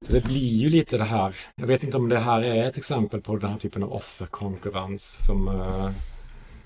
Så 0.05 0.13
det 0.13 0.23
blir 0.23 0.55
ju 0.55 0.69
lite 0.69 0.97
det 0.97 1.03
här, 1.03 1.35
jag 1.55 1.67
vet 1.67 1.83
inte 1.83 1.97
om 1.97 2.09
det 2.09 2.19
här 2.19 2.41
är 2.41 2.63
ett 2.63 2.77
exempel 2.77 3.21
på 3.21 3.35
den 3.35 3.51
här 3.51 3.57
typen 3.57 3.83
av 3.83 3.93
offerkonkurrens 3.93 5.25
som, 5.25 5.47
uh, 5.47 5.91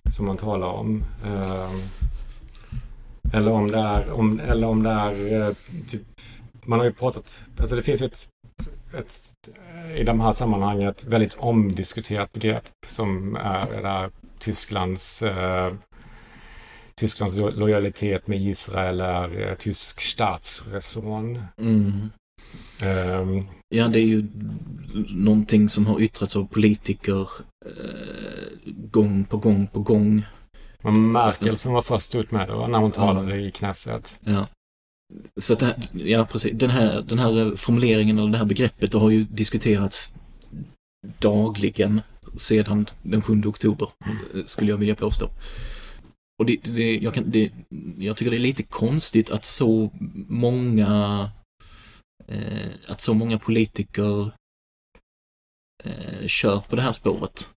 som 0.09 0.25
man 0.25 0.37
talar 0.37 0.67
om. 0.67 1.03
Uh, 1.25 1.75
eller 3.33 3.51
om 3.51 3.71
det 3.71 3.77
är, 3.77 4.11
om, 4.11 4.39
eller 4.39 4.67
om 4.67 4.83
det 4.83 4.89
är 4.89 5.47
uh, 5.47 5.55
typ, 5.87 6.01
man 6.63 6.79
har 6.79 6.85
ju 6.85 6.93
pratat, 6.93 7.43
alltså 7.59 7.75
det 7.75 7.83
finns 7.83 8.01
ju 8.01 8.05
ett, 8.05 8.27
ett 8.97 9.13
i 9.95 10.03
de 10.03 10.19
här 10.19 10.31
sammanhangen 10.31 10.87
ett 10.87 11.05
väldigt 11.05 11.33
omdiskuterat 11.33 12.31
begrepp 12.31 12.67
som 12.87 13.35
är 13.35 13.71
det 13.71 13.81
där 13.81 14.09
Tysklands 14.39 15.23
Tysklands 16.95 17.37
lojalitet 17.37 18.27
med 18.27 18.41
Israel 18.41 19.01
är 19.01 19.55
tysk 19.55 20.01
statsräson. 20.01 21.43
Mm. 21.57 22.09
Um, 22.83 23.47
Ja, 23.69 23.87
det 23.87 23.99
är 23.99 24.05
ju 24.05 24.27
någonting 25.09 25.69
som 25.69 25.85
har 25.85 25.99
yttrats 25.99 26.35
av 26.35 26.47
politiker 26.47 27.29
eh, 27.65 28.73
gång 28.91 29.25
på 29.25 29.37
gång 29.37 29.67
på 29.67 29.79
gång. 29.79 30.25
men 30.81 31.11
Merkel 31.11 31.57
som 31.57 31.73
var 31.73 31.81
först 31.81 32.15
ut 32.15 32.31
med 32.31 32.47
det 32.47 32.67
när 32.67 32.79
hon 32.79 32.91
talade 32.91 33.41
i 33.41 33.51
Knesset. 33.51 34.19
Ja. 34.23 34.47
Så 35.41 35.53
att 35.53 35.59
det 35.59 35.65
här, 35.65 35.75
ja 35.93 36.25
precis, 36.25 36.51
den 36.55 36.69
här, 36.69 37.01
den 37.01 37.19
här 37.19 37.55
formuleringen 37.55 38.19
eller 38.19 38.31
det 38.31 38.37
här 38.37 38.45
begreppet 38.45 38.91
det 38.91 38.97
har 38.97 39.09
ju 39.09 39.23
diskuterats 39.23 40.13
dagligen 41.19 42.01
sedan 42.37 42.85
den 43.03 43.21
7 43.21 43.43
oktober, 43.45 43.89
eh, 44.05 44.45
skulle 44.45 44.71
jag 44.71 44.77
vilja 44.77 44.95
påstå. 44.95 45.29
Och 46.39 46.45
det, 46.45 46.57
det, 46.63 46.97
jag, 46.97 47.13
kan, 47.13 47.23
det, 47.31 47.51
jag 47.97 48.17
tycker 48.17 48.31
det 48.31 48.37
är 48.37 48.39
lite 48.39 48.63
konstigt 48.63 49.31
att 49.31 49.45
så 49.45 49.89
många 50.27 50.87
eh, 51.21 51.44
att 52.87 53.01
så 53.01 53.13
många 53.13 53.37
politiker 53.39 54.31
eh, 55.83 56.27
kör 56.27 56.59
på 56.59 56.75
det 56.75 56.81
här 56.81 56.91
spåret. 56.91 57.49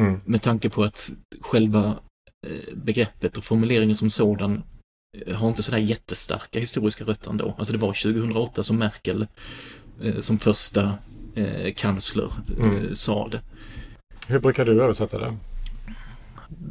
Mm. 0.00 0.20
Med 0.24 0.42
tanke 0.42 0.70
på 0.70 0.84
att 0.84 1.12
själva 1.40 1.98
eh, 2.46 2.74
begreppet 2.76 3.36
och 3.36 3.44
formuleringen 3.44 3.96
som 3.96 4.10
sådan 4.10 4.62
eh, 5.26 5.36
har 5.36 5.48
inte 5.48 5.62
sådär 5.62 5.78
jättestarka 5.78 6.58
historiska 6.60 7.04
rötter 7.04 7.30
ändå. 7.30 7.54
Alltså 7.58 7.72
det 7.72 7.78
var 7.78 7.88
2008 7.88 8.62
som 8.62 8.76
Merkel 8.78 9.26
eh, 10.02 10.20
som 10.20 10.38
första 10.38 10.98
eh, 11.34 11.74
kansler 11.74 12.30
eh, 12.58 12.64
Mm. 12.64 12.94
sa 12.94 13.28
det. 13.28 13.40
Hur 14.28 14.38
brukar 14.38 14.64
du 14.64 14.82
översätta 14.82 15.18
det? 15.18 15.36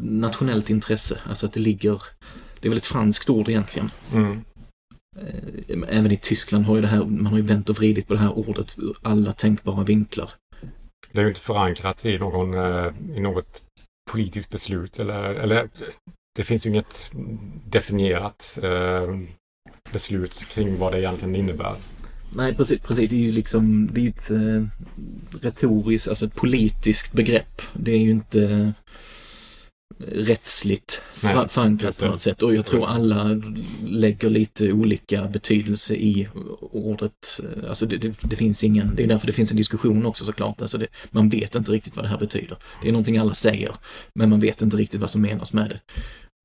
Nationellt 0.02 0.70
intresse, 0.70 1.20
alltså 1.26 1.46
att 1.46 1.54
det 1.54 1.60
ligger, 1.60 2.02
det 2.60 2.68
är 2.68 2.70
väl 2.70 2.78
ett 2.78 2.86
franskt 2.86 3.30
ord 3.30 3.50
egentligen. 3.50 3.92
Mm. 4.14 4.44
Eh, 5.22 5.78
Även 5.88 6.12
i 6.12 6.18
Tyskland 6.18 6.66
har 6.66 6.76
ju 6.76 6.82
det 6.82 6.88
här, 6.88 7.06
man 7.06 7.26
har 7.26 7.38
ju 7.38 7.44
vänt 7.44 7.70
och 7.70 7.78
vridit 7.78 8.08
på 8.08 8.14
det 8.14 8.20
här 8.20 8.38
ordet 8.38 8.74
ur 8.78 8.98
alla 9.02 9.32
tänkbara 9.32 9.84
vinklar. 9.84 10.30
Det 11.12 11.20
är 11.20 11.24
ju 11.24 11.30
inte 11.30 11.42
förankrat 11.42 12.06
i, 12.06 12.18
någon, 12.18 12.54
eh, 12.54 12.94
i 13.16 13.20
något 13.20 13.62
politiskt 14.12 14.52
beslut 14.52 15.00
eller, 15.00 15.24
eller 15.24 15.70
det 16.36 16.44
finns 16.44 16.66
ju 16.66 16.70
inget 16.70 17.12
definierat 17.70 18.60
eh, 18.64 19.20
beslut 19.92 20.48
kring 20.50 20.78
vad 20.78 20.94
det 20.94 21.00
egentligen 21.00 21.36
innebär. 21.36 21.76
Nej, 22.36 22.56
precis, 22.56 22.80
precis. 22.80 23.10
Det 23.10 23.16
är 23.16 23.20
ju 23.20 23.32
liksom, 23.32 23.90
det 23.94 24.02
är 24.06 24.10
ett 24.10 24.32
eh, 24.32 24.68
retoriskt, 25.42 26.08
alltså 26.08 26.26
ett 26.26 26.36
politiskt 26.36 27.14
begrepp. 27.14 27.62
Det 27.74 27.92
är 27.92 27.98
ju 27.98 28.12
inte 28.12 28.74
rättsligt 30.12 31.02
Nej, 31.24 31.48
förankrat 31.50 32.00
på 32.00 32.06
något 32.06 32.22
sätt. 32.22 32.44
Och 32.44 32.56
jag 32.56 32.66
tror 32.66 32.88
alla 32.88 33.42
lägger 33.86 34.30
lite 34.30 34.72
olika 34.72 35.24
betydelse 35.28 35.96
i 35.96 36.28
ordet. 36.62 37.42
Alltså 37.68 37.86
det, 37.86 37.98
det, 37.98 38.20
det 38.22 38.36
finns 38.36 38.64
ingen, 38.64 38.96
det 38.96 39.04
är 39.04 39.08
därför 39.08 39.28
det 39.28 39.34
finns 39.34 39.52
en 39.52 39.58
diskussion 39.58 40.06
också 40.06 40.26
såklart. 40.26 40.62
Alltså 40.62 40.78
det, 40.78 40.88
man 41.12 41.30
vet 41.30 41.56
inte 41.56 41.72
riktigt 41.72 41.96
vad 41.96 42.06
det 42.06 42.10
här 42.10 42.18
betyder. 42.18 42.58
Det 42.82 42.88
är 42.88 42.92
någonting 42.92 43.18
alla 43.18 43.34
säger, 43.34 43.76
men 44.16 44.30
man 44.30 44.40
vet 44.40 44.62
inte 44.62 44.78
riktigt 44.78 45.02
vad 45.02 45.10
som 45.10 45.22
menas 45.22 45.54
med 45.54 45.70
det. 45.70 45.80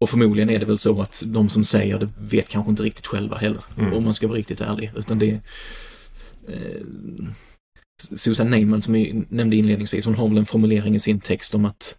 Och 0.01 0.11
förmodligen 0.11 0.51
är 0.51 0.59
det 0.59 0.67
väl 0.67 0.79
så 0.79 1.01
att 1.01 1.23
de 1.27 1.49
som 1.49 1.65
säger 1.65 1.99
det 1.99 2.09
vet 2.19 2.49
kanske 2.49 2.71
inte 2.71 2.83
riktigt 2.83 3.07
själva 3.07 3.37
heller. 3.37 3.65
Mm. 3.79 3.93
Om 3.93 4.05
man 4.05 4.15
ska 4.15 4.29
vara 4.29 4.39
riktigt 4.39 4.61
ärlig. 4.61 4.93
Utan 4.97 5.19
det 5.19 5.41
eh, 6.49 6.83
Susan 8.03 8.51
Neyman 8.51 8.83
som 8.83 8.95
vi 8.95 9.25
nämnde 9.29 9.57
inledningsvis, 9.57 10.05
hon 10.05 10.15
har 10.15 10.29
väl 10.29 10.39
en 10.39 10.47
formulering 10.47 10.95
i 10.95 10.99
sin 10.99 11.21
text 11.21 11.55
om 11.55 11.65
att 11.65 11.99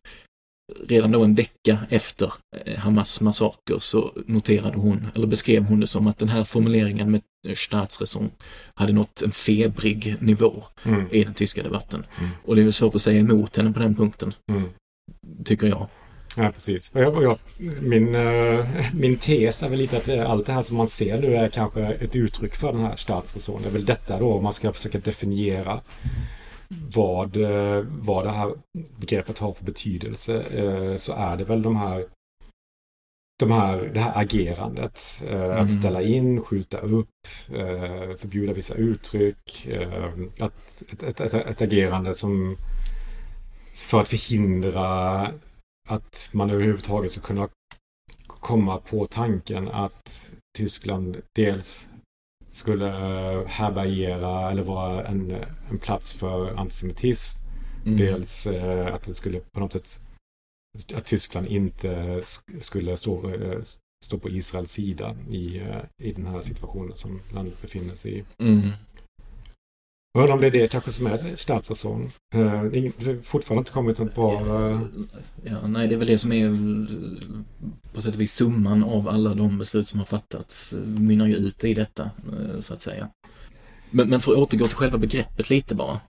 redan 0.88 1.12
då 1.12 1.24
en 1.24 1.36
vecka 1.36 1.80
efter 1.90 2.34
eh, 2.66 2.76
Hamas 2.78 3.22
massaker 3.22 3.80
så 3.80 4.12
noterade 4.26 4.78
hon, 4.78 5.08
eller 5.16 5.28
beskrev 5.28 5.64
hon 5.64 5.80
det 5.80 5.88
som 5.88 6.08
att 6.08 6.18
den 6.18 6.30
här 6.30 6.44
formuleringen 6.44 7.12
med 7.12 7.22
Staatsräson 7.56 8.32
hade 8.74 8.94
nått 8.94 9.22
en 9.22 9.32
febrig 9.32 10.16
nivå 10.20 10.64
Mm. 10.86 11.06
i 11.12 11.24
den 11.24 11.34
tyska 11.34 11.64
debatten. 11.64 12.06
Mm. 12.20 12.30
Och 12.46 12.56
det 12.56 12.62
är 12.62 12.64
väl 12.64 12.74
svårt 12.74 12.96
att 12.96 13.02
säga 13.02 13.20
emot 13.20 13.58
henne 13.58 13.72
på 13.74 13.80
den 13.80 13.96
punkten, 13.96 14.34
Mm. 14.52 14.70
tycker 15.46 15.68
jag. 15.68 15.88
Ja, 16.38 16.52
precis. 16.54 16.92
Och 16.96 17.02
jag, 17.02 17.14
och 17.16 17.24
jag, 17.24 17.38
min, 17.82 18.16
eh, 18.16 18.66
min 18.94 19.16
tes 19.18 19.64
är 19.64 19.70
väl 19.70 19.80
lite 19.80 19.98
att 19.98 20.06
det, 20.06 20.28
allt 20.28 20.46
det 20.46 20.54
här 20.54 20.62
som 20.62 20.78
man 20.78 20.90
ser 20.90 21.22
nu 21.22 21.36
är 21.36 21.50
kanske 21.50 21.82
ett 21.82 22.16
uttryck 22.16 22.56
för 22.56 22.74
den 22.74 22.82
här 22.82 22.96
statsräson. 22.96 23.62
Det 23.62 23.68
är 23.68 23.72
väl 23.74 23.86
detta 23.86 24.20
då, 24.20 24.34
om 24.34 24.44
man 24.44 24.54
ska 24.54 24.74
försöka 24.74 25.00
definiera 25.00 25.82
vad, 26.70 27.36
eh, 27.36 27.86
vad 27.88 28.26
det 28.26 28.32
här 28.32 28.54
begreppet 28.98 29.40
har 29.40 29.54
för 29.54 29.66
betydelse, 29.66 30.42
eh, 30.42 30.96
så 30.96 31.14
är 31.14 31.38
det 31.38 31.44
väl 31.44 31.62
de 31.62 31.76
här 31.76 32.06
de 33.40 33.52
här, 33.52 33.92
det 33.94 34.00
här 34.00 34.22
agerandet. 34.22 35.22
Eh, 35.28 35.44
Mm. 35.44 35.66
Att 35.66 35.72
ställa 35.72 36.02
in, 36.02 36.42
skjuta 36.42 36.78
upp, 36.78 37.28
förbjuda 38.18 38.54
vissa 38.54 38.74
uttryck. 38.74 39.68
Att, 40.40 40.84
ett, 40.92 41.04
ett, 41.04 41.22
ett, 41.22 41.34
ett 41.34 41.62
agerande 41.62 42.14
som 42.14 42.58
för 43.74 44.02
att 44.02 44.08
förhindra 44.08 45.22
att 45.90 46.30
man 46.32 46.50
överhuvudtaget 46.50 47.12
ska 47.12 47.22
kunna 47.22 47.50
komma 48.28 48.78
på 48.78 49.06
tanken 49.06 49.68
att 49.68 50.32
Tyskland 50.58 51.18
dels 51.36 51.89
skulle 52.60 52.86
härbärgera 53.48 54.52
eller 54.52 54.64
vara 54.64 55.04
en, 55.08 55.36
en 55.70 55.78
plats 55.78 56.14
för 56.14 56.56
antisemitism. 56.56 57.38
Mm. 57.86 57.98
Dels 57.98 58.48
eh, 58.48 58.94
att 58.94 59.04
det 59.04 59.14
skulle 59.14 59.40
på 59.40 59.60
något 59.60 59.72
sätt 59.72 60.00
att 60.96 61.06
Tyskland 61.06 61.48
inte 61.48 61.90
sk- 62.22 62.60
skulle 62.60 62.98
stå, 62.98 63.30
eh, 63.34 63.60
stå 64.06 64.18
på 64.18 64.30
Israels 64.30 64.72
sida 64.72 65.16
i, 65.30 65.58
eh, 65.58 65.82
i 66.04 66.12
den 66.12 66.26
här 66.26 66.42
situationen 66.42 66.96
som 66.96 67.22
landet 67.34 67.62
befinner 67.62 67.96
sig 67.96 68.20
i. 68.20 68.24
Mm. 68.44 68.70
Jag 70.14 70.22
undrar 70.22 70.36
om 70.36 70.42
det 70.42 70.48
är 70.48 70.52
det 70.52 70.68
kanske 70.68 70.92
som 70.92 71.08
är 71.08 71.36
statsräson. 71.36 72.12
Eh, 72.34 72.64
Det 72.64 73.06
har 73.06 73.24
fortfarande 73.24 73.60
inte 73.60 73.72
kommit 73.72 74.00
något 74.00 74.16
bra... 74.16 74.34
eh, 74.72 74.82
Ja, 75.44 75.68
nej, 75.68 75.88
det 75.88 75.96
är 75.96 75.98
väl 75.98 76.08
det 76.08 76.18
som 76.18 76.32
är 76.32 76.46
eh, 76.46 76.54
på 77.94 78.02
sätt 78.02 78.16
och 78.16 78.22
vis 78.22 78.34
summan 78.34 78.84
av 78.84 79.08
alla 79.10 79.34
de 79.34 79.58
beslut 79.58 79.88
som 79.88 80.00
har 80.00 80.06
fattats 80.06 80.76
mynnar 80.86 81.28
ju 81.28 81.36
ut 81.36 81.64
i 81.64 81.74
detta, 81.74 82.12
så 82.60 82.74
att 82.74 82.82
säga. 82.82 83.10
Men, 83.92 84.10
men 84.10 84.22
för 84.22 84.32
att 84.32 84.38
återgå 84.38 84.68
till 84.68 84.76
själva 84.76 84.98
begreppet 84.98 85.50
lite 85.50 85.76
bara, 85.76 86.00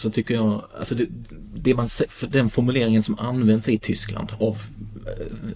så 0.00 0.10
tycker 0.10 0.34
jag, 0.34 0.64
alltså 0.78 0.94
det, 0.94 1.06
det 1.54 1.74
man, 1.74 1.88
den 2.28 2.50
formuleringen 2.50 3.02
som 3.02 3.18
används 3.18 3.68
i 3.68 3.78
Tyskland 3.78 4.32
av 4.40 4.58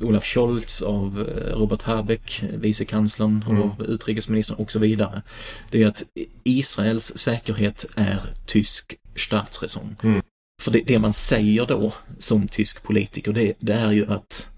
uh, 0.00 0.06
Olaf 0.06 0.24
Scholz, 0.24 0.82
av 0.82 1.18
uh, 1.18 1.56
Robert 1.58 1.82
Habeck, 1.82 2.44
vicekanslern, 2.52 3.44
mm. 3.48 3.62
av 3.62 3.82
utrikesministern 3.88 4.56
och 4.56 4.72
så 4.72 4.78
vidare. 4.78 5.22
Det 5.70 5.82
är 5.82 5.86
att 5.86 6.02
Israels 6.44 7.12
säkerhet 7.16 7.86
är 7.94 8.20
tysk 8.46 8.94
statsräson. 9.16 9.96
Mm. 10.02 10.22
För 10.62 10.70
det, 10.70 10.82
det, 10.86 10.98
man 10.98 11.12
säger 11.12 11.66
då 11.66 11.92
som 12.18 12.48
tysk 12.48 12.82
politiker 12.82 13.32
det, 13.32 13.52
det 13.58 13.72
är 13.72 13.92
ju 13.92 14.06
att 14.06 14.50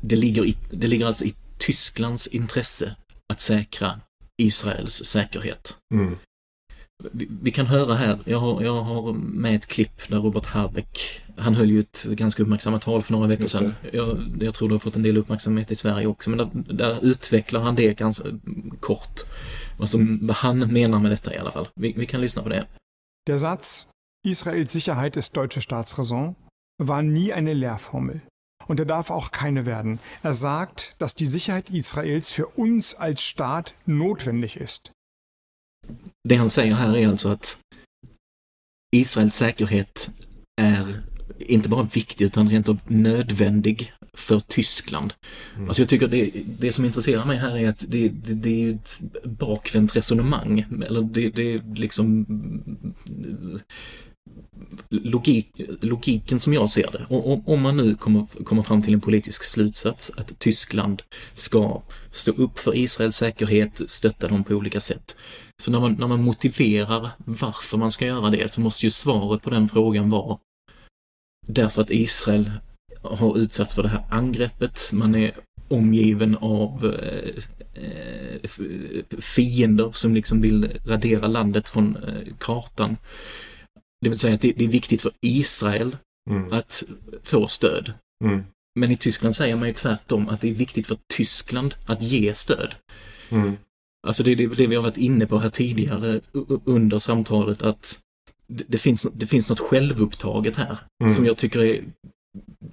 det 0.00 0.16
ligger, 0.16 0.44
i, 0.44 0.56
det 0.70 0.86
ligger 0.86 1.06
alltså 1.06 1.24
i 1.24 1.34
Tysklands 1.58 2.26
intresse 2.26 2.96
att 3.32 3.40
säkra 3.40 4.00
Israels 4.42 5.04
säkerhet. 5.04 5.76
Mm. 5.94 6.16
Vi, 7.12 7.28
vi, 7.42 7.50
kan 7.50 7.66
höra 7.66 7.94
här, 7.94 8.18
jag 8.24 8.38
har, 8.38 8.62
jag 8.62 8.82
har 8.82 9.12
med 9.12 9.54
ett 9.54 9.66
klipp 9.66 10.08
där 10.08 10.18
Robert 10.18 10.46
Habeck, 10.46 11.22
han 11.36 11.54
höll 11.54 11.70
ju 11.70 11.80
ett 11.80 12.04
ganska 12.04 12.42
uppmärksammat 12.42 12.82
tal 12.82 13.02
för 13.02 13.12
några 13.12 13.26
veckor 13.26 13.46
sedan. 13.46 13.74
Jag, 13.92 14.18
jag 14.40 14.54
tror 14.54 14.68
det 14.68 14.74
har 14.74 14.78
fått 14.78 14.96
en 14.96 15.02
del 15.02 15.16
uppmärksamhet 15.16 15.70
i 15.70 15.76
Sverige 15.76 16.06
också, 16.06 16.30
men 16.30 16.38
där, 16.38 16.74
där 16.74 17.04
utvecklar 17.04 17.60
han 17.60 17.74
det 17.74 17.98
ganska 17.98 18.24
kort. 18.80 19.20
Vad, 19.78 19.88
som, 19.88 20.18
vad 20.22 20.36
han 20.36 20.58
menar 20.58 20.98
med 20.98 21.10
detta 21.10 21.34
i 21.34 21.38
alla 21.38 21.52
fall. 21.52 21.68
Vi, 21.74 21.92
vi 21.92 22.06
kan 22.06 22.20
lyssna 22.20 22.42
på 22.42 22.48
det. 22.48 22.66
Der 23.26 23.38
Satz 23.38 23.86
Israels 24.26 24.72
Sicherheit 24.72 25.16
ist 25.16 25.36
deutsche 25.36 25.60
Staatsräson 25.60 26.34
war 26.78 27.02
nie 27.02 27.32
eine 27.32 27.54
Lehrformel. 27.54 28.20
Und 28.66 28.80
er 28.80 28.86
darf 28.86 29.10
auch 29.10 29.30
keine 29.30 29.66
werden. 29.66 29.98
Er 30.22 30.34
sagt, 30.34 30.96
dass 30.98 31.14
die 31.14 31.26
Sicherheit 31.26 31.70
Israels 31.70 32.32
für 32.32 32.46
uns 32.46 32.94
als 32.94 33.22
Staat 33.22 33.74
notwendig 33.86 34.56
ist. 34.56 34.92
Det 36.28 36.34
han 36.34 36.50
säger 36.50 36.74
här 36.74 36.96
är 36.96 37.08
alltså 37.08 37.28
att 37.28 37.58
Israels 38.96 39.34
säkerhet 39.34 40.10
är 40.60 41.02
inte 41.38 41.68
bara 41.68 41.88
viktig 41.92 42.24
utan 42.24 42.48
rent 42.48 42.68
av 42.68 42.78
nödvändig 42.86 43.92
för 44.14 44.40
Tyskland. 44.40 45.14
Mm. 45.56 45.68
Alltså 45.68 45.82
jag 45.82 45.88
tycker 45.88 46.08
det, 46.08 46.30
det 46.58 46.72
som 46.72 46.84
intresserar 46.84 47.24
mig 47.24 47.38
här 47.38 47.58
är 47.58 47.68
att 47.68 47.84
det, 47.88 48.08
det, 48.08 48.34
det 48.34 48.64
är 48.64 48.70
ett 48.70 49.00
bakvänt 49.24 49.96
resonemang. 49.96 50.66
Eller 50.86 51.00
det, 51.00 51.28
det 51.28 51.52
är 51.54 51.74
liksom 51.74 52.26
logik, 54.90 55.52
logiken 55.80 56.40
som 56.40 56.54
jag 56.54 56.70
ser 56.70 56.90
det. 56.90 57.06
Och, 57.08 57.48
om 57.48 57.62
man 57.62 57.76
nu 57.76 57.94
kommer, 57.94 58.44
kommer 58.44 58.62
fram 58.62 58.82
till 58.82 58.94
en 58.94 59.00
politisk 59.00 59.44
slutsats 59.44 60.10
att 60.16 60.38
Tyskland 60.38 61.02
ska 61.34 61.82
stå 62.10 62.32
upp 62.32 62.58
för 62.58 62.76
Israels 62.76 63.16
säkerhet, 63.16 63.82
stötta 63.90 64.28
dem 64.28 64.44
på 64.44 64.54
olika 64.54 64.80
sätt. 64.80 65.16
Så 65.62 65.70
när 65.70 65.80
man, 65.80 65.92
när 65.92 66.06
man 66.06 66.22
motiverar 66.22 67.10
varför 67.24 67.78
man 67.78 67.92
ska 67.92 68.06
göra 68.06 68.30
det 68.30 68.52
så 68.52 68.60
måste 68.60 68.86
ju 68.86 68.90
svaret 68.90 69.42
på 69.42 69.50
den 69.50 69.68
frågan 69.68 70.10
vara 70.10 70.38
därför 71.48 71.82
att 71.82 71.90
Israel 71.90 72.52
har 73.02 73.38
utsatts 73.38 73.74
för 73.74 73.82
det 73.82 73.88
här 73.88 74.04
angreppet, 74.10 74.90
man 74.92 75.14
är 75.14 75.32
omgiven 75.68 76.36
av 76.36 76.94
eh, 77.00 77.44
eh 77.74 78.50
fiender 79.18 79.92
som 79.92 80.14
liksom 80.14 80.40
vill 80.40 80.68
radera 80.86 81.26
landet 81.26 81.68
från 81.68 81.96
eh, 81.96 82.34
kartan. 82.38 82.96
Det 84.00 84.08
vill 84.08 84.18
säga 84.18 84.34
att 84.34 84.40
det, 84.40 84.52
det 84.52 84.64
är 84.64 84.68
viktigt 84.68 85.02
för 85.02 85.12
Israel 85.20 85.96
mm. 86.30 86.52
att 86.52 86.82
få 87.22 87.48
stöd. 87.48 87.92
Mm. 88.24 88.44
Men 88.80 88.90
i 88.90 88.96
Tyskland 88.96 89.36
säger 89.36 89.56
man 89.56 89.68
ju 89.68 89.74
tvärtom 89.74 90.28
att 90.28 90.40
det 90.40 90.48
är 90.48 90.54
viktigt 90.54 90.86
för 90.86 90.98
Tyskland 91.14 91.74
att 91.86 92.02
ge 92.02 92.34
stöd. 92.34 92.74
Mm. 93.28 93.56
Alltså 94.06 94.22
det 94.22 94.32
är 94.32 94.36
det 94.36 94.66
vi 94.66 94.74
har 94.74 94.82
varit 94.82 94.96
inne 94.96 95.26
på 95.26 95.38
här 95.38 95.48
tidigare 95.48 96.20
under 96.64 96.98
samtalet 96.98 97.62
att 97.62 97.98
det 98.46 98.78
finns, 98.78 99.06
det 99.14 99.26
finns 99.26 99.48
något 99.48 99.60
självupptaget 99.60 100.56
här 100.56 100.78
mm. 101.02 101.14
som 101.14 101.26
jag 101.26 101.36
tycker 101.36 101.64
är 101.64 101.84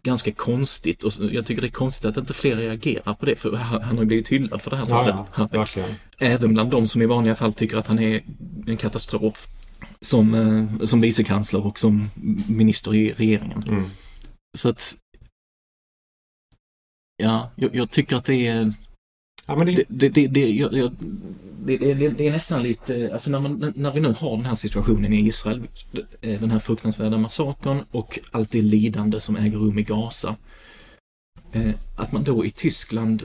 ganska 0.04 0.32
konstigt 0.32 1.04
och 1.04 1.12
jag 1.32 1.46
tycker 1.46 1.62
det 1.62 1.68
är 1.68 1.72
konstigt 1.72 2.06
att 2.06 2.18
inte 2.18 2.34
fler 2.34 2.56
reagerar 2.56 3.14
på 3.14 3.26
det 3.26 3.36
för 3.36 3.56
han 3.56 3.98
har 3.98 4.06
blivit 4.06 4.28
hyllad 4.28 4.62
för 4.62 4.72
det 4.72 4.78
här 4.78 4.86
talet. 4.86 5.16
Ja, 5.36 5.50
ja, 5.52 5.68
Även 6.18 6.54
bland 6.54 6.72
de 6.72 6.88
som 6.88 7.02
i 7.02 7.06
vanliga 7.06 7.36
fall 7.36 7.54
tycker 7.54 7.78
att 7.78 7.88
han 7.88 8.00
är 8.00 8.22
en 8.68 8.78
katastrof 8.78 9.48
som, 10.02 10.34
eh, 10.34 10.86
som 10.86 11.02
vicekansler 11.02 11.66
och 11.66 11.80
som 11.80 12.10
minister 12.48 12.96
i 12.96 13.14
regeringen. 13.14 13.64
Mm. 13.64 13.86
Så 14.58 14.70
att 14.70 14.98
Ja, 17.18 17.52
jag, 17.56 17.76
jag, 17.76 17.90
tycker 17.90 18.16
att 18.16 18.26
det 18.26 18.48
är 18.48 18.74
Ja, 19.46 19.56
men 19.56 19.68
det... 19.68 19.84
Det, 19.88 20.10
det, 20.10 20.28
det, 20.28 20.50
jag, 20.50 20.92
det, 21.66 21.78
det, 21.78 22.10
det, 22.10 22.28
är 22.28 22.32
nästan 22.32 22.64
lite, 22.64 23.10
alltså 23.14 23.30
när, 23.30 23.40
man, 23.40 23.74
när 23.76 23.92
vi 23.92 24.00
nu 24.00 24.16
har 24.18 24.38
den 24.38 24.46
här 24.46 24.56
situationen 24.56 25.14
i 25.14 25.28
Israel, 25.28 25.68
eh, 26.22 26.40
den 26.40 26.52
här 26.52 26.60
fruktansvärda 26.60 27.18
massakern 27.18 27.84
och 27.92 28.20
allt 28.32 28.52
det 28.52 28.62
lidande 28.62 29.20
som 29.20 29.36
äger 29.36 29.58
rum 29.58 29.80
i 29.80 29.84
Gaza. 29.84 30.36
Eh, 31.52 31.74
att 31.96 32.12
man 32.12 32.24
då 32.24 32.46
i 32.46 32.52
Tyskland 32.52 33.24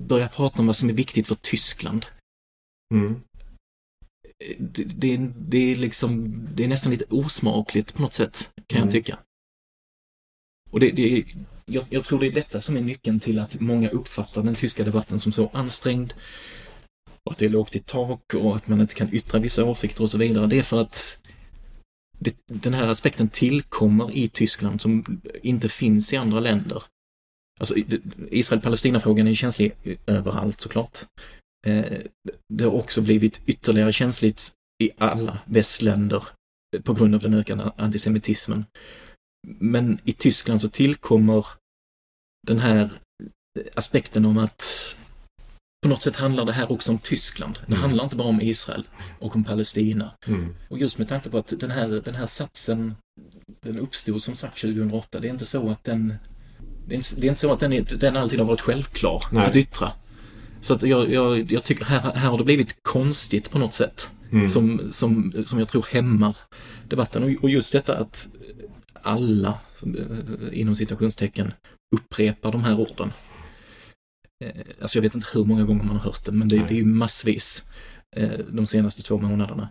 börjar 0.00 0.28
prata 0.28 0.58
om 0.58 0.66
vad 0.66 0.76
som 0.76 0.88
är 0.88 0.92
viktigt 0.92 1.26
för 1.26 1.34
Tyskland. 1.34 2.06
Mm 2.94 3.20
det, 4.58 4.84
det, 4.84 5.16
det, 5.38 5.72
är 5.72 5.76
liksom, 5.76 6.38
det 6.54 6.64
är 6.64 6.68
nästan 6.68 6.92
lite 6.92 7.04
osmakligt 7.04 7.94
på 7.94 8.02
något 8.02 8.12
sätt, 8.12 8.50
kan 8.66 8.76
mm. 8.76 8.86
jag 8.86 8.92
tycka. 8.92 9.18
Och 10.70 10.80
det, 10.80 10.90
det 10.90 11.24
jag, 11.66 11.84
jag, 11.88 12.04
tror 12.04 12.20
det 12.20 12.26
är 12.26 12.32
detta 12.32 12.60
som 12.60 12.76
är 12.76 12.80
nyckeln 12.80 13.20
till 13.20 13.38
att 13.38 13.60
många 13.60 13.88
uppfattar 13.88 14.42
den 14.42 14.54
tyska 14.54 14.84
debatten 14.84 15.20
som 15.20 15.32
så 15.32 15.50
ansträngd. 15.52 16.12
Och 17.24 17.32
att 17.32 17.38
det 17.38 17.44
är 17.44 17.50
lågt 17.50 17.76
i 17.76 17.78
tak 17.78 18.34
och 18.34 18.56
att 18.56 18.68
man 18.68 18.80
inte 18.80 18.94
kan 18.94 19.14
yttra 19.14 19.40
vissa 19.40 19.64
åsikter 19.64 20.02
och 20.02 20.10
så 20.10 20.18
vidare. 20.18 20.46
Det 20.46 20.58
är 20.58 20.62
för 20.62 20.80
att 20.80 21.18
det, 22.18 22.36
den 22.46 22.74
här 22.74 22.88
aspekten 22.88 23.28
tillkommer 23.28 24.16
i 24.16 24.28
Tyskland 24.28 24.80
som 24.80 25.20
inte 25.42 25.68
finns 25.68 26.12
i 26.12 26.16
andra 26.16 26.40
länder. 26.40 26.82
Alltså 27.60 27.74
Israel-Palestina-frågan 28.30 29.28
är 29.28 29.34
känslig 29.34 29.72
överallt 30.06 30.60
såklart. 30.60 30.98
Eh, 31.66 31.84
det 32.48 32.64
har 32.64 32.72
också 32.72 33.02
blivit 33.02 33.42
ytterligare 33.46 33.92
känsligt 33.92 34.52
i 34.82 34.90
alla 34.98 35.38
västländer 35.44 36.22
på 36.84 36.94
grund 36.94 37.14
av 37.14 37.20
den 37.20 37.34
ökande 37.34 37.64
antisemitismen. 37.76 38.64
Men 39.46 39.98
i 40.04 40.12
Tyskland 40.12 40.60
så 40.60 40.68
tillkommer 40.68 41.46
den 42.46 42.58
här 42.58 42.90
aspekten 43.74 44.24
om 44.24 44.38
att 44.38 44.96
på 45.82 45.88
något 45.88 46.02
sätt 46.02 46.16
handlar 46.16 46.44
det 46.44 46.52
här 46.52 46.72
också 46.72 46.92
om 46.92 46.98
Tyskland. 46.98 47.58
Det 47.66 47.66
mm. 47.66 47.80
handlar 47.80 48.04
inte 48.04 48.16
bara 48.16 48.28
om 48.28 48.40
Israel 48.40 48.84
och 49.18 49.36
om 49.36 49.44
Palestina. 49.44 50.14
Mm. 50.26 50.56
Och 50.68 50.78
just 50.78 50.98
med 50.98 51.08
tanke 51.08 51.30
på 51.30 51.38
att 51.38 51.60
den 51.60 51.70
här, 51.70 51.88
den 51.88 52.14
här 52.14 52.26
satsen, 52.26 52.94
den 53.60 53.78
uppstod 53.78 54.22
som 54.22 54.34
sagt 54.34 54.60
2008. 54.60 55.20
Det 55.20 55.28
är 55.28 55.30
inte 55.30 55.46
så 55.46 55.70
att 55.70 55.84
den 55.84 56.14
det 56.86 56.94
är 56.94 56.96
inte, 56.96 57.08
det 57.16 57.26
är 57.26 57.28
inte 57.28 57.40
så 57.40 57.52
att 57.52 57.60
den, 57.60 57.72
är, 57.72 57.98
den 57.98 58.16
alltid 58.16 58.38
har 58.38 58.46
varit 58.46 58.60
självklar 58.60 59.24
Nej. 59.32 59.46
att 59.46 59.56
yttra. 59.56 59.92
Så 60.60 60.74
att 60.74 60.82
jag, 60.82 61.12
jag, 61.12 61.52
jag 61.52 61.64
tycker 61.64 61.84
här, 61.84 62.00
här 62.00 62.28
har 62.28 62.38
det 62.38 62.44
blivit 62.44 62.76
konstigt 62.82 63.50
på 63.50 63.58
något 63.58 63.74
sätt. 63.74 64.10
Mm. 64.32 64.48
Som, 64.48 64.80
som, 64.92 65.32
som 65.44 65.58
jag 65.58 65.68
tror 65.68 65.86
hämmar 65.90 66.36
debatten. 66.88 67.22
Och, 67.22 67.44
och 67.44 67.50
just 67.50 67.72
detta 67.72 67.96
att 67.96 68.28
alla, 69.04 69.60
inom 70.52 70.76
citationstecken, 70.76 71.52
upprepar 71.96 72.52
de 72.52 72.64
här 72.64 72.80
orden. 72.80 73.12
Eh, 74.44 74.62
alltså 74.80 74.98
jag 74.98 75.02
vet 75.02 75.14
inte 75.14 75.28
hur 75.34 75.44
många 75.44 75.64
gånger 75.64 75.84
man 75.84 75.96
har 75.96 76.04
hört 76.04 76.24
det, 76.24 76.32
men 76.32 76.48
det, 76.48 76.56
det 76.56 76.74
är 76.74 76.78
ju 76.78 76.84
massvis 76.84 77.64
eh, 78.16 78.38
de 78.48 78.66
senaste 78.66 79.02
två 79.02 79.18
månaderna. 79.18 79.68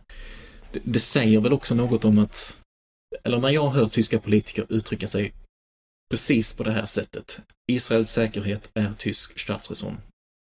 Det, 0.74 0.80
det 0.84 1.00
säger 1.00 1.42
väl 1.42 1.54
också 1.54 1.76
något 1.76 2.06
om 2.06 2.18
att, 2.18 2.60
eller 3.24 3.40
när 3.40 3.50
jag 3.50 3.70
hör 3.70 3.88
tyska 3.88 4.20
politiker 4.20 4.66
uttrycka 4.70 5.08
sig 5.08 5.34
precis 6.12 6.54
på 6.54 6.64
det 6.64 6.72
här 6.72 6.86
sättet. 6.86 7.42
Israels 7.72 8.12
säkerhet 8.12 8.72
är 8.74 8.94
tysk 8.98 9.40
statsräson 9.40 9.98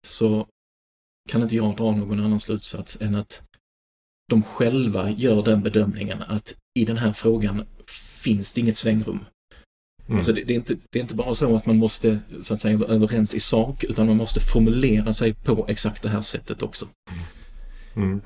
så 0.07 0.47
kan 1.29 1.43
inte 1.43 1.57
jag 1.57 1.77
dra 1.77 1.97
någon 1.97 2.21
annan 2.21 2.41
slutsats 2.41 2.99
än 3.01 3.15
att 3.15 3.43
de 4.29 4.43
själva 4.43 5.11
gör 5.11 5.43
den 5.43 5.63
bedömningen 5.63 6.23
att 6.23 6.57
i 6.79 6.85
den 6.85 6.97
här 6.97 7.13
frågan 7.13 7.67
finns 8.25 8.53
det 8.53 8.61
inget 8.61 8.77
svängrum. 8.77 9.25
Mm. 10.07 10.19
Alltså 10.19 10.33
det, 10.33 10.45
det, 10.45 10.55
är 10.55 10.57
inte, 10.57 10.77
det 10.91 10.99
är 10.99 11.03
inte 11.03 11.15
bara 11.15 11.35
så 11.35 11.57
att 11.57 11.67
man 11.67 11.77
måste 11.77 12.19
så 12.43 12.55
att 12.55 12.61
säga 12.61 12.77
vara 12.77 12.91
överens 12.91 13.35
i 13.35 13.41
sak 13.41 13.85
utan 13.85 14.07
man 14.07 14.17
måste 14.17 14.41
formulera 14.41 15.15
sig 15.15 15.35
på 15.35 15.67
exakt 15.69 16.03
det 16.03 16.09
här 16.09 16.21
sättet 16.21 16.63
också. 16.63 16.89
Mm. 17.97 18.21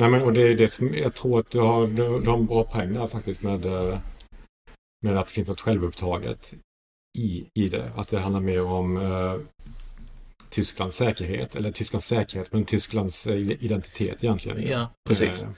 Nej 0.00 0.10
men 0.10 0.22
och 0.22 0.32
det 0.32 0.42
är 0.42 0.54
det 0.54 0.68
som 0.68 0.94
jag 0.94 1.14
tror 1.14 1.38
att 1.38 1.50
du 1.50 1.58
har, 1.58 1.86
du, 1.86 2.20
du 2.20 2.30
har 2.30 2.38
en 2.38 2.46
bra 2.46 2.64
poäng 2.64 2.92
där 2.92 3.06
faktiskt 3.06 3.42
med, 3.42 3.64
eh, 3.64 3.98
med 5.02 5.18
att 5.18 5.26
det 5.26 5.32
finns 5.32 5.48
något 5.48 5.60
självupptaget 5.60 6.54
i, 7.18 7.44
i 7.54 7.68
det. 7.68 7.92
Att 7.96 8.08
det 8.08 8.20
handlar 8.20 8.40
mer 8.40 8.62
om 8.62 8.96
eh, 8.96 9.34
Tysklands 10.50 10.96
säkerhet, 10.96 11.56
eller 11.56 11.72
Tysklands 11.72 12.06
säkerhet, 12.06 12.52
men 12.52 12.64
Tysklands 12.64 13.26
eh, 13.26 13.36
identitet 13.36 14.24
egentligen. 14.24 14.62
Ja, 14.62 14.88
precis. 15.08 15.42
Eh, 15.42 15.48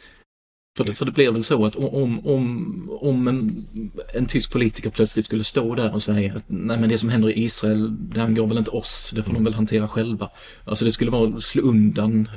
för 0.77 0.85
det, 0.85 0.95
för 0.95 1.05
det 1.05 1.13
blir 1.13 1.33
väl 1.33 1.45
så 1.45 1.67
att 1.67 1.77
om, 1.77 2.27
om, 2.27 2.99
om 3.01 3.29
en, 3.29 3.67
en 4.15 4.27
tysk 4.27 4.53
politiker 4.53 4.91
plötsligt 4.91 5.27
skulle 5.27 5.45
stå 5.45 5.75
där 5.75 5.95
och 5.95 6.03
säga 6.03 6.37
att 6.37 6.45
nej 6.47 6.81
men 6.81 6.89
det 6.89 6.99
som 6.99 7.09
händer 7.09 7.29
i 7.29 7.45
Israel, 7.45 7.97
det 8.15 8.23
angår 8.23 8.47
väl 8.47 8.59
inte 8.59 8.71
oss, 8.71 9.13
det 9.15 9.23
får 9.23 9.33
de 9.33 9.45
väl 9.45 9.55
hantera 9.55 9.89
själva. 9.89 10.31
Alltså 10.65 10.85
det 10.85 10.93
skulle 10.93 11.11
vara 11.11 11.37
att 11.37 11.43
slå 11.43 11.63
undan 11.63 12.29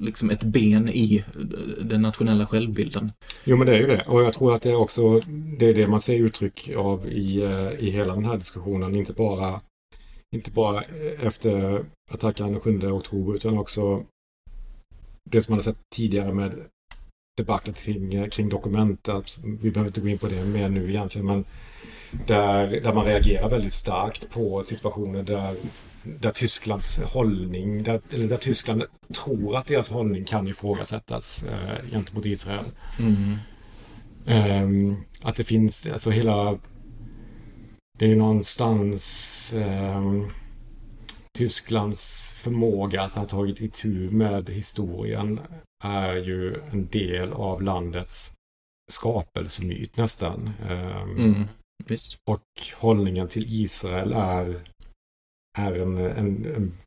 liksom 0.00 0.30
ett 0.30 0.44
ben 0.44 0.88
i 0.88 1.16
eh, 1.16 1.84
den 1.84 2.02
nationella 2.02 2.46
självbilden. 2.46 3.12
Jo 3.44 3.56
men 3.56 3.66
det 3.66 3.72
är 3.72 3.80
ju 3.80 3.86
det 3.86 4.04
och 4.06 4.22
jag 4.22 4.32
tror 4.34 4.54
att 4.54 4.62
det 4.62 4.70
är 4.70 4.76
också 4.76 5.20
det 5.58 5.66
är 5.66 5.74
det 5.74 5.86
man 5.86 6.00
ser 6.00 6.14
uttryck 6.14 6.70
av 6.76 7.06
i, 7.06 7.42
eh, 7.42 7.86
i 7.86 7.90
hela 7.90 8.14
den 8.14 8.24
här 8.24 8.36
diskussionen, 8.36 8.96
inte 8.96 9.12
bara 9.12 9.60
inte 10.36 10.50
bara 10.50 10.82
eh, 10.82 11.26
efter 11.26 11.84
attacken 12.10 12.52
den 12.52 12.60
7 12.60 12.92
oktober 12.92 13.34
utan 13.34 13.58
också 13.58 14.04
det 15.30 15.42
som 15.42 15.52
man 15.52 15.58
har 15.58 15.64
sett 15.64 15.80
tidigare 15.94 16.34
med 16.34 16.52
debaclet 17.36 17.82
kring, 17.82 18.30
kring 18.30 18.48
dokumentet. 18.48 19.38
Vi 19.42 19.70
behöver 19.70 19.88
inte 19.88 20.00
gå 20.00 20.08
in 20.08 20.18
på 20.18 20.28
det 20.28 20.44
mer 20.44 20.68
nu 20.68 20.88
egentligen 20.88 21.26
men 21.26 21.44
där, 22.26 22.80
där 22.80 22.94
man 22.94 23.04
reagerar 23.04 23.48
väldigt 23.48 23.72
starkt 23.72 24.30
på 24.30 24.62
situationer 24.62 25.22
där, 25.22 25.56
där 26.02 26.30
Tysklands 26.30 26.98
hållning, 26.98 27.82
där, 27.82 28.00
eller 28.12 28.26
där 28.26 28.36
Tyskland 28.36 28.84
tror 29.14 29.56
att 29.56 29.66
deras 29.66 29.90
hållning 29.90 30.24
kan 30.24 30.48
ifrågasättas 30.48 31.42
eh, 31.42 31.90
gentemot 31.90 32.26
Israel. 32.26 32.64
Mm. 32.98 33.36
Um, 34.26 35.04
att 35.22 35.36
det 35.36 35.44
finns, 35.44 35.86
alltså 35.86 36.10
hela 36.10 36.58
det 37.98 38.10
är 38.10 38.16
någonstans 38.16 39.52
eh, 39.52 40.02
Tysklands 41.32 42.34
förmåga 42.42 43.02
att 43.02 43.14
ha 43.14 43.24
tagit 43.24 43.60
itu 43.60 44.08
med 44.10 44.48
historien 44.48 45.40
är 45.80 46.16
ju 46.16 46.54
en 46.72 46.86
del 46.86 47.32
av 47.32 47.62
landets 47.62 48.34
skapelsemyt 48.90 49.96
nästan. 49.96 50.50
Eh, 50.68 51.02
mm, 51.02 51.44
och 52.24 52.42
hållningen 52.76 53.28
till 53.28 53.44
Israel 53.48 54.12
är, 54.12 54.60
är 55.58 55.80
en, 55.80 55.98
en, 55.98 56.46
en 56.46 56.78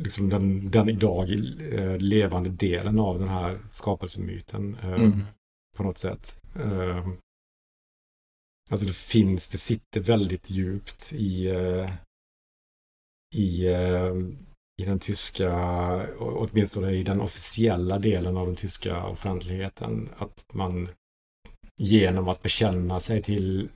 liksom 0.00 0.28
den, 0.28 0.70
den 0.70 0.88
idag 0.88 1.30
eh, 1.72 1.98
levande 1.98 2.50
delen 2.50 2.98
av 2.98 3.18
den 3.18 3.28
här 3.28 3.58
skapelsemyten 3.70 4.74
eh, 4.74 4.92
mm. 4.92 5.22
på 5.76 5.82
något 5.82 5.98
sätt. 5.98 6.40
Eh, 6.54 7.06
Alltså 8.70 8.86
det 8.86 8.92
finns, 8.92 9.48
det 9.48 9.58
sitter 9.58 10.00
väldigt 10.00 10.50
djupt 10.50 11.12
i, 11.12 11.46
eh, 11.46 11.90
i, 13.34 13.66
i 14.82 14.84
den 14.84 14.98
tyska, 14.98 15.52
åtminstone 16.18 16.90
i 16.90 17.02
den 17.02 17.20
officiella 17.20 17.98
delen 17.98 18.36
av 18.36 18.46
den 18.46 18.56
tyska 18.56 19.06
offentligheten, 19.06 20.08
att 20.18 20.44
man 20.52 20.88
genom 21.80 22.28
att 22.28 22.42
bekänna 22.42 23.00
sig 23.00 23.22
till 23.22 23.68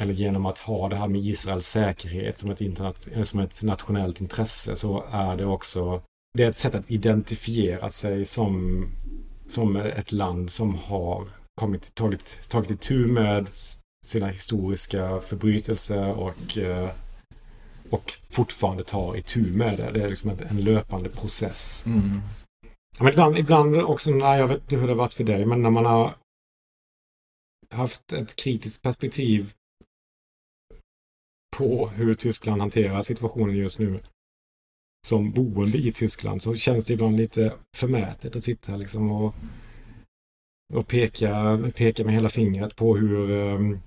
eller 0.00 0.12
genom 0.12 0.46
att 0.46 0.58
ha 0.58 0.88
det 0.88 0.96
här 0.96 1.08
med 1.08 1.20
Israels 1.20 1.66
säkerhet 1.66 2.38
som 2.38 2.50
ett, 2.50 2.60
interna- 2.60 2.94
eh, 3.12 3.22
som 3.22 3.40
ett 3.40 3.62
nationellt 3.62 4.20
intresse 4.20 4.76
så 4.76 5.04
är 5.10 5.36
det 5.36 5.44
också 5.44 6.02
det 6.34 6.44
är 6.44 6.50
ett 6.50 6.56
sätt 6.56 6.74
att 6.74 6.90
identifiera 6.90 7.90
sig 7.90 8.24
som, 8.24 8.86
som 9.46 9.76
ett 9.76 10.12
land 10.12 10.50
som 10.50 10.74
har 10.74 11.26
kommit, 11.54 11.94
tagit, 11.94 12.38
tagit 12.48 12.70
itu 12.70 13.06
med 13.06 13.48
sina 14.06 14.26
historiska 14.26 15.20
förbrytelser 15.20 16.12
och, 16.12 16.58
eh, 16.58 16.90
och 17.90 18.12
fortfarande 18.30 18.84
tar 18.84 19.16
itu 19.16 19.56
med 19.56 19.76
det. 19.78 19.90
Det 19.90 20.02
är 20.02 20.08
liksom 20.08 20.30
en, 20.30 20.60
löpande 20.60 21.08
process. 21.08 21.84
Mm. 21.86 22.20
Men 22.98 23.08
ibland, 23.08 23.38
ibland 23.38 23.76
också, 23.76 24.10
nej, 24.10 24.38
jag 24.38 24.48
vet 24.48 24.62
inte 24.62 24.76
hur 24.76 24.82
det 24.82 24.92
har 24.92 24.98
varit 24.98 25.14
för 25.14 25.24
dig, 25.24 25.46
men 25.46 25.62
när 25.62 25.70
man 25.70 25.86
har 25.86 26.14
haft 27.70 28.12
ett 28.12 28.36
kritiskt 28.36 28.82
perspektiv 28.82 29.52
på 31.56 31.88
hur 31.88 32.14
Tyskland 32.14 32.60
hanterar 32.60 33.02
situationen 33.02 33.56
just 33.56 33.78
nu 33.78 34.00
som 35.06 35.30
boende 35.30 35.78
i 35.78 35.92
Tyskland 35.92 36.42
så 36.42 36.54
känns 36.54 36.84
det 36.84 36.92
ibland 36.92 37.16
lite 37.16 37.54
förmätet 37.76 38.36
att 38.36 38.44
sitta 38.44 38.76
liksom 38.76 39.10
och 39.10 39.34
och 40.72 40.86
peka, 40.88 41.58
peka 41.74 42.04
med 42.04 42.14
hela 42.14 42.28
fingret 42.28 42.76
på 42.76 42.96
hur 42.96 43.30
ehm, 43.30 43.80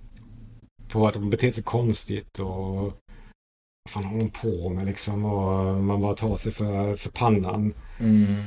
på 0.88 1.08
att 1.08 1.14
de 1.14 1.30
beter 1.30 1.52
sig 1.52 1.64
konstigt 1.64 2.40
och 2.40 2.94
vad 3.96 4.04
fan 4.04 4.12
har 4.12 4.18
hon 4.20 4.30
på 4.30 4.70
med 4.70 4.86
liksom 4.86 5.26
och 5.26 5.84
man 5.84 6.02
bara 6.02 6.14
tar 6.14 6.36
sig 6.36 6.52
för, 6.52 6.96
för 6.96 7.10
pannan. 7.10 7.74
Mm. 8.00 8.44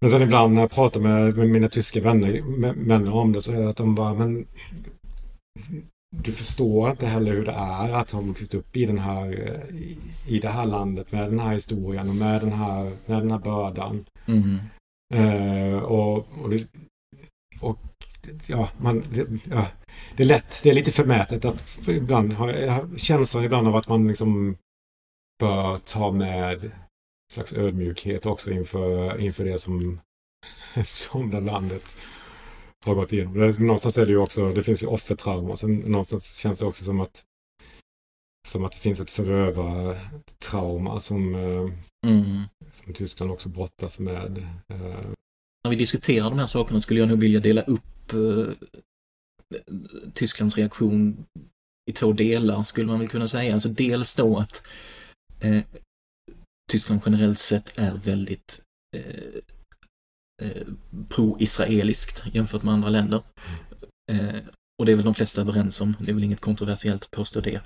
Men 0.00 0.10
sen 0.10 0.22
ibland 0.22 0.54
när 0.54 0.60
jag 0.60 0.70
pratar 0.70 1.00
med, 1.00 1.36
med 1.36 1.48
mina 1.48 1.68
tyska 1.68 2.00
vänner, 2.00 2.42
med, 2.42 2.74
vänner 2.76 3.14
om 3.14 3.32
det 3.32 3.40
så 3.40 3.52
är 3.52 3.60
det 3.60 3.68
att 3.68 3.76
de 3.76 3.94
bara 3.94 4.14
men 4.14 4.46
du 6.16 6.32
förstår 6.32 6.90
inte 6.90 7.06
heller 7.06 7.32
hur 7.32 7.44
det 7.44 7.52
är 7.52 7.92
att 7.92 8.10
ha 8.10 8.20
vuxit 8.20 8.54
upp 8.54 8.76
i 8.76 8.86
den 8.86 8.98
här 8.98 9.32
i, 9.72 9.98
i 10.26 10.38
det 10.38 10.48
här 10.48 10.66
landet 10.66 11.12
med 11.12 11.28
den 11.28 11.38
här 11.38 11.54
historien 11.54 12.08
och 12.08 12.14
med 12.14 12.40
den 12.40 12.52
här, 12.52 12.92
med 13.06 13.22
den 13.22 13.30
här 13.30 13.38
bördan. 13.38 14.04
Mm. 14.26 14.58
Uh, 15.14 15.78
och, 15.78 16.16
och 16.42 16.50
det, 16.50 16.66
och 17.60 17.78
ja, 18.46 18.68
man, 18.80 19.02
det, 19.14 19.26
ja, 19.50 19.66
det 20.16 20.22
är 20.22 20.26
lätt, 20.26 20.60
det 20.62 20.70
är 20.70 20.74
lite 20.74 20.92
förmätet 20.92 21.44
att 21.44 21.88
ibland 21.88 22.32
ha 22.32 22.50
känslan 22.96 23.44
ibland 23.44 23.68
av 23.68 23.76
att 23.76 23.88
man 23.88 24.08
liksom 24.08 24.56
bör 25.42 25.76
ta 25.76 26.12
med 26.12 26.70
slags 27.32 27.52
ödmjukhet 27.52 28.26
också 28.26 28.50
inför, 28.50 29.20
inför 29.20 29.44
det 29.44 29.58
som, 29.58 30.00
som 30.84 31.30
det 31.30 31.40
landet 31.40 31.96
har 32.86 32.94
gått 32.94 33.12
igenom. 33.12 33.38
Det, 33.38 33.58
någonstans 33.58 33.98
är 33.98 34.06
det 34.06 34.12
ju 34.12 34.18
också, 34.18 34.52
det 34.52 34.62
finns 34.62 34.82
ju 34.82 34.86
offertrauma. 34.86 35.56
Sen 35.56 35.76
någonstans 35.76 36.36
känns 36.36 36.58
det 36.58 36.66
också 36.66 36.84
som 36.84 37.00
att 37.00 37.22
som 38.48 38.64
att 38.64 38.72
det 38.72 38.78
finns 38.78 39.00
ett 39.00 39.10
förövartrauma 39.10 41.00
som, 41.00 41.34
eh, 41.34 41.70
mm. 42.06 42.42
som 42.70 42.92
Tyskland 42.92 43.30
också 43.30 43.48
brottas 43.48 43.98
med. 43.98 44.38
Eh, 44.68 45.10
när 45.64 45.70
vi 45.70 45.76
diskuterar 45.76 46.30
de 46.30 46.38
här 46.38 46.46
sakerna 46.46 46.80
skulle 46.80 47.00
jag 47.00 47.08
nog 47.08 47.20
vilja 47.20 47.40
dela 47.40 47.62
upp 47.62 48.12
eh, 48.12 48.54
Tysklands 50.14 50.56
reaktion 50.56 51.24
i 51.90 51.92
två 51.92 52.12
delar 52.12 52.62
skulle 52.62 52.86
man 52.86 52.98
väl 52.98 53.08
kunna 53.08 53.28
säga. 53.28 53.54
Alltså 53.54 53.68
dels 53.68 54.14
då 54.14 54.38
att 54.38 54.66
eh, 55.42 55.62
Tyskland 56.70 57.00
generellt 57.04 57.38
sett 57.38 57.78
är 57.78 57.94
väldigt 57.94 58.62
eh, 58.96 59.40
eh, 60.42 60.66
pro-israeliskt 61.08 62.22
jämfört 62.32 62.62
med 62.62 62.74
andra 62.74 62.88
länder. 62.88 63.22
Eh, 64.12 64.36
och 64.78 64.86
det 64.86 64.92
är 64.92 64.96
väl 64.96 65.04
de 65.04 65.14
flesta 65.14 65.40
överens 65.40 65.80
om, 65.80 65.96
det 66.00 66.10
är 66.10 66.14
väl 66.14 66.24
inget 66.24 66.40
kontroversiellt 66.40 67.04
att 67.04 67.10
påstå 67.10 67.40
det. 67.40 67.60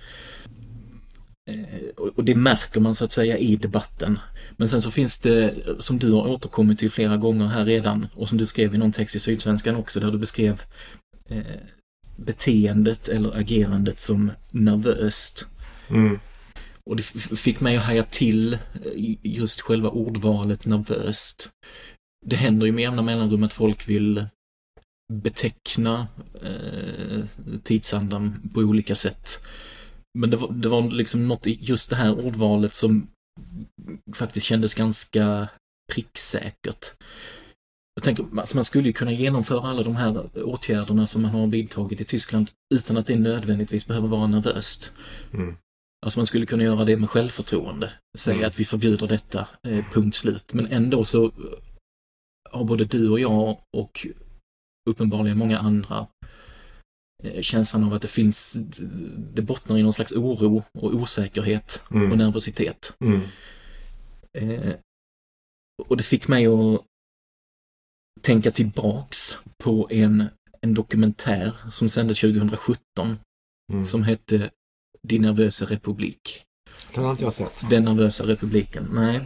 Eh, 1.51 1.89
och 1.97 2.24
det 2.24 2.35
märker 2.35 2.81
man 2.81 2.95
så 2.95 3.05
att 3.05 3.12
säga 3.12 3.39
i 3.39 3.57
debatten. 3.57 4.18
Men 4.57 4.68
sen 4.68 4.83
så 4.83 4.91
finns 4.91 5.18
det, 5.18 5.55
som 5.79 5.99
du 5.99 6.12
har 6.12 6.29
återkommit 6.29 6.79
till 6.79 6.91
flera 6.91 7.16
gånger 7.16 7.47
här 7.47 7.64
redan 7.64 8.07
och 8.14 8.29
som 8.29 8.39
du 8.39 8.47
skrev 8.47 8.74
i 8.74 8.79
någon 8.79 8.93
text 8.93 9.16
i 9.16 9.20
Sydsvenskan 9.20 9.77
också 9.77 10.01
där 10.01 10.11
du 10.11 10.18
beskrev 10.18 10.62
eh, 11.29 11.57
beteendet 12.16 13.09
eller 13.09 13.37
agerandet 13.37 14.01
som 14.01 14.33
nervöst. 14.51 15.47
Mm. 15.89 16.18
Och 16.91 16.97
det 16.97 17.03
fick 17.37 17.61
mig 17.61 17.76
att 17.76 17.84
haja 17.84 18.03
till 18.03 18.55
eh, 18.55 19.16
just 19.22 19.61
själva 19.61 19.89
ordvalet 19.89 20.64
nervöst. 20.64 21.51
Det 22.26 22.37
händer 22.37 22.66
ju 22.66 22.72
med 22.72 22.82
jämna 22.82 23.03
mellanrum 23.03 23.43
att 23.43 23.53
folk 23.53 23.89
vill 23.89 24.26
beteckna 25.12 26.09
eh, 26.43 27.24
tidsandan 27.62 28.51
på 28.55 28.61
olika 28.61 28.95
sätt. 28.95 29.41
Men 30.18 30.30
det 30.30 30.37
var, 30.37 30.53
det 30.53 30.68
var 30.68 30.91
liksom 30.91 31.28
något 31.28 31.47
i 31.47 31.59
just 31.61 31.91
det 31.91 31.97
här 31.97 32.26
ordvalet 32.26 32.74
som 32.74 33.09
faktiskt 34.14 34.47
kändes 34.47 34.74
ganska 34.74 35.49
pricksäkert. 35.93 36.95
Jag 37.95 38.05
tänker, 38.05 38.26
alltså 38.39 38.57
man 38.57 38.64
skulle 38.64 38.87
ju 38.87 38.93
kunna 38.93 39.12
genomföra 39.12 39.68
alla 39.68 39.82
de 39.82 39.97
här 39.97 40.45
åtgärderna 40.45 41.07
som 41.07 41.22
man 41.22 41.30
har 41.30 41.47
vidtagit 41.47 42.01
i 42.01 42.05
Tyskland 42.05 42.51
utan 42.74 42.97
att 42.97 43.07
det 43.07 43.16
nödvändigtvis 43.16 43.87
behöver 43.87 44.09
vara 44.09 44.26
nervöst. 44.26 44.93
Mm. 45.32 45.57
Alltså 46.07 46.18
man 46.18 46.26
skulle 46.26 46.46
kunna 46.46 46.62
göra 46.62 46.84
det 46.84 46.96
med 46.96 47.11
självförtroende. 47.11 47.92
Säga 48.18 48.36
mm. 48.36 48.48
att 48.48 48.61
vi 48.61 48.64
förbjuder 48.64 49.07
detta, 49.07 49.48
eh, 49.62 49.84
punkt 49.92 50.14
slut. 50.14 50.54
Men 50.54 50.66
ändå 50.66 51.04
så 51.04 51.32
har 52.50 52.64
både 52.64 52.84
du 52.84 53.11
och 53.11 53.20
jag 53.20 53.59
och 53.76 54.07
uppenbarligen 54.90 55.38
många 55.38 55.59
andra 55.59 56.07
Eh, 57.24 57.42
känslan 57.42 57.84
av 57.84 57.92
att 57.92 58.02
det 58.02 58.09
finns, 58.09 58.57
det 59.34 59.42
bottnar 59.42 59.78
i 59.78 59.82
någon 59.82 59.92
slags 59.92 60.12
oro 60.12 60.64
och 60.78 60.94
osäkerhet 60.94 61.82
mm. 61.90 62.12
och 62.12 62.18
nervositet. 62.18 62.96
Mm. 63.00 63.20
Eh, 64.38 64.74
och 65.88 65.96
det 65.96 66.02
fick 66.02 66.28
mig 66.28 66.46
att 66.46 66.84
tänka 68.20 68.50
tillbaks 68.50 69.38
på 69.59 69.88
en, 69.90 70.24
en 70.61 70.74
dokumentär 70.74 71.57
som 71.70 71.88
sändes 71.88 72.20
2017 72.20 73.18
mm. 73.72 73.84
som 73.84 74.02
hette 74.02 74.50
Din 75.07 75.22
nervösa 75.22 75.64
republik. 75.64 76.42
Den 76.94 77.04
har 77.04 77.11
inte 77.11 77.24
jag 77.24 77.32
sett. 77.32 77.62
Den 77.70 77.84
nervösa 77.84 78.24
republiken, 78.24 78.88
nej. 78.92 79.20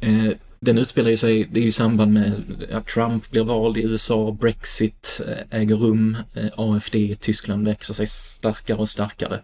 Eh, 0.00 0.32
Den 0.60 0.78
utspelar 0.78 1.10
ju 1.10 1.16
sig, 1.16 1.48
det 1.52 1.60
är 1.60 1.64
i 1.64 1.72
samband 1.72 2.12
med 2.12 2.42
att 2.72 2.86
Trump 2.86 3.30
blir 3.30 3.44
vald 3.44 3.76
i 3.76 3.82
USA, 3.82 4.36
Brexit 4.40 5.20
eh, 5.28 5.60
äger 5.60 5.76
rum, 5.76 6.16
eh, 6.34 6.46
AFD 6.56 6.94
i 6.98 7.14
Tyskland 7.14 7.66
växer 7.66 7.94
sig 7.94 8.06
starkare 8.06 8.78
och 8.78 8.88
starkare. 8.88 9.40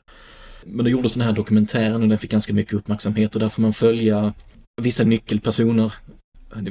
Men 0.64 0.84
då 0.84 0.90
gjordes 0.90 1.12
den 1.12 1.22
här 1.22 1.32
dokumentären 1.32 2.02
och 2.02 2.08
den 2.08 2.18
fick 2.18 2.30
ganska 2.30 2.54
mycket 2.54 2.74
uppmärksamhet 2.74 3.34
och 3.34 3.40
där 3.40 3.48
får 3.48 3.62
man 3.62 3.72
följa 3.72 4.32
vissa 4.82 5.04
nyckelpersoner. 5.04 5.92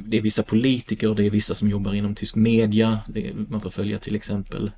Det 0.08 0.18
är 0.18 0.22
vissa 0.22 0.44
politiker, 0.44 1.16
det 1.16 1.26
är 1.26 1.30
vissa 1.30 1.56
som 1.56 1.70
jobbar 1.70 1.94
inom 1.94 2.16
tysk 2.16 2.36
media. 2.36 3.00
Man 3.48 3.62
får 3.62 3.70
följa 3.70 4.00
till 4.00 4.16
exempel 4.16 4.72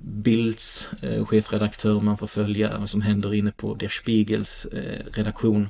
Bilds 0.00 0.88
eh, 1.02 1.26
chefredaktör, 1.26 2.00
man 2.00 2.18
får 2.18 2.26
följa 2.26 2.78
vad 2.78 2.90
som 2.90 3.02
händer 3.02 3.34
inne 3.34 3.52
på 3.52 3.74
Der 3.74 3.88
Spiegels 3.88 4.64
eh, 4.66 5.04
redaktion 5.12 5.68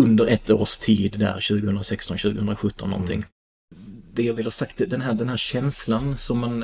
under 0.00 0.26
ett 0.26 0.50
års 0.50 0.76
tid 0.76 1.18
där, 1.18 1.48
2016, 1.48 2.18
2017 2.18 2.90
någonting. 2.90 3.16
Mm. 3.16 3.28
Det 4.12 4.22
jag 4.22 4.34
vill 4.34 4.46
ha 4.46 4.50
sagt, 4.50 4.82
den 4.90 5.00
här, 5.00 5.14
den 5.14 5.28
här 5.28 5.36
känslan 5.36 6.18
som 6.18 6.38
man, 6.38 6.60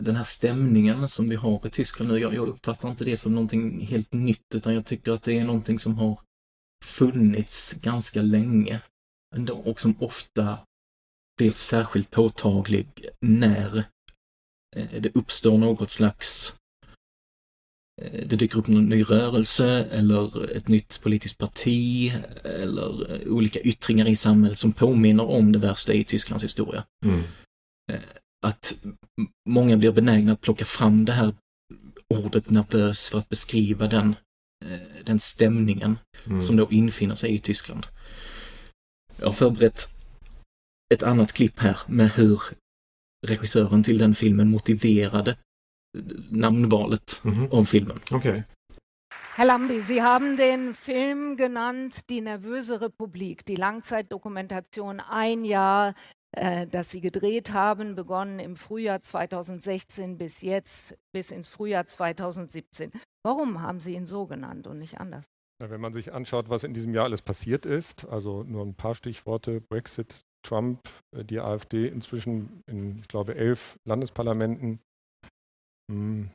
den 0.00 0.16
här 0.16 0.24
stämningen 0.24 1.08
som 1.08 1.28
vi 1.28 1.36
har 1.36 1.66
i 1.66 1.70
Tyskland 1.70 2.12
nu, 2.12 2.18
jag, 2.18 2.34
jag 2.34 2.48
uppfattar 2.48 2.90
inte 2.90 3.04
det 3.04 3.16
som 3.16 3.34
någonting 3.34 3.86
helt 3.86 4.12
nytt 4.12 4.54
utan 4.54 4.74
jag 4.74 4.86
tycker 4.86 5.12
att 5.12 5.22
det 5.22 5.38
är 5.38 5.44
någonting 5.44 5.78
som 5.78 5.98
har 5.98 6.20
funnits 6.84 7.72
ganska 7.72 8.22
länge 8.22 8.80
och 9.64 9.80
som 9.80 9.94
ofta 10.00 10.58
blir 11.38 11.50
särskilt 11.50 12.10
påtaglig 12.10 13.08
när 13.20 13.78
eh, 13.78 13.84
det 14.76 15.16
uppstår 15.16 15.58
något 15.58 15.90
slags 15.90 16.54
eh, 18.02 18.26
det 18.26 18.36
dyker 18.36 18.58
upp 18.58 18.66
någon 18.66 18.88
ny 18.88 19.02
rörelse 19.02 19.84
eller 19.90 20.50
ett 20.56 20.68
nytt 20.68 21.00
politiskt 21.02 21.38
parti 21.38 22.12
eller 22.44 23.12
eh, 23.12 23.32
olika 23.32 23.60
yttringar 23.60 24.06
i 24.06 24.16
samhället 24.16 24.58
som 24.58 24.72
påminner 24.72 25.24
om 25.24 25.52
det 25.52 25.58
värsta 25.58 25.92
i 25.92 26.04
Tysklands 26.04 26.44
historia. 26.44 26.84
Mm. 27.04 27.22
Att 28.46 28.84
många 29.48 29.76
blir 29.76 29.92
benägna 29.92 30.32
att 30.32 30.40
plocka 30.40 30.64
fram 30.64 31.04
det 31.04 31.12
här 31.12 31.34
ordet 32.14 32.50
nervös 32.50 33.10
för 33.10 33.18
att 33.18 33.28
beskriva 33.28 33.86
den 33.86 34.14
Eh, 34.64 35.04
den 35.04 35.18
stämningen 35.18 35.98
mm. 36.26 36.42
som 36.42 36.56
då 36.56 36.70
infinner 36.70 37.14
sig 37.14 37.34
i 37.34 37.38
Tyskland. 37.38 37.86
Jag 39.16 39.26
har 39.26 39.32
förberett 39.32 39.90
ett 40.94 41.02
annat 41.02 41.32
klipp 41.32 41.58
här 41.58 41.78
med 41.86 42.10
hur 42.10 42.42
regissören 43.26 43.82
till 43.82 43.98
den 43.98 44.14
filmen 44.14 44.50
motiverade 44.50 45.36
namnvalet 46.30 47.20
mm 47.24 47.34
-hmm. 47.34 47.50
av 47.50 47.64
filmen. 47.64 47.98
Okay. 48.12 48.42
Herr 49.34 49.46
Lambi, 49.46 49.80
Sie 49.80 50.02
haben 50.02 50.36
den 50.36 50.74
Film 50.74 51.36
genannt 51.36 52.10
Die 52.10 52.20
nervöse 52.20 52.80
Republik, 52.80 53.44
die 53.44 53.56
Langzeitdokumentation 53.56 55.00
ein 55.00 55.44
Jahr 55.44 55.94
äh, 56.32 56.66
das 56.66 56.90
Sie 56.90 57.00
gedreht 57.00 57.52
haben, 57.52 57.94
begonnen 57.94 58.38
im 58.38 58.56
Frühjahr 58.56 59.02
2016 59.02 60.16
bis 60.18 60.42
jetzt, 60.42 60.96
bis 61.12 61.30
ins 61.30 61.48
Frühjahr 61.48 61.86
2017. 61.86 62.92
Warum 63.24 63.62
haben 63.62 63.80
Sie 63.80 63.94
ihn 63.94 64.06
so 64.06 64.26
genannt 64.26 64.66
und 64.66 64.78
nicht 64.78 65.00
anders? 65.00 65.26
wenn 65.62 65.80
man 65.82 65.92
sich 65.92 66.14
anschaut, 66.14 66.48
was 66.48 66.64
in 66.64 66.72
diesem 66.72 66.94
Jahr 66.94 67.04
alles 67.04 67.20
passiert 67.20 67.66
ist, 67.66 68.08
also 68.08 68.44
nur 68.44 68.64
ein 68.64 68.74
paar 68.74 68.94
Stichworte, 68.94 69.60
Brexit, 69.60 70.24
Trump, 70.42 70.80
äh, 71.16 71.24
die 71.24 71.40
AfD 71.40 71.88
inzwischen 71.88 72.62
in, 72.66 73.00
ich 73.00 73.08
glaube, 73.08 73.34
elf 73.34 73.76
Landesparlamenten. 73.86 74.80
Hm, 75.90 76.30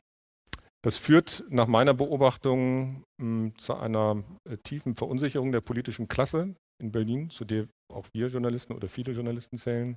das 0.84 0.98
führt 0.98 1.44
nach 1.48 1.66
meiner 1.66 1.94
Beobachtung 1.94 3.02
hm, 3.20 3.58
zu 3.58 3.74
einer 3.74 4.22
äh, 4.48 4.56
tiefen 4.58 4.94
Verunsicherung 4.94 5.50
der 5.52 5.60
politischen 5.60 6.08
Klasse 6.08 6.54
in 6.80 6.92
Berlin, 6.92 7.30
zu 7.30 7.44
der 7.44 7.66
auch 7.92 8.06
wir 8.12 8.28
Journalisten 8.28 8.72
oder 8.72 8.88
viele 8.88 9.12
Journalisten 9.12 9.58
zählen, 9.58 9.96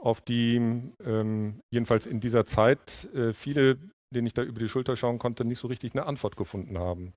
auf 0.00 0.20
die 0.20 0.56
ähm, 1.04 1.60
jedenfalls 1.72 2.06
in 2.06 2.20
dieser 2.20 2.46
Zeit 2.46 3.04
äh, 3.14 3.32
viele, 3.32 3.78
denen 4.14 4.26
ich 4.26 4.34
da 4.34 4.42
über 4.42 4.60
die 4.60 4.68
Schulter 4.68 4.96
schauen 4.96 5.18
konnte, 5.18 5.44
nicht 5.44 5.58
so 5.58 5.68
richtig 5.68 5.92
eine 5.94 6.06
Antwort 6.06 6.36
gefunden 6.36 6.78
haben. 6.78 7.12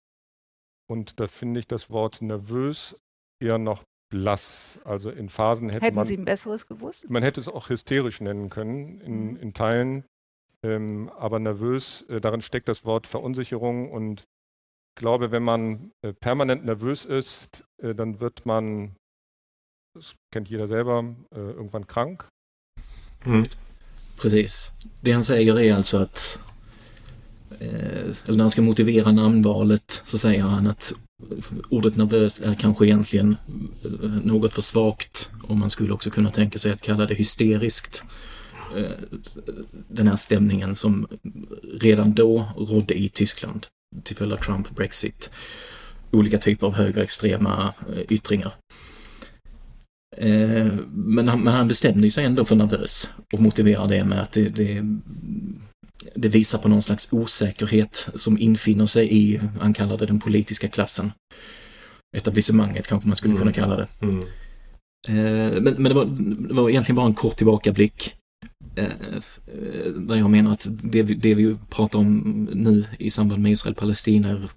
Und 0.90 1.20
da 1.20 1.28
finde 1.28 1.60
ich 1.60 1.68
das 1.68 1.90
Wort 1.90 2.22
nervös 2.22 2.96
eher 3.42 3.58
noch 3.58 3.84
blass. 4.10 4.80
Also 4.84 5.10
in 5.10 5.30
Phasen 5.30 5.70
hätte 5.70 5.86
Hätten 5.86 5.96
man. 5.96 6.06
Sie 6.06 6.18
ein 6.18 6.26
besseres 6.26 6.68
gewusst? 6.68 7.10
Man 7.10 7.24
hätte 7.24 7.40
es 7.42 7.48
auch 7.48 7.70
hysterisch 7.70 8.22
nennen 8.22 8.50
können 8.50 9.02
in, 9.02 9.32
mhm. 9.32 9.38
in 9.38 9.54
Teilen. 9.54 10.06
Ähm, 10.64 11.10
aber 11.18 11.40
nervös, 11.40 12.06
äh, 12.10 12.20
darin 12.22 12.42
steckt 12.42 12.68
das 12.68 12.86
Wort 12.86 13.08
Verunsicherung 13.08 13.92
und 13.92 14.22
ich 14.22 15.02
glaube, 15.02 15.32
wenn 15.32 15.44
man 15.44 15.92
äh, 16.02 16.14
permanent 16.14 16.66
nervös 16.66 17.06
ist, 17.06 17.66
äh, 17.82 17.94
dann 17.94 18.20
wird 18.20 18.46
man 18.46 18.96
das 19.96 20.16
kennt 20.32 20.50
jeder 20.50 20.68
selber, 20.68 21.16
äh, 21.34 21.40
irgendwann 21.40 21.88
krank. 21.88 22.28
Mm. 23.24 23.44
Precis. 24.18 24.74
Det 25.02 25.12
han 25.12 25.24
säger 25.24 25.60
är 25.60 25.74
alltså 25.74 25.98
att, 25.98 26.40
Eh, 27.60 28.16
eller 28.26 28.38
när 28.38 28.44
han 28.44 28.52
ska 28.52 28.62
motivera 28.62 29.12
namnvalet 29.12 30.02
så 30.06 30.18
säger 30.18 30.42
han 30.44 30.68
att 30.68 30.94
ordet 31.70 31.96
nervös 31.96 32.42
är 32.42 32.56
kanske 32.56 32.86
egentligen 32.86 33.36
eh, 33.84 34.10
något 34.10 34.54
för 34.54 34.62
svagt 34.62 35.30
och 35.44 35.58
man 35.58 35.70
skulle 35.70 35.94
också 35.94 36.10
kunna 36.10 36.32
tänka 36.32 36.60
sig 36.60 36.72
att 36.72 36.82
kalla 36.82 37.06
det 37.06 37.14
hysteriskt. 37.14 38.04
Eh, 38.78 38.92
den 39.88 40.08
här 40.08 40.16
stämningen 40.16 40.76
som 40.76 41.08
redan 41.80 42.14
då 42.14 42.46
rådde 42.58 43.00
i 43.00 43.10
Tyskland 43.10 43.68
till 44.04 44.16
följd 44.16 44.34
av 44.34 44.38
Trump, 44.38 44.76
Brexit, 44.76 45.32
olika 46.12 46.38
typer 46.38 46.68
av 46.68 46.74
högerextrema 46.74 47.74
yttringar. 48.10 48.54
Men, 50.90 51.28
han, 51.28 51.44
men 51.44 51.54
han 51.54 51.68
bestämde 51.68 52.12
sig 52.12 52.26
ändå 52.26 52.46
för 52.46 52.56
nervös 52.56 53.10
och 53.34 53.42
motiverar 53.42 53.88
det 53.88 54.06
med 54.06 54.22
att 54.22 54.32
det, 54.32 54.50
det, 54.50 55.00
det, 56.16 56.30
visar 56.30 56.60
på 56.60 56.68
någon 56.68 56.82
slags 56.82 57.08
osäkerhet 57.12 58.10
som 58.16 58.38
infinner 58.38 58.86
sig 58.86 59.14
i, 59.14 59.40
han 59.62 59.74
kallar 59.74 59.98
det 59.98 60.06
den 60.06 60.20
politiska 60.20 60.68
klassen. 60.68 61.12
Etablissemanget 62.18 62.88
kanske 62.88 63.08
man 63.08 63.18
skulle 63.18 63.34
mm. 63.34 63.42
kunna 63.42 63.54
kalla 63.54 63.76
det. 63.76 63.88
Mm. 64.02 64.20
Eh, 65.08 65.62
men, 65.62 65.74
men 65.74 65.84
det, 65.84 65.94
var, 65.94 66.06
det 66.48 66.54
var 66.54 66.70
egentligen 66.70 66.96
bara 66.96 67.06
en 67.06 67.14
kort 67.14 67.38
tillbakablick. 67.38 68.16
Eh, 68.76 68.88
där 69.96 70.16
jag 70.16 70.30
menar 70.30 70.52
att 70.52 70.68
det, 70.84 71.04
det 71.04 71.36
vi 71.36 71.56
pratar 71.70 72.00
om 72.00 72.48
nu 72.54 72.86
i 73.00 73.10
samband 73.10 73.42
med 73.42 73.52
Israel-Palestina 73.52 74.48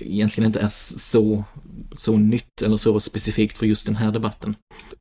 egentligen 0.00 0.46
inte 0.46 0.60
är 0.60 0.68
så, 0.98 1.44
så 1.96 2.16
nytt 2.16 2.62
eller 2.62 2.76
så 2.76 3.00
specifikt 3.00 3.58
för 3.58 3.66
just 3.66 3.86
den 3.86 3.96
här 3.96 4.12
debatten. 4.12 4.54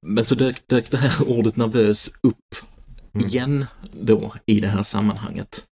Men 0.08 0.26
så 0.26 0.36
dök, 0.36 0.68
dök 0.68 0.92
det 0.92 0.98
här 0.98 1.30
ordet 1.30 1.56
nervös 1.56 2.12
upp 2.24 2.56
mm. 2.62 2.69
Igen 3.14 3.66
då 3.92 4.36
i 4.46 4.60
det 4.60 4.68
här 4.68 4.84
sammanhanget. 4.84 5.66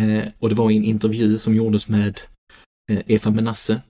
Eh, 0.00 0.32
och 0.38 0.48
det 0.48 0.54
var 0.54 0.70
en 0.70 0.84
intervju 0.84 1.38
som 1.38 1.54
gjordes 1.54 1.88
med 1.88 2.20
eh, 2.92 3.02
Efa 3.06 3.30
Menasse, 3.30 3.82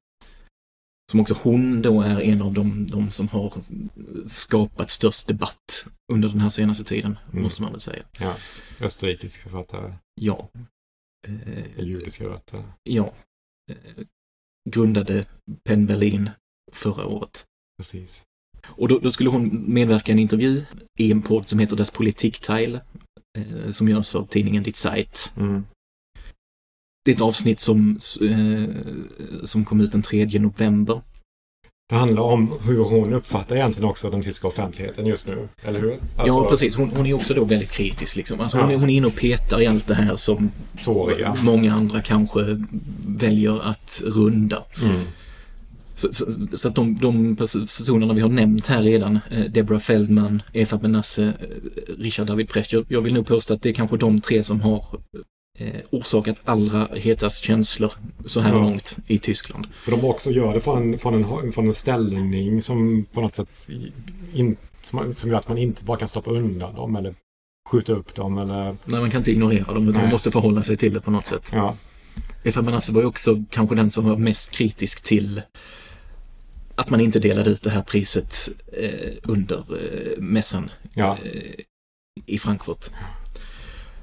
som 1.11 1.21
också 1.21 1.35
hon 1.43 1.83
då 1.83 2.03
är 2.03 2.21
en 2.21 2.43
av 2.43 2.53
de, 2.53 2.87
de 2.87 3.11
som 3.11 3.29
har 3.29 3.53
skapat 4.27 4.91
störst 4.91 5.27
debatt 5.27 5.87
under 6.13 6.29
den 6.29 6.41
här 6.41 6.51
senaste 6.51 6.85
tiden, 6.85 7.19
mm. 7.33 7.43
måste 7.43 7.63
man 7.63 7.73
väl 7.73 7.81
säga. 7.81 8.03
Ja, 8.21 8.37
österrikiska 8.81 9.43
författare. 9.43 9.95
Ja. 10.15 10.49
Eh, 11.29 11.85
judiska 11.85 12.25
rötter. 12.25 12.65
Ja. 12.83 13.15
Eh, 13.71 14.05
grundade 14.71 15.27
Penn 15.65 15.87
Berlin 15.87 16.31
förra 16.73 17.07
året. 17.07 17.45
Precis. 17.79 18.25
Och 18.71 18.89
då, 18.89 18.99
då, 18.99 19.11
skulle 19.11 19.31
hon 19.31 19.65
medverka 19.67 20.13
i 20.13 20.15
en 20.15 20.19
intervju 20.19 20.65
i 20.99 21.11
en 21.11 21.23
podd 21.23 21.49
som 21.49 21.59
heter 21.59 21.77
Das 21.77 21.91
Politikteil, 21.91 22.75
eh, 23.39 23.71
som 23.71 23.89
görs 23.89 24.15
av 24.15 24.27
tidningen 24.27 24.63
Die 24.63 24.73
Zeit. 24.73 25.33
Mm. 25.37 25.65
Det 27.05 27.11
är 27.11 27.15
ett 27.15 27.21
avsnitt 27.21 27.61
som, 27.61 28.01
eh, 28.21 29.45
som 29.45 29.65
kom 29.65 29.81
ut 29.81 29.93
den 29.93 30.03
3 30.03 30.39
november. 30.39 31.01
Det 31.91 31.97
handlar 31.97 32.23
om 32.23 32.53
hur 32.65 32.85
hon 32.85 33.13
uppfattar 33.13 33.57
egentligen 33.57 33.89
också 33.89 34.11
den 34.11 34.23
tyska 34.23 34.49
offentligheten 34.49 35.07
just 35.07 35.27
nu, 35.27 35.49
eller 35.63 35.81
hur? 35.81 35.93
Alltså... 35.93 36.39
Ja, 36.39 36.49
precis. 36.51 36.77
Hon, 36.77 36.91
hon, 36.97 37.07
är 37.07 37.15
också 37.15 37.35
då 37.35 37.45
väldigt 37.45 37.71
kritisk. 37.71 38.17
Liksom. 38.17 38.41
Alltså, 38.41 38.59
ja. 38.59 38.65
hon, 38.65 38.73
är, 38.73 38.77
hon 38.77 38.91
är 38.91 38.95
inne 38.95 39.07
och 39.07 39.17
petar 39.17 39.61
i 39.61 39.67
allt 39.67 39.87
det 39.87 39.95
här 39.95 40.17
som 40.17 40.51
Såriga. 40.75 41.37
många 41.43 41.75
andra 41.75 42.03
kanske 42.03 42.41
väljer 43.07 43.61
att 43.71 44.03
runda. 44.05 44.65
Mm. 44.83 45.01
Så, 46.01 46.13
så, 46.13 46.25
så, 46.57 46.69
att 46.69 46.75
de, 46.75 46.99
de 46.99 47.37
personerna 47.37 48.15
vi 48.15 48.21
har 48.21 48.29
nämnt 48.29 48.67
här 48.67 48.83
redan, 48.83 49.19
eh, 49.31 49.45
Deborah 49.45 49.81
Feldman, 49.81 50.43
Eva 50.53 50.79
Benasse, 50.79 51.23
eh, 51.25 51.95
Richard 51.99 52.27
David 52.27 52.49
Precht, 52.49 52.73
jag, 52.89 53.01
vill 53.01 53.15
nog 53.15 53.27
påstå 53.27 53.55
att 53.55 53.63
det 53.63 53.69
är 53.69 53.73
kanske 53.73 53.97
de 53.97 54.21
tre 54.21 54.45
som 54.45 54.61
har 54.61 54.85
eh, 55.59 55.81
orsakat 55.91 56.41
allra 56.45 56.89
hetast 56.95 57.45
känslor 57.45 57.93
så 58.27 58.41
här 58.41 58.53
ja. 58.53 58.61
långt 58.61 58.99
i 59.07 59.19
Tyskland. 59.19 59.67
För 59.85 59.91
de 59.91 60.05
också 60.05 60.31
gör 60.31 60.55
det 60.55 60.61
från 60.61 60.99
från 60.99 61.15
en, 61.15 61.53
från 61.53 61.67
en 61.67 61.75
ställning 61.75 62.63
som 62.63 63.07
på 63.13 63.21
något 63.21 63.35
sätt 63.35 63.69
in, 64.33 64.57
som, 64.83 65.15
som 65.15 65.31
gör 65.31 65.37
att 65.37 65.49
man 65.49 65.59
inte 65.59 65.85
bara 65.85 65.99
kan 65.99 66.09
stoppa 66.09 66.31
undan 66.31 66.75
dem 66.75 66.97
eller 66.97 67.15
skjuta 67.71 67.93
upp 67.93 68.15
dem 68.15 68.39
eller... 68.39 68.77
Nej, 68.85 69.01
man 69.01 69.11
kan 69.11 69.21
inte 69.21 69.31
ignorera 69.31 69.75
dem 69.75 69.89
utan 69.89 70.03
man 70.03 70.11
måste 70.11 70.31
förhålla 70.31 70.63
sig 70.63 70.77
till 70.77 70.95
det 70.95 71.01
på 71.01 71.11
något 71.11 71.27
sätt. 71.27 71.51
Ja. 71.53 71.77
Efa 72.45 72.63
Manasse 72.63 72.93
var 72.93 73.01
ju 73.01 73.07
också 73.07 73.45
kanske 73.51 73.77
den 73.77 73.91
som 73.91 74.05
var 74.05 74.17
mest 74.17 74.51
kritisk 74.51 75.03
till 75.03 75.43
att 76.81 76.91
man 76.91 77.01
inte 77.01 77.19
delade 77.19 77.51
ut 77.51 77.63
det 77.63 77.71
här 77.71 77.83
priset 77.83 78.35
eh, 78.73 79.13
under 79.23 79.57
eh, 79.59 80.23
mässan 80.23 80.71
Ja. 80.95 81.19
eh, 81.25 81.55
i 82.27 82.39
Frankfurt. 82.39 82.87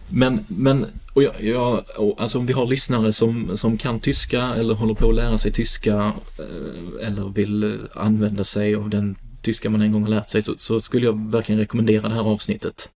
Men, 0.10 0.46
men 0.48 0.86
och 1.14 1.24
jag, 1.24 1.44
jag, 1.44 1.86
alltså 2.18 2.38
om 2.40 2.46
vi 2.46 2.54
har 2.54 2.66
lyssnare 2.66 3.14
som, 3.14 3.58
som 3.58 3.78
kan 3.78 4.00
tyska 4.00 4.42
eller 4.56 4.74
håller 4.74 4.94
på 4.94 5.10
att 5.10 5.16
lära 5.16 5.38
sig 5.38 5.52
tyska 5.52 6.14
eh, 6.40 7.08
eller 7.08 7.30
vill 7.30 7.88
använda 7.94 8.44
sig 8.44 8.76
av 8.76 8.90
den 8.90 9.16
tyska 9.42 9.70
man 9.70 9.82
en 9.82 9.92
gång 9.92 10.04
har 10.04 10.10
lärt 10.10 10.30
sig 10.30 10.42
så, 10.42 10.54
så 10.58 10.80
skulle 10.80 11.06
jag 11.06 11.32
verkligen 11.32 11.60
rekommendera 11.60 12.10
det 12.10 12.16
här 12.16 12.22
avsnittet. 12.22 12.90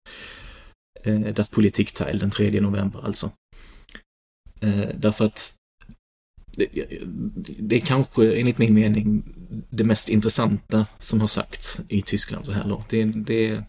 Eh, 1.04 1.20
Das 1.20 1.50
Politikteil 1.50 2.18
den 2.18 2.30
3 2.30 2.60
november 2.60 3.00
alltså. 3.04 3.30
Eh, 4.60 4.88
därför 4.94 5.24
att 5.24 5.54
det, 6.56 6.68
det 7.58 7.76
är 7.76 7.80
kanske 7.80 8.40
enligt 8.40 8.58
min 8.58 8.74
mening 8.74 9.22
det 9.70 9.84
mest 9.84 10.08
intressanta 10.08 10.86
som 10.98 11.20
har 11.20 11.26
sagts 11.26 11.80
i 11.88 12.02
Tyskland 12.02 12.46
så 12.46 12.52
här 12.52 12.64
långt. 12.64 12.88
Det, 12.88 13.04
det, 13.04 13.64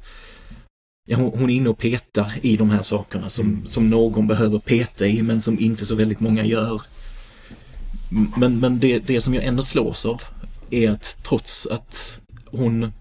ja, 1.06 1.18
hon, 1.18 1.50
är 1.50 1.54
inne 1.54 1.70
och 1.70 1.78
petar 1.78 2.34
i 2.42 2.58
de 2.58 2.70
här 2.70 2.84
sakerna 2.84 3.30
som, 3.30 3.66
som 3.66 3.90
någon 3.90 4.28
behöver 4.28 4.60
peta 4.60 5.08
i 5.08 5.22
men 5.22 5.42
som 5.42 5.60
inte 5.60 5.86
så 5.86 5.96
väldigt 5.96 6.20
många 6.20 6.46
gör. 6.46 6.82
Men, 8.38 8.60
men 8.60 8.80
det, 8.80 9.00
det 9.00 9.22
som 9.22 9.34
jag 9.34 9.44
ändå 9.44 9.64
slås 9.64 10.06
av 10.06 10.22
är 10.70 10.92
att 10.92 11.18
trots 11.24 11.68
att 11.68 12.20
hon, 12.46 12.92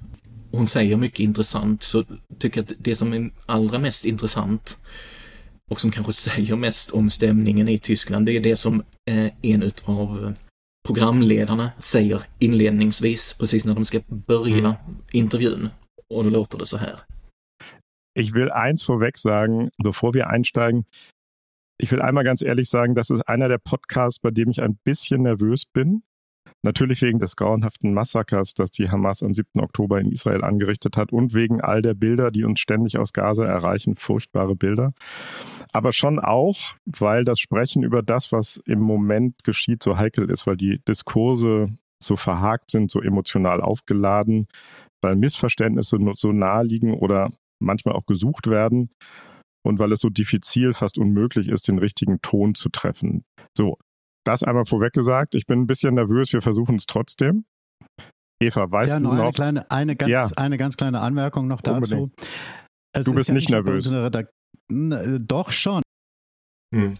hon 0.50 0.66
säger 0.66 0.96
mycket 0.96 1.20
intressant 1.20 1.82
så 1.82 2.04
tycker 2.38 2.60
jag 2.60 2.72
att 2.72 2.78
det 2.78 2.96
som 2.96 3.12
är 3.12 3.30
allra 3.46 3.78
mest 3.78 4.04
intressant 4.04 4.78
och 5.70 5.80
som 5.80 5.90
kanske 5.90 6.12
säger 6.12 6.56
mest 6.56 6.90
om 6.90 7.10
stämningen 7.10 7.68
i 7.68 7.78
Tyskland, 7.78 8.26
det 8.26 8.36
är 8.36 8.40
det 8.40 8.56
som 8.56 8.82
eh, 9.10 9.30
en 9.42 9.62
utav 9.62 10.34
programledarna 10.86 11.70
säger 11.78 12.22
inledningsvis, 12.38 13.36
precis 13.38 13.64
när 13.64 13.74
de 13.74 13.84
ska 13.84 14.00
börja 14.08 14.56
Mm. 14.56 14.74
intervjun. 15.12 15.68
Och 16.14 16.24
då 16.24 16.30
låter 16.30 16.58
det 16.58 16.66
så 16.66 16.76
här. 16.76 16.98
Ich 18.20 18.34
will 18.34 18.50
eins 18.50 18.88
vorweg 18.88 19.18
sagen, 19.18 19.70
bevor 19.84 20.12
wir 20.12 20.26
einsteigen. 20.26 20.84
Ich 21.82 21.90
will 21.92 22.02
einmal 22.02 22.24
ganz 22.24 22.42
ehrlich 22.42 22.68
sagen, 22.68 22.94
das 22.94 23.10
ist 23.10 23.22
einer 23.28 23.48
der 23.48 23.58
Podcasts, 23.58 24.20
bei 24.20 24.30
dem 24.30 24.50
ich 24.50 24.62
ein 24.62 24.78
bisschen 24.84 25.22
nervös 25.22 25.64
bin. 25.72 26.02
Natürlich 26.64 27.02
wegen 27.02 27.18
des 27.18 27.34
grauenhaften 27.34 27.92
Massakers, 27.92 28.54
das 28.54 28.70
die 28.70 28.88
Hamas 28.88 29.22
am 29.24 29.34
7. 29.34 29.60
Oktober 29.60 30.00
in 30.00 30.12
Israel 30.12 30.44
angerichtet 30.44 30.96
hat 30.96 31.12
und 31.12 31.34
wegen 31.34 31.60
all 31.60 31.82
der 31.82 31.94
Bilder, 31.94 32.30
die 32.30 32.44
uns 32.44 32.60
ständig 32.60 32.98
aus 32.98 33.12
Gaza 33.12 33.44
erreichen, 33.44 33.96
furchtbare 33.96 34.54
Bilder. 34.54 34.92
Aber 35.72 35.92
schon 35.92 36.20
auch, 36.20 36.74
weil 36.84 37.24
das 37.24 37.40
Sprechen 37.40 37.82
über 37.82 38.02
das, 38.02 38.30
was 38.30 38.60
im 38.64 38.80
Moment 38.80 39.42
geschieht, 39.42 39.82
so 39.82 39.96
heikel 39.96 40.30
ist, 40.30 40.46
weil 40.46 40.56
die 40.56 40.80
Diskurse 40.86 41.66
so 42.00 42.16
verhakt 42.16 42.70
sind, 42.70 42.92
so 42.92 43.00
emotional 43.00 43.60
aufgeladen, 43.60 44.46
weil 45.00 45.16
Missverständnisse 45.16 45.98
so 46.14 46.32
naheliegen 46.32 46.94
oder 46.94 47.30
manchmal 47.58 47.94
auch 47.94 48.06
gesucht 48.06 48.48
werden 48.48 48.90
und 49.64 49.78
weil 49.78 49.92
es 49.92 50.00
so 50.00 50.10
diffizil, 50.10 50.74
fast 50.74 50.98
unmöglich 50.98 51.48
ist, 51.48 51.66
den 51.66 51.78
richtigen 51.78 52.20
Ton 52.22 52.54
zu 52.54 52.68
treffen. 52.68 53.24
So, 53.56 53.78
das 54.24 54.42
einmal 54.42 54.64
vorweg 54.66 54.92
gesagt. 54.92 55.34
Ich 55.34 55.46
bin 55.46 55.60
ein 55.62 55.66
bisschen 55.66 55.94
nervös, 55.94 56.32
wir 56.32 56.42
versuchen 56.42 56.76
es 56.76 56.86
trotzdem. 56.86 57.44
Eva, 58.42 58.70
weißt 58.70 58.90
ja, 58.90 58.98
du 58.98 59.04
noch 59.04 59.18
eine 59.18 59.32
kleine, 59.32 59.70
eine 59.70 59.96
ganz, 59.96 60.10
Ja. 60.10 60.28
eine 60.36 60.58
ganz 60.58 60.76
kleine 60.76 61.00
Anmerkung 61.00 61.46
noch 61.48 61.60
dazu. 61.60 61.94
Unbedingt. 61.94 62.12
Es 62.94 63.04
Du 63.04 63.12
ist 63.12 63.16
bist 63.16 63.32
nicht 63.32 63.50
nur 63.50 63.62
bei 63.62 63.72
nervös. 63.72 63.90
äh, 63.90 65.20
Doch 65.20 65.52
schon. 65.52 65.82
Mm. 66.74 66.94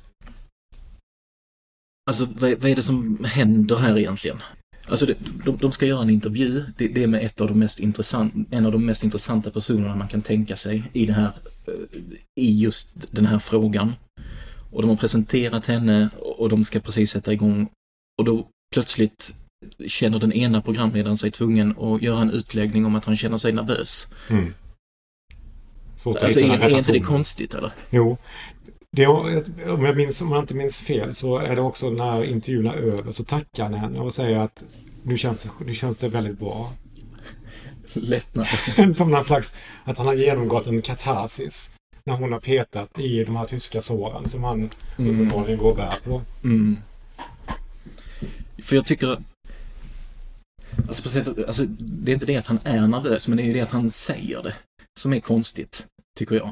Alltså 2.11 2.27
vad, 2.27 2.51
vad 2.63 2.65
är 2.71 2.77
det 2.77 2.83
som 2.83 3.25
händer 3.25 3.77
här 3.77 3.99
egentligen? 3.99 4.39
Alltså 4.89 5.07
det, 5.07 5.17
de, 5.45 5.57
de 5.57 5.73
ska 5.73 5.87
göra 5.87 6.03
en 6.03 6.11
intervju, 6.11 6.65
det, 6.79 6.89
det 6.89 7.03
är 7.03 7.07
med 7.07 7.25
ett 7.25 7.41
av 7.41 7.49
de 7.49 7.59
mest 7.59 7.81
intressant, 7.81 8.35
en 8.51 8.67
av 8.67 8.73
de 8.73 8.87
mest 8.87 9.05
intressanta 9.05 9.51
personerna 9.51 9.97
man 9.97 10.09
kan 10.09 10.23
tänka 10.23 10.57
sig 10.57 10.91
i 10.93 11.07
det 11.07 11.13
här, 11.13 11.33
eh, 11.67 11.99
i 12.41 12.61
just 12.63 13.13
den 13.15 13.27
här 13.27 13.39
frågan. 13.39 13.93
Och 14.73 14.83
de 14.83 14.89
har 14.89 14.97
presenterat 14.97 15.67
henne 15.67 16.09
och 16.19 16.49
de 16.49 16.65
ska 16.65 16.81
precis 16.81 17.11
sätta 17.11 17.33
igång 17.33 17.69
och 18.19 18.25
då 18.25 18.49
plötsligt 18.75 19.35
känner 19.87 20.19
den 20.19 20.33
ena 20.33 20.63
programledaren 20.63 21.19
sig 21.19 21.31
tvungen 21.31 21.79
att 21.79 22.03
göra 22.03 22.23
en 22.23 22.31
utläggning 22.31 22.87
om 22.87 22.95
att 22.95 23.05
han 23.05 23.17
känner 23.17 23.39
sig 23.39 23.53
nervös. 23.53 24.09
Mm. 24.31 24.55
Alltså 26.05 26.41
är, 26.41 26.59
är 26.59 26.79
inte 26.79 26.93
det 26.93 27.01
konstigt 27.01 27.55
eller? 27.55 27.73
Jo. 27.91 28.19
Det, 28.97 29.07
om, 29.07 29.85
jag 29.85 29.97
minns, 29.97 30.23
om 30.23 30.33
jag 30.33 30.43
inte 30.43 30.55
minns 30.55 30.81
fel 30.81 31.15
så 31.15 31.39
är 31.39 31.57
det 31.57 31.63
också 31.63 31.91
när 31.91 32.25
intervjun 32.25 32.67
är 32.67 32.75
över 32.75 33.13
så 33.13 33.25
tackar 33.25 33.63
han 33.63 33.75
henne 33.75 33.99
och 33.99 34.15
säger 34.15 34.39
att 34.39 34.65
nu 35.03 35.19
känns, 35.19 35.49
nu 35.67 35.75
känns 35.75 35.97
det 35.97 36.09
väldigt 36.09 36.39
bra. 36.39 36.73
Lättnad. 37.93 38.47
Som 38.95 39.11
någon 39.11 39.25
slags, 39.25 39.55
att 39.85 39.99
han 39.99 40.07
har 40.07 40.15
genomgått 40.15 40.67
en 40.67 40.83
katarsis. 40.83 41.71
När 42.05 42.15
hon 42.17 42.33
har 42.33 42.41
petat 42.41 42.99
i 42.99 43.25
de 43.25 43.37
här 43.37 43.45
tyska 43.47 43.81
såren 43.81 44.29
som 44.29 44.45
han 44.45 44.71
Mm. 44.99 45.15
uppenbarligen 45.15 45.59
går 45.59 45.71
och 45.71 45.77
bär 45.77 45.95
på. 46.05 46.23
Mm. 46.45 46.77
För 48.63 48.77
jag 48.77 48.87
tycker... 48.87 49.19
Alltså, 50.89 51.09
sätt, 51.09 51.29
alltså, 51.47 51.65
det 51.79 52.11
är 52.11 52.15
inte 52.15 52.27
det 52.27 52.37
att 52.37 52.47
han 52.47 52.59
är 52.65 52.87
nervös, 52.87 53.29
men 53.29 53.37
det 53.37 53.43
är 53.43 53.55
det 53.55 53.61
att 53.61 53.71
han 53.71 53.91
säger 53.91 54.43
det 54.43 54.55
som 55.01 55.13
är 55.13 55.21
konstigt, 55.21 55.87
tycker 56.19 56.35
jag. 56.35 56.51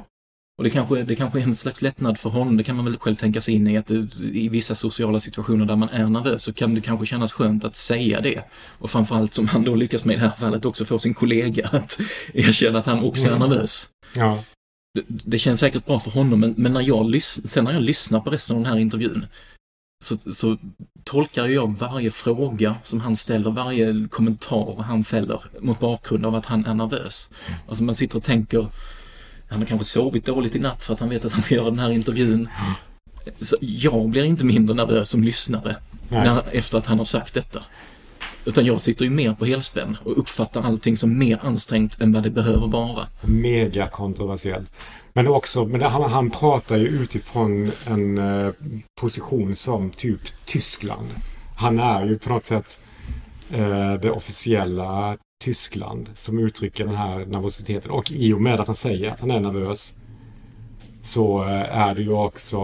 Och 0.58 0.64
det 0.64 0.70
kanske, 0.70 1.02
det 1.02 1.16
kanske 1.16 1.38
är 1.38 1.42
en 1.42 1.56
slags 1.56 1.82
lättnad 1.82 2.18
för 2.18 2.30
honom, 2.30 2.56
det 2.56 2.64
kan 2.64 2.76
man 2.76 2.84
väl 2.84 2.98
själv 2.98 3.16
tänka 3.16 3.40
sig 3.40 3.54
in 3.54 3.66
i, 3.68 3.76
att 3.76 3.86
det, 3.86 4.08
i 4.32 4.48
vissa 4.48 4.74
sociala 4.74 5.20
situationer 5.20 5.64
där 5.66 5.76
man 5.76 5.88
är 5.88 6.08
nervös 6.08 6.42
så 6.42 6.52
kan 6.52 6.74
det 6.74 6.80
kanske 6.80 7.06
kännas 7.06 7.32
skönt 7.32 7.64
att 7.64 7.76
säga 7.76 8.20
det. 8.20 8.42
Och 8.78 8.90
framförallt 8.90 9.34
som 9.34 9.48
han 9.48 9.64
då 9.64 9.74
lyckas 9.74 10.04
med 10.04 10.16
i 10.16 10.18
det 10.18 10.24
här 10.24 10.36
fallet 10.36 10.64
också 10.64 10.84
få 10.84 10.98
sin 10.98 11.14
kollega 11.14 11.68
att 11.72 12.00
erkänna 12.34 12.78
att 12.78 12.86
han 12.86 13.04
också 13.04 13.28
är 13.28 13.32
Mm. 13.36 13.48
nervös. 13.48 13.88
Ja. 14.16 14.44
Det, 14.94 15.04
det 15.06 15.38
känns 15.38 15.60
säkert 15.60 15.86
bra 15.86 16.00
för 16.00 16.10
honom, 16.10 16.40
men, 16.40 16.54
men 16.56 16.72
när 16.72 16.80
jag 16.80 17.22
sen 17.22 17.64
när 17.64 17.72
jag 17.72 17.82
lyssnar 17.82 18.20
på 18.20 18.30
resten 18.30 18.56
av 18.56 18.62
den 18.62 18.72
här 18.72 18.78
intervjun 18.78 19.26
så, 20.04 20.18
så 20.18 20.56
tolkar 21.04 21.46
jag 21.46 21.78
varje 21.78 22.10
fråga 22.10 22.74
som 22.84 23.00
han 23.00 23.16
ställer, 23.16 23.50
varje 23.50 24.08
kommentar 24.10 24.82
han 24.82 25.04
fäller 25.04 25.42
mot 25.60 25.80
bakgrund 25.80 26.26
av 26.26 26.34
att 26.34 26.46
han 26.46 26.66
är 26.66 26.74
nervös. 26.74 27.30
Alltså 27.68 27.84
man 27.84 27.94
sitter 27.94 28.16
och 28.16 28.24
tänker, 28.24 28.66
han 29.48 29.58
har 29.58 29.66
kanske 29.66 29.84
sovit 29.84 30.26
dåligt 30.26 30.56
i 30.56 30.58
natt 30.58 30.84
för 30.84 30.94
att 30.94 31.00
han 31.00 31.08
vet 31.08 31.24
att 31.24 31.32
han 31.32 31.42
ska 31.42 31.54
göra 31.54 31.70
den 31.70 31.78
här 31.78 31.90
intervjun. 31.90 32.48
Så 33.40 33.56
jag 33.60 34.08
blir 34.08 34.24
inte 34.24 34.44
mindre 34.44 34.76
nervös 34.76 35.10
som 35.10 35.24
lyssnare 35.24 35.76
när, 36.08 36.42
efter 36.52 36.78
att 36.78 36.86
han 36.86 36.98
har 36.98 37.04
sagt 37.04 37.34
detta. 37.34 37.64
Utan 38.44 38.66
jag 38.66 38.80
sitter 38.80 39.04
ju 39.04 39.10
mer 39.10 39.34
på 39.34 39.44
helspänn 39.44 39.96
och 40.04 40.18
uppfattar 40.18 40.62
allting 40.62 40.96
som 40.96 41.18
mer 41.18 41.38
ansträngt 41.42 42.00
än 42.00 42.12
vad 42.12 42.22
det 42.22 42.30
behöver 42.30 42.66
vara. 42.66 43.06
Mega 43.22 43.88
kontroversiellt. 43.88 44.72
Men 45.12 45.28
också, 45.28 45.64
men 45.64 45.82
han, 45.82 46.10
han 46.10 46.30
pratar 46.30 46.76
ju 46.76 46.86
utifrån 46.86 47.72
en 47.86 48.18
eh, 48.18 48.52
position 49.00 49.56
som 49.56 49.90
typ 49.90 50.20
Tyskland. 50.44 51.08
Han 51.56 51.80
är 51.80 52.06
ju 52.06 52.18
på 52.18 52.28
något 52.28 52.44
sätt 52.44 52.80
eh, 53.50 53.94
det 53.94 54.10
officiella 54.10 55.16
Tyskland 55.44 56.10
som 56.16 56.38
uttrycker 56.38 56.84
den 56.84 56.94
här 56.94 57.26
nervositeten. 57.26 57.90
Och 57.90 58.12
i 58.12 58.32
och 58.32 58.40
med 58.40 58.60
att 58.60 58.66
han 58.66 58.76
säger 58.76 59.10
att 59.10 59.20
han 59.20 59.30
är 59.30 59.40
nervös 59.40 59.94
så 61.02 61.42
eh, 61.44 61.78
är 61.78 61.94
det 61.94 62.02
ju 62.02 62.12
också 62.12 62.58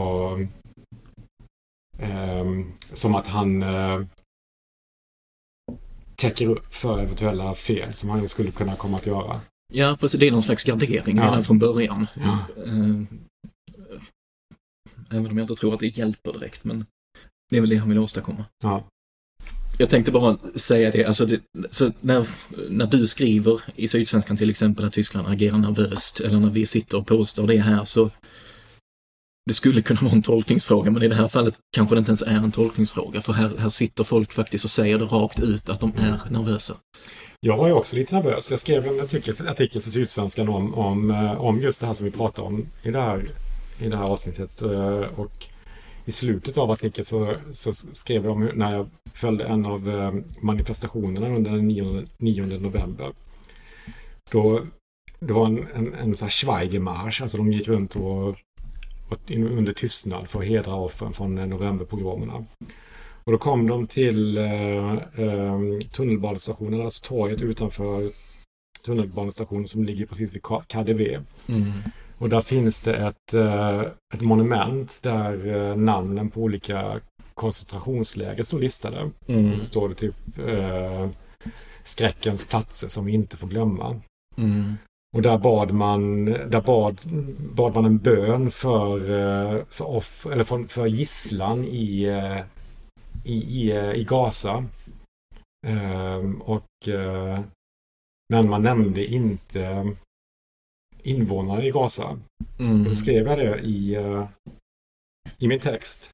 eh, 1.98 2.44
som 2.92 3.14
att 3.14 3.26
han 3.26 3.62
eh, 3.62 4.00
täcker 6.16 6.46
upp 6.46 6.74
för 6.74 6.98
eventuella 7.00 7.54
fel 7.54 7.94
som 7.94 8.10
han 8.10 8.28
skulle 8.28 8.50
kunna 8.50 8.76
komma 8.76 8.96
att 8.96 9.06
göra. 9.06 9.40
Ja, 9.72 9.96
precis. 10.00 10.20
Det 10.20 10.26
är 10.26 10.30
någon 10.32 10.42
slags 10.42 10.64
gardering 10.64 11.16
Ja. 11.16 11.24
redan 11.24 11.44
från 11.44 11.58
början. 11.58 12.06
Ja. 12.24 12.38
Eh, 12.66 13.02
Även 15.10 15.26
om 15.30 15.38
jag 15.38 15.44
inte 15.44 15.54
tror 15.54 15.74
att 15.74 15.80
det 15.80 15.86
hjälper 15.98 16.32
direkt, 16.32 16.64
men 16.64 16.86
det 17.50 17.56
är 17.56 17.60
väl 17.60 17.70
det 17.70 17.76
han 17.76 17.88
vill 17.88 17.98
åstadkomma. 17.98 18.44
Ja. 18.62 18.88
Jag 19.78 19.90
tänkte 19.90 20.12
bara 20.12 20.36
säga 20.54 20.90
det, 20.90 21.04
alltså 21.04 21.26
det, 21.26 21.40
så 21.70 21.92
när, 22.00 22.28
när 22.70 22.86
du 22.86 23.06
skriver 23.06 23.60
i 23.74 23.88
Sydsvenskan 23.88 24.36
till 24.36 24.50
exempel 24.50 24.84
att 24.84 24.92
Tyskland 24.92 25.28
agerar 25.28 25.58
nervöst, 25.58 26.20
eller 26.20 26.40
när 26.40 26.50
vi 26.50 26.66
sitter 26.66 26.98
och 26.98 27.06
påstår 27.06 27.46
det 27.46 27.56
här, 27.58 27.84
så 27.84 28.10
det 29.46 29.54
skulle 29.54 29.82
kunna 29.82 30.00
vara 30.00 30.12
en 30.12 30.22
tolkningsfråga, 30.22 30.90
men 30.90 31.02
i 31.02 31.08
det 31.08 31.14
här 31.14 31.28
fallet 31.28 31.54
kanske 31.76 31.94
det 31.94 31.98
inte 31.98 32.10
ens 32.10 32.22
är 32.22 32.36
en 32.36 32.52
tolkningsfråga, 32.52 33.20
för 33.20 33.32
här, 33.32 33.50
här 33.58 33.68
sitter 33.68 34.04
folk 34.04 34.32
faktiskt 34.32 34.64
och 34.64 34.70
säger 34.70 34.98
det 34.98 35.04
rakt 35.04 35.40
ut 35.40 35.68
att 35.68 35.80
de 35.80 35.92
är 35.98 36.30
nervösa. 36.30 36.76
Jag 37.40 37.56
var 37.56 37.66
ju 37.66 37.72
också 37.72 37.96
lite 37.96 38.14
nervös. 38.14 38.50
Jag 38.50 38.60
skrev 38.60 38.86
en 38.86 39.00
artikel, 39.00 39.48
artikel 39.48 39.82
för 39.82 39.90
Sydsvenskan 39.90 40.48
om, 40.48 40.74
om, 40.74 41.10
eh, 41.10 41.40
om 41.40 41.60
just 41.60 41.80
det 41.80 41.86
här 41.86 41.94
som 41.94 42.04
vi 42.04 42.10
pratar 42.10 42.42
om 42.42 42.66
i 42.82 42.90
det 42.90 43.00
här, 43.00 43.30
i 43.80 43.88
det 43.88 43.96
här 43.96 44.04
avsnittet. 44.04 44.62
Eh, 44.62 45.00
och 45.00 45.46
i 46.04 46.12
slutet 46.12 46.58
av 46.58 46.70
artikeln 46.70 47.04
så, 47.04 47.36
så 47.52 47.72
skrev 47.72 48.24
jag 48.24 48.32
om 48.32 48.50
när 48.54 48.74
jag 48.74 48.88
följde 49.14 49.44
en 49.44 49.66
av 49.66 49.88
eh, 49.88 50.12
manifestationerna 50.40 51.28
under 51.28 51.50
den 51.50 51.68
9, 51.68 52.06
9 52.18 52.46
november. 52.46 53.10
Då 54.30 54.62
det 55.20 55.32
var 55.32 55.46
en, 55.46 55.66
en, 55.74 55.94
en 55.94 56.14
så 56.14 56.24
här 56.24 56.30
schweigermarsch, 56.30 57.22
alltså 57.22 57.36
de 57.36 57.52
gick 57.52 57.68
runt 57.68 57.96
och, 57.96 58.36
under 59.30 59.72
tystnad 59.72 60.28
för 60.28 60.40
att 60.40 60.46
hedra 60.46 60.74
offren 60.74 61.12
från 61.12 61.34
novemberpogromerna. 61.34 62.44
Och 63.24 63.32
då 63.32 63.38
kom 63.38 63.66
de 63.66 63.86
till 63.86 64.38
eh, 64.38 64.92
eh, 64.92 65.60
tunnelbanestationen, 65.92 66.80
alltså 66.80 67.04
torget 67.04 67.42
utanför 67.42 68.10
tunnelbanestationen 68.84 69.66
som 69.66 69.84
ligger 69.84 70.06
precis 70.06 70.34
vid 70.34 70.42
KDV. 70.42 71.18
Mm. 71.48 71.72
Och 72.18 72.28
där 72.28 72.40
finns 72.40 72.82
det 72.82 72.96
ett, 72.96 73.34
eh, 73.34 73.80
ett 74.14 74.20
monument 74.20 75.00
där 75.02 75.48
eh, 75.48 75.76
namnen 75.76 76.30
på 76.30 76.40
olika 76.40 77.00
koncentrationsläger 77.34 78.42
står 78.42 78.58
listade. 78.58 79.10
Mm. 79.26 79.52
Och 79.52 79.58
så 79.58 79.64
står 79.64 79.88
det 79.88 79.94
typ 79.94 80.38
eh, 80.38 81.08
skräckens 81.84 82.46
platser 82.46 82.88
som 82.88 83.04
vi 83.04 83.12
inte 83.12 83.36
får 83.36 83.48
glömma. 83.48 84.00
Mm. 84.36 84.74
Och 85.14 85.22
där 85.22 85.38
bad 85.38 85.72
man, 85.72 86.24
där 86.24 86.60
bad, 86.60 87.00
bad 87.54 87.74
man 87.74 87.84
en 87.84 87.98
bön 87.98 88.50
för, 88.50 88.96
eh, 88.96 89.64
för, 89.64 89.84
off, 89.84 90.26
eller 90.26 90.44
för, 90.44 90.64
för 90.64 90.86
gisslan 90.86 91.64
i, 91.64 92.04
eh, 92.04 92.38
i, 93.24 93.34
i, 93.34 93.70
eh, 93.70 93.92
i 93.92 94.04
Gaza. 94.04 94.64
Ehm, 95.66 96.40
och, 96.40 96.62
men 98.32 98.50
man 98.50 98.62
nämnde 98.62 99.04
inte 99.04 99.94
invånare 101.02 101.66
i 101.66 101.70
Gaza. 101.70 102.18
Mm. 102.58 102.82
Och 102.84 102.90
så 102.90 102.96
skrev 102.96 103.26
jag 103.26 103.38
det 103.38 103.58
i, 103.58 103.96
i 105.38 105.48
min 105.48 105.60
text. 105.60 106.10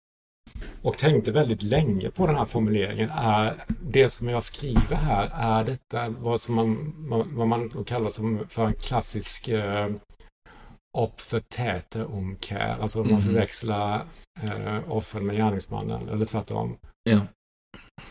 Och 0.83 0.99
tänkte 0.99 1.33
väldigt 1.33 1.63
länge 1.63 2.11
på 2.11 2.27
den 2.27 2.37
här 2.37 2.45
formuleringen. 2.45 3.11
Är 3.11 3.55
det 3.83 4.09
som 4.09 4.29
jag 4.29 4.45
skriver 4.45 4.97
här, 4.97 5.31
är 5.35 5.65
detta 5.65 6.09
vad, 6.09 6.41
som 6.41 6.55
man, 6.55 6.95
vad 7.37 7.49
man 7.49 7.85
kallar 7.87 8.09
som 8.09 8.47
för 8.49 8.67
en 8.67 8.75
klassisk 8.75 9.49
eh, 9.49 9.89
opfer 10.99 11.43
om 12.07 12.37
care. 12.41 12.77
Alltså 12.81 13.01
om 13.01 13.07
man 13.07 13.21
Mhm. 13.21 13.27
förväxlar 13.27 14.07
eh, 14.43 14.93
offren 14.93 15.27
med 15.27 15.37
gärningsmannen, 15.37 16.09
eller 16.09 16.25
tvärtom. 16.25 16.77
Ja. 17.03 17.21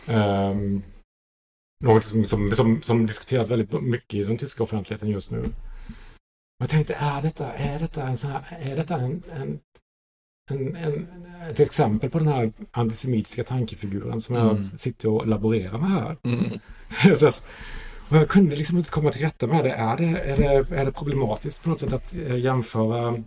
Ehm, 0.06 0.82
något 1.84 2.04
som, 2.04 2.24
som, 2.24 2.50
som, 2.52 2.82
som 2.82 3.06
diskuteras 3.06 3.50
väldigt 3.50 3.82
mycket 3.82 4.14
i 4.14 4.24
den 4.24 4.36
tyska 4.36 4.62
offentligheten 4.62 5.08
just 5.08 5.30
nu. 5.30 5.44
Jag 6.58 6.68
tänkte, 6.70 6.94
är 6.94 7.22
detta, 7.22 7.52
är 7.52 7.78
detta 7.78 8.06
en 8.06 8.16
sån 8.16 8.30
här, 8.30 8.58
är 8.60 8.76
detta 8.76 8.96
en, 8.96 9.22
en, 9.32 9.60
en, 10.50 10.76
en, 10.76 11.06
ett 11.50 11.60
exempel 11.60 12.10
på 12.10 12.18
den 12.18 12.28
här 12.28 12.52
antisemitiska 12.70 13.44
tankefiguren 13.44 14.20
som 14.20 14.34
jag 14.34 14.50
Mm. 14.50 14.76
sitter 14.76 15.08
och 15.08 15.26
laborerar 15.26 15.78
med 15.78 15.90
här? 15.90 16.16
Mm. 16.22 16.58
Så 17.16 17.30
och 18.10 18.16
jag 18.16 18.28
kunde 18.28 18.56
liksom 18.56 18.78
inte 18.78 18.90
komma 18.90 19.10
till 19.10 19.20
rätta 19.22 19.46
med 19.46 19.64
det. 19.64 19.70
Är 19.70 19.96
det, 19.96 20.04
är 20.04 20.36
det, 20.36 20.76
är 20.76 20.84
det 20.84 20.92
problematiskt 20.92 21.62
på 21.62 21.68
något 21.68 21.80
sätt 21.80 21.92
att 21.92 22.16
eh, 22.16 22.36
jämföra 22.38 23.22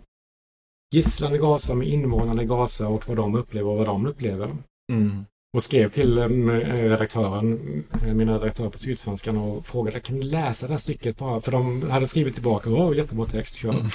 gisslan 0.94 1.34
i 1.34 1.38
Gaza 1.38 1.74
med 1.74 1.88
invånarna 1.88 2.42
i 2.42 2.46
Gaza 2.46 2.88
och 2.88 3.08
vad 3.08 3.16
de 3.16 3.34
upplever 3.34 3.70
och 3.70 3.76
vad 3.76 3.86
de 3.86 4.06
upplever? 4.06 4.56
Mm. 4.92 5.24
Och 5.56 5.62
skrev 5.62 5.90
till 5.90 6.18
eh, 6.18 6.28
redaktören, 6.28 7.84
eh, 8.02 8.14
mina 8.14 8.34
redaktörer 8.34 8.70
på 8.70 8.78
Sydsvenskan 8.78 9.36
och 9.36 9.66
frågade 9.66 10.00
kan 10.00 10.16
ni 10.16 10.22
läsa 10.22 10.66
det 10.66 10.72
här 10.72 10.78
stycket 10.78 11.18
bara? 11.18 11.40
För 11.40 11.52
de 11.52 11.90
hade 11.90 12.06
skrivit 12.06 12.34
tillbaka, 12.34 12.70
åh 12.70 12.96
jättebra 12.96 13.24
text, 13.26 13.56
kör. 13.56 13.74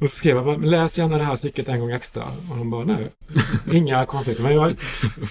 Och 0.00 0.10
så 0.10 0.16
skrev 0.16 0.36
jag, 0.36 0.46
"Men 0.46 0.70
läs 0.70 0.98
gärna 0.98 1.18
det 1.18 1.24
här 1.24 1.36
stycket 1.36 1.68
en 1.68 1.80
gång 1.80 1.90
extra. 1.90 2.24
Och 2.50 2.56
de 2.56 2.70
bara, 2.70 2.84
nej, 2.84 3.08
inga 3.72 4.06
konstigheter. 4.06 4.42
Men 4.42 4.54
jag, 4.54 4.74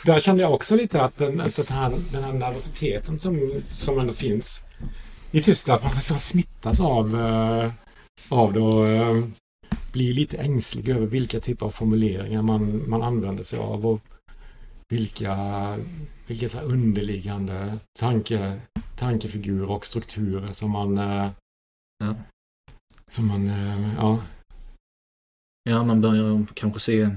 där 0.06 0.20
kände 0.20 0.42
jag 0.44 0.54
också 0.54 0.76
lite 0.76 1.02
att 1.02 1.16
den, 1.18 1.42
att 1.42 1.56
den, 1.56 1.66
här, 1.70 1.94
den 2.12 2.24
här 2.24 2.34
nervositeten 2.34 3.20
som, 3.20 3.62
som 3.72 4.00
ändå 4.00 4.14
finns 4.14 4.66
i 5.32 5.42
Tyskland, 5.42 5.78
att 5.78 5.84
man 5.84 5.94
liksom 5.96 6.20
smittas 6.20 6.80
av, 6.80 7.16
eh, 7.22 7.72
av 8.30 8.54
det 8.54 8.60
och 8.60 8.88
eh, 8.88 9.24
blir 9.92 10.14
lite 10.14 10.38
ängslig 10.38 10.90
över 10.90 11.06
vilka 11.06 11.40
typer 11.40 11.66
av 11.66 11.70
formuleringar 11.70 12.42
man, 12.42 12.90
man 12.90 13.02
använder 13.04 13.44
sig 13.44 13.60
av. 13.60 13.86
Och 13.88 14.02
vilka, 14.90 15.36
vilka 16.28 16.50
så 16.50 16.60
underliggande 16.62 17.78
tanke, 18.00 18.60
tankefigurer 18.96 19.72
och 19.72 19.86
strukturer 19.86 20.52
som 20.54 20.72
man... 20.72 20.98
eh, 20.98 21.30
Ja. 22.04 22.16
Som 23.12 23.28
man, 23.28 23.52
ja. 23.98 24.20
Ja, 25.68 25.84
man 25.84 26.02
börjar 26.02 26.46
kanske 26.54 26.80
se, 26.80 27.02
eh, 27.02 27.10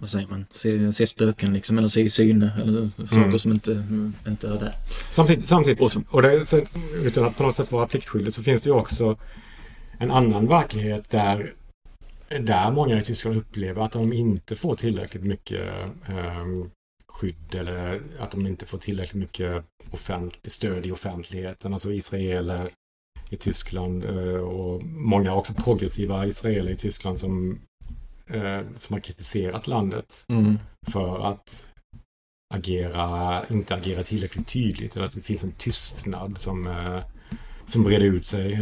vad 0.00 0.10
säger 0.10 0.26
man, 0.28 0.46
se, 0.50 0.92
se 0.92 1.06
spöken 1.06 1.52
liksom, 1.52 1.78
eller 1.78 1.88
se 1.88 2.10
syne, 2.10 2.52
eller 2.62 2.90
saker 3.06 3.24
Mm. 3.24 3.38
som 3.38 3.52
inte, 3.52 3.84
inte 4.26 4.48
är 4.48 4.58
där. 4.58 4.74
Samtidigt, 5.12 5.46
samtidigt 5.48 5.80
Och 5.80 5.92
så- 5.92 6.02
och 6.10 6.22
det, 6.22 6.44
så, 6.44 6.62
utan 7.04 7.24
att 7.24 7.36
på 7.36 7.42
något 7.42 7.54
sätt 7.54 7.72
vara 7.72 7.86
pliktskyldig, 7.86 8.32
så 8.32 8.42
finns 8.42 8.62
det 8.62 8.68
ju 8.70 8.74
också 8.76 9.18
en 9.98 10.10
annan 10.10 10.48
verklighet 10.48 11.10
där, 11.10 11.52
där 12.40 12.72
många 12.72 12.98
i 13.00 13.02
Tyskland 13.04 13.36
upplever 13.36 13.82
att 13.82 13.92
de 13.92 14.12
inte 14.12 14.56
får 14.56 14.74
tillräckligt 14.74 15.24
mycket 15.24 15.90
ehm, 16.08 16.70
skydd 17.06 17.54
eller 17.54 18.00
att 18.18 18.30
de 18.30 18.46
inte 18.46 18.66
får 18.66 18.78
tillräckligt 18.78 19.20
mycket 19.20 19.64
offentlig, 19.90 20.52
stöd 20.52 20.86
i 20.86 20.92
offentligheten. 20.92 21.72
Alltså 21.72 21.92
israeler 21.92 22.70
i 23.30 23.36
Tyskland 23.36 24.04
eh, 24.04 24.40
och 24.40 24.82
många 24.84 25.34
också 25.34 25.54
progressiva 25.54 26.26
israeler 26.26 26.70
i 26.70 26.76
Tyskland 26.76 27.18
som, 27.18 27.60
eh, 28.26 28.60
som 28.76 28.94
har 28.94 29.00
kritiserat 29.00 29.66
landet 29.66 30.24
Mm. 30.28 30.58
för 30.86 31.26
att 31.30 31.70
agera, 32.54 33.42
inte 33.50 33.74
agera 33.74 34.02
tillräckligt 34.02 34.48
tydligt 34.48 34.96
eller 34.96 35.06
att 35.06 35.14
det 35.14 35.20
finns 35.20 35.44
en 35.44 35.52
tystnad 35.52 36.38
som, 36.38 36.66
eh, 36.66 37.00
som 37.66 37.84
breder 37.84 38.06
ut 38.06 38.26
sig. 38.26 38.58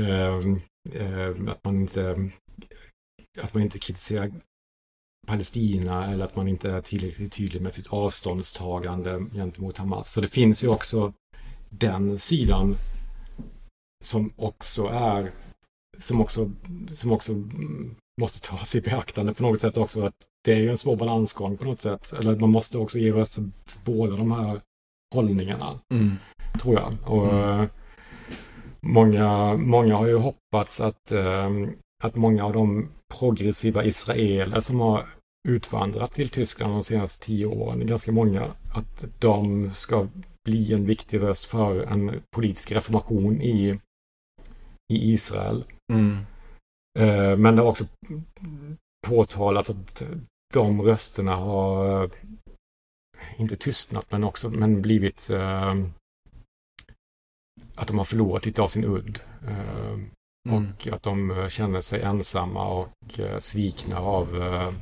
Att 1.48 1.64
man 1.64 1.80
inte 1.80 2.30
att 3.42 3.54
man 3.54 3.62
inte 3.62 3.78
kritiserar 3.78 4.32
Palestina 5.26 6.06
eller 6.06 6.24
att 6.24 6.36
man 6.36 6.48
inte 6.48 6.70
är 6.70 6.80
tillräckligt 6.80 7.32
tydlig 7.32 7.62
med 7.62 7.74
sitt 7.74 7.86
avståndstagande 7.86 9.26
gentemot 9.34 9.78
Hamas. 9.78 10.12
Så 10.12 10.20
det 10.20 10.28
finns 10.28 10.64
ju 10.64 10.68
också 10.68 11.12
den 11.70 12.18
sidan 12.18 12.76
som 14.02 14.32
också 14.36 14.86
är 14.86 15.30
som 15.98 16.20
också, 16.20 16.50
som 16.90 17.12
också 17.12 17.32
måste 18.20 18.48
tas 18.48 18.74
i 18.76 18.80
beaktande 18.80 19.34
på 19.34 19.42
något 19.42 19.60
sätt 19.60 19.76
också. 19.76 20.02
Att 20.02 20.14
det 20.44 20.52
är 20.52 20.56
ju 20.56 20.68
en 20.70 20.76
svår 20.76 20.96
balansgång 20.96 21.56
på 21.56 21.64
något 21.64 21.80
sätt. 21.80 22.12
Eller 22.12 22.36
man 22.38 22.50
måste 22.50 22.78
också 22.78 22.98
ge 22.98 23.12
röst 23.12 23.34
för, 23.34 23.50
för 23.66 23.80
båda 23.84 24.16
de 24.16 24.32
här 24.32 24.60
hållningarna, 25.14 25.80
Mm. 25.94 26.16
tror 26.62 26.74
jag. 26.74 26.94
Och 27.06 27.32
Mm. 27.32 27.60
eh, 27.60 27.66
många, 28.80 29.56
många 29.56 29.96
har 29.96 30.06
ju 30.06 30.16
hoppats 30.16 30.80
att, 30.80 31.12
eh, 31.12 31.50
att 32.04 32.16
många 32.16 32.44
av 32.44 32.52
de 32.52 32.88
progressiva 33.20 33.84
israeler 33.84 34.60
som 34.60 34.80
har 34.80 35.06
utvandrat 35.48 36.12
till 36.12 36.28
Tyskland 36.28 36.72
de 36.74 36.82
senaste 36.82 37.26
tio 37.26 37.46
åren, 37.46 37.86
ganska 37.86 38.12
många, 38.12 38.42
att 38.74 39.04
de 39.18 39.70
ska 39.74 40.08
bli 40.44 40.72
en 40.72 40.86
viktig 40.86 41.20
röst 41.20 41.44
för 41.44 41.82
en 41.82 42.22
politisk 42.36 42.72
reformation 42.72 43.42
i, 43.42 43.80
i 44.96 45.12
Israel. 45.12 45.64
Mm. 45.92 46.18
Eh, 46.98 47.36
Men 47.36 47.56
det 47.56 47.62
har 47.62 47.68
också 47.68 47.84
påtalats 49.06 49.70
att 49.70 50.02
de 50.54 50.82
rösterna 50.82 51.36
har 51.36 52.10
inte 53.36 53.56
tystnat 53.56 54.12
men 54.12 54.24
också 54.24 54.50
men 54.50 54.82
blivit 54.82 55.30
eh, 55.30 55.74
att 57.76 57.88
de 57.88 57.98
har 57.98 58.04
förlorat 58.04 58.46
lite 58.46 58.62
av 58.62 58.68
sin 58.68 58.84
udd. 58.84 59.18
Eh, 59.48 59.98
Mm. 60.48 60.72
Och 60.72 60.86
att 60.86 61.02
de 61.02 61.30
eh, 61.30 61.48
känner 61.48 61.80
sig 61.80 62.02
ensamma 62.02 62.68
och 62.68 63.20
eh, 63.20 63.38
svikna 63.38 63.98
av 63.98 64.42
eh, 64.42 64.74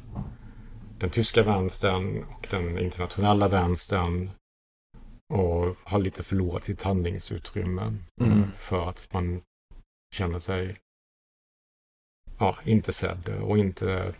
den 0.99 1.11
tyska 1.11 1.43
vänstern 1.43 2.25
och 2.25 2.47
den 2.51 2.79
internationella 2.79 3.49
vänstern 3.49 4.31
och 5.35 5.77
har 5.85 5.99
lite 5.99 6.23
förlorat 6.23 6.65
sitt 6.65 6.83
handlingsutrymme 6.83 7.83
eh, 8.21 8.27
Mm. 8.27 8.51
för 8.59 8.89
att 8.89 9.09
man 9.13 9.43
känner 10.15 10.39
sig 10.39 10.77
ja, 12.39 12.59
inte 12.65 12.93
sedd 12.93 13.29
och 13.29 13.59
inte, 13.59 14.15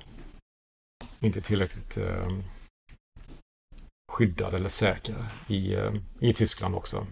inte 1.21 1.41
tillräckligt 1.41 1.97
eh, 1.97 2.29
skyddad 4.13 4.55
eller 4.55 4.69
säker 4.69 5.27
i, 5.47 5.75
eh, 5.75 5.93
i 6.21 6.33
Tyskland 6.33 6.75
också. 6.75 7.07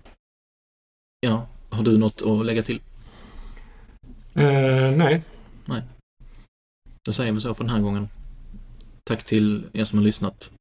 Ja, 1.21 1.47
har 1.71 1.83
du 1.83 1.99
något 1.99 2.23
att 2.23 2.47
lägga 2.47 2.63
till? 2.63 2.81
Eh, 4.35 4.91
nej, 4.97 5.23
Då 7.05 7.13
säger 7.13 7.33
vi 7.33 7.41
så 7.41 7.55
för 7.55 7.65
den 7.65 7.75
här 7.75 7.81
gången. 7.81 8.09
Tack 9.05 9.25
till 9.25 9.69
er 9.73 9.85
som 9.85 9.99
har 9.99 10.05
lyssnat. 10.05 10.53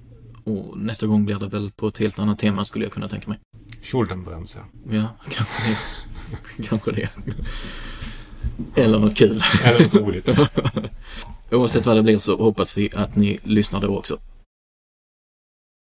Och 0.43 0.77
nästa 0.77 1.07
gång 1.07 1.25
blir 1.25 1.39
det 1.39 1.47
väl 1.47 1.71
på 1.71 1.87
ett 1.87 1.97
helt 1.97 2.19
annat 2.19 2.39
tema 2.39 2.65
skulle 2.65 2.85
jag 2.85 2.91
kunna 2.91 3.09
tänka 3.09 3.29
mig. 3.29 3.39
Schuldenbremse. 3.81 4.63
Ja, 4.89 5.07
kanske 5.29 5.63
det. 6.57 6.63
kanske 6.63 6.91
det. 6.91 7.09
Eller 8.75 8.99
något 8.99 9.15
kul. 9.15 9.43
Eller 9.63 9.79
något 9.79 9.93
roligt. 9.93 10.29
Oavsett 11.51 11.85
vad 11.85 11.95
det 11.95 12.03
blir 12.03 12.19
så 12.19 12.37
hoppas 12.37 12.77
vi 12.77 12.89
att 12.95 13.15
ni 13.15 13.39
lyssnar 13.43 13.81
då 13.81 13.97
också. 13.97 14.17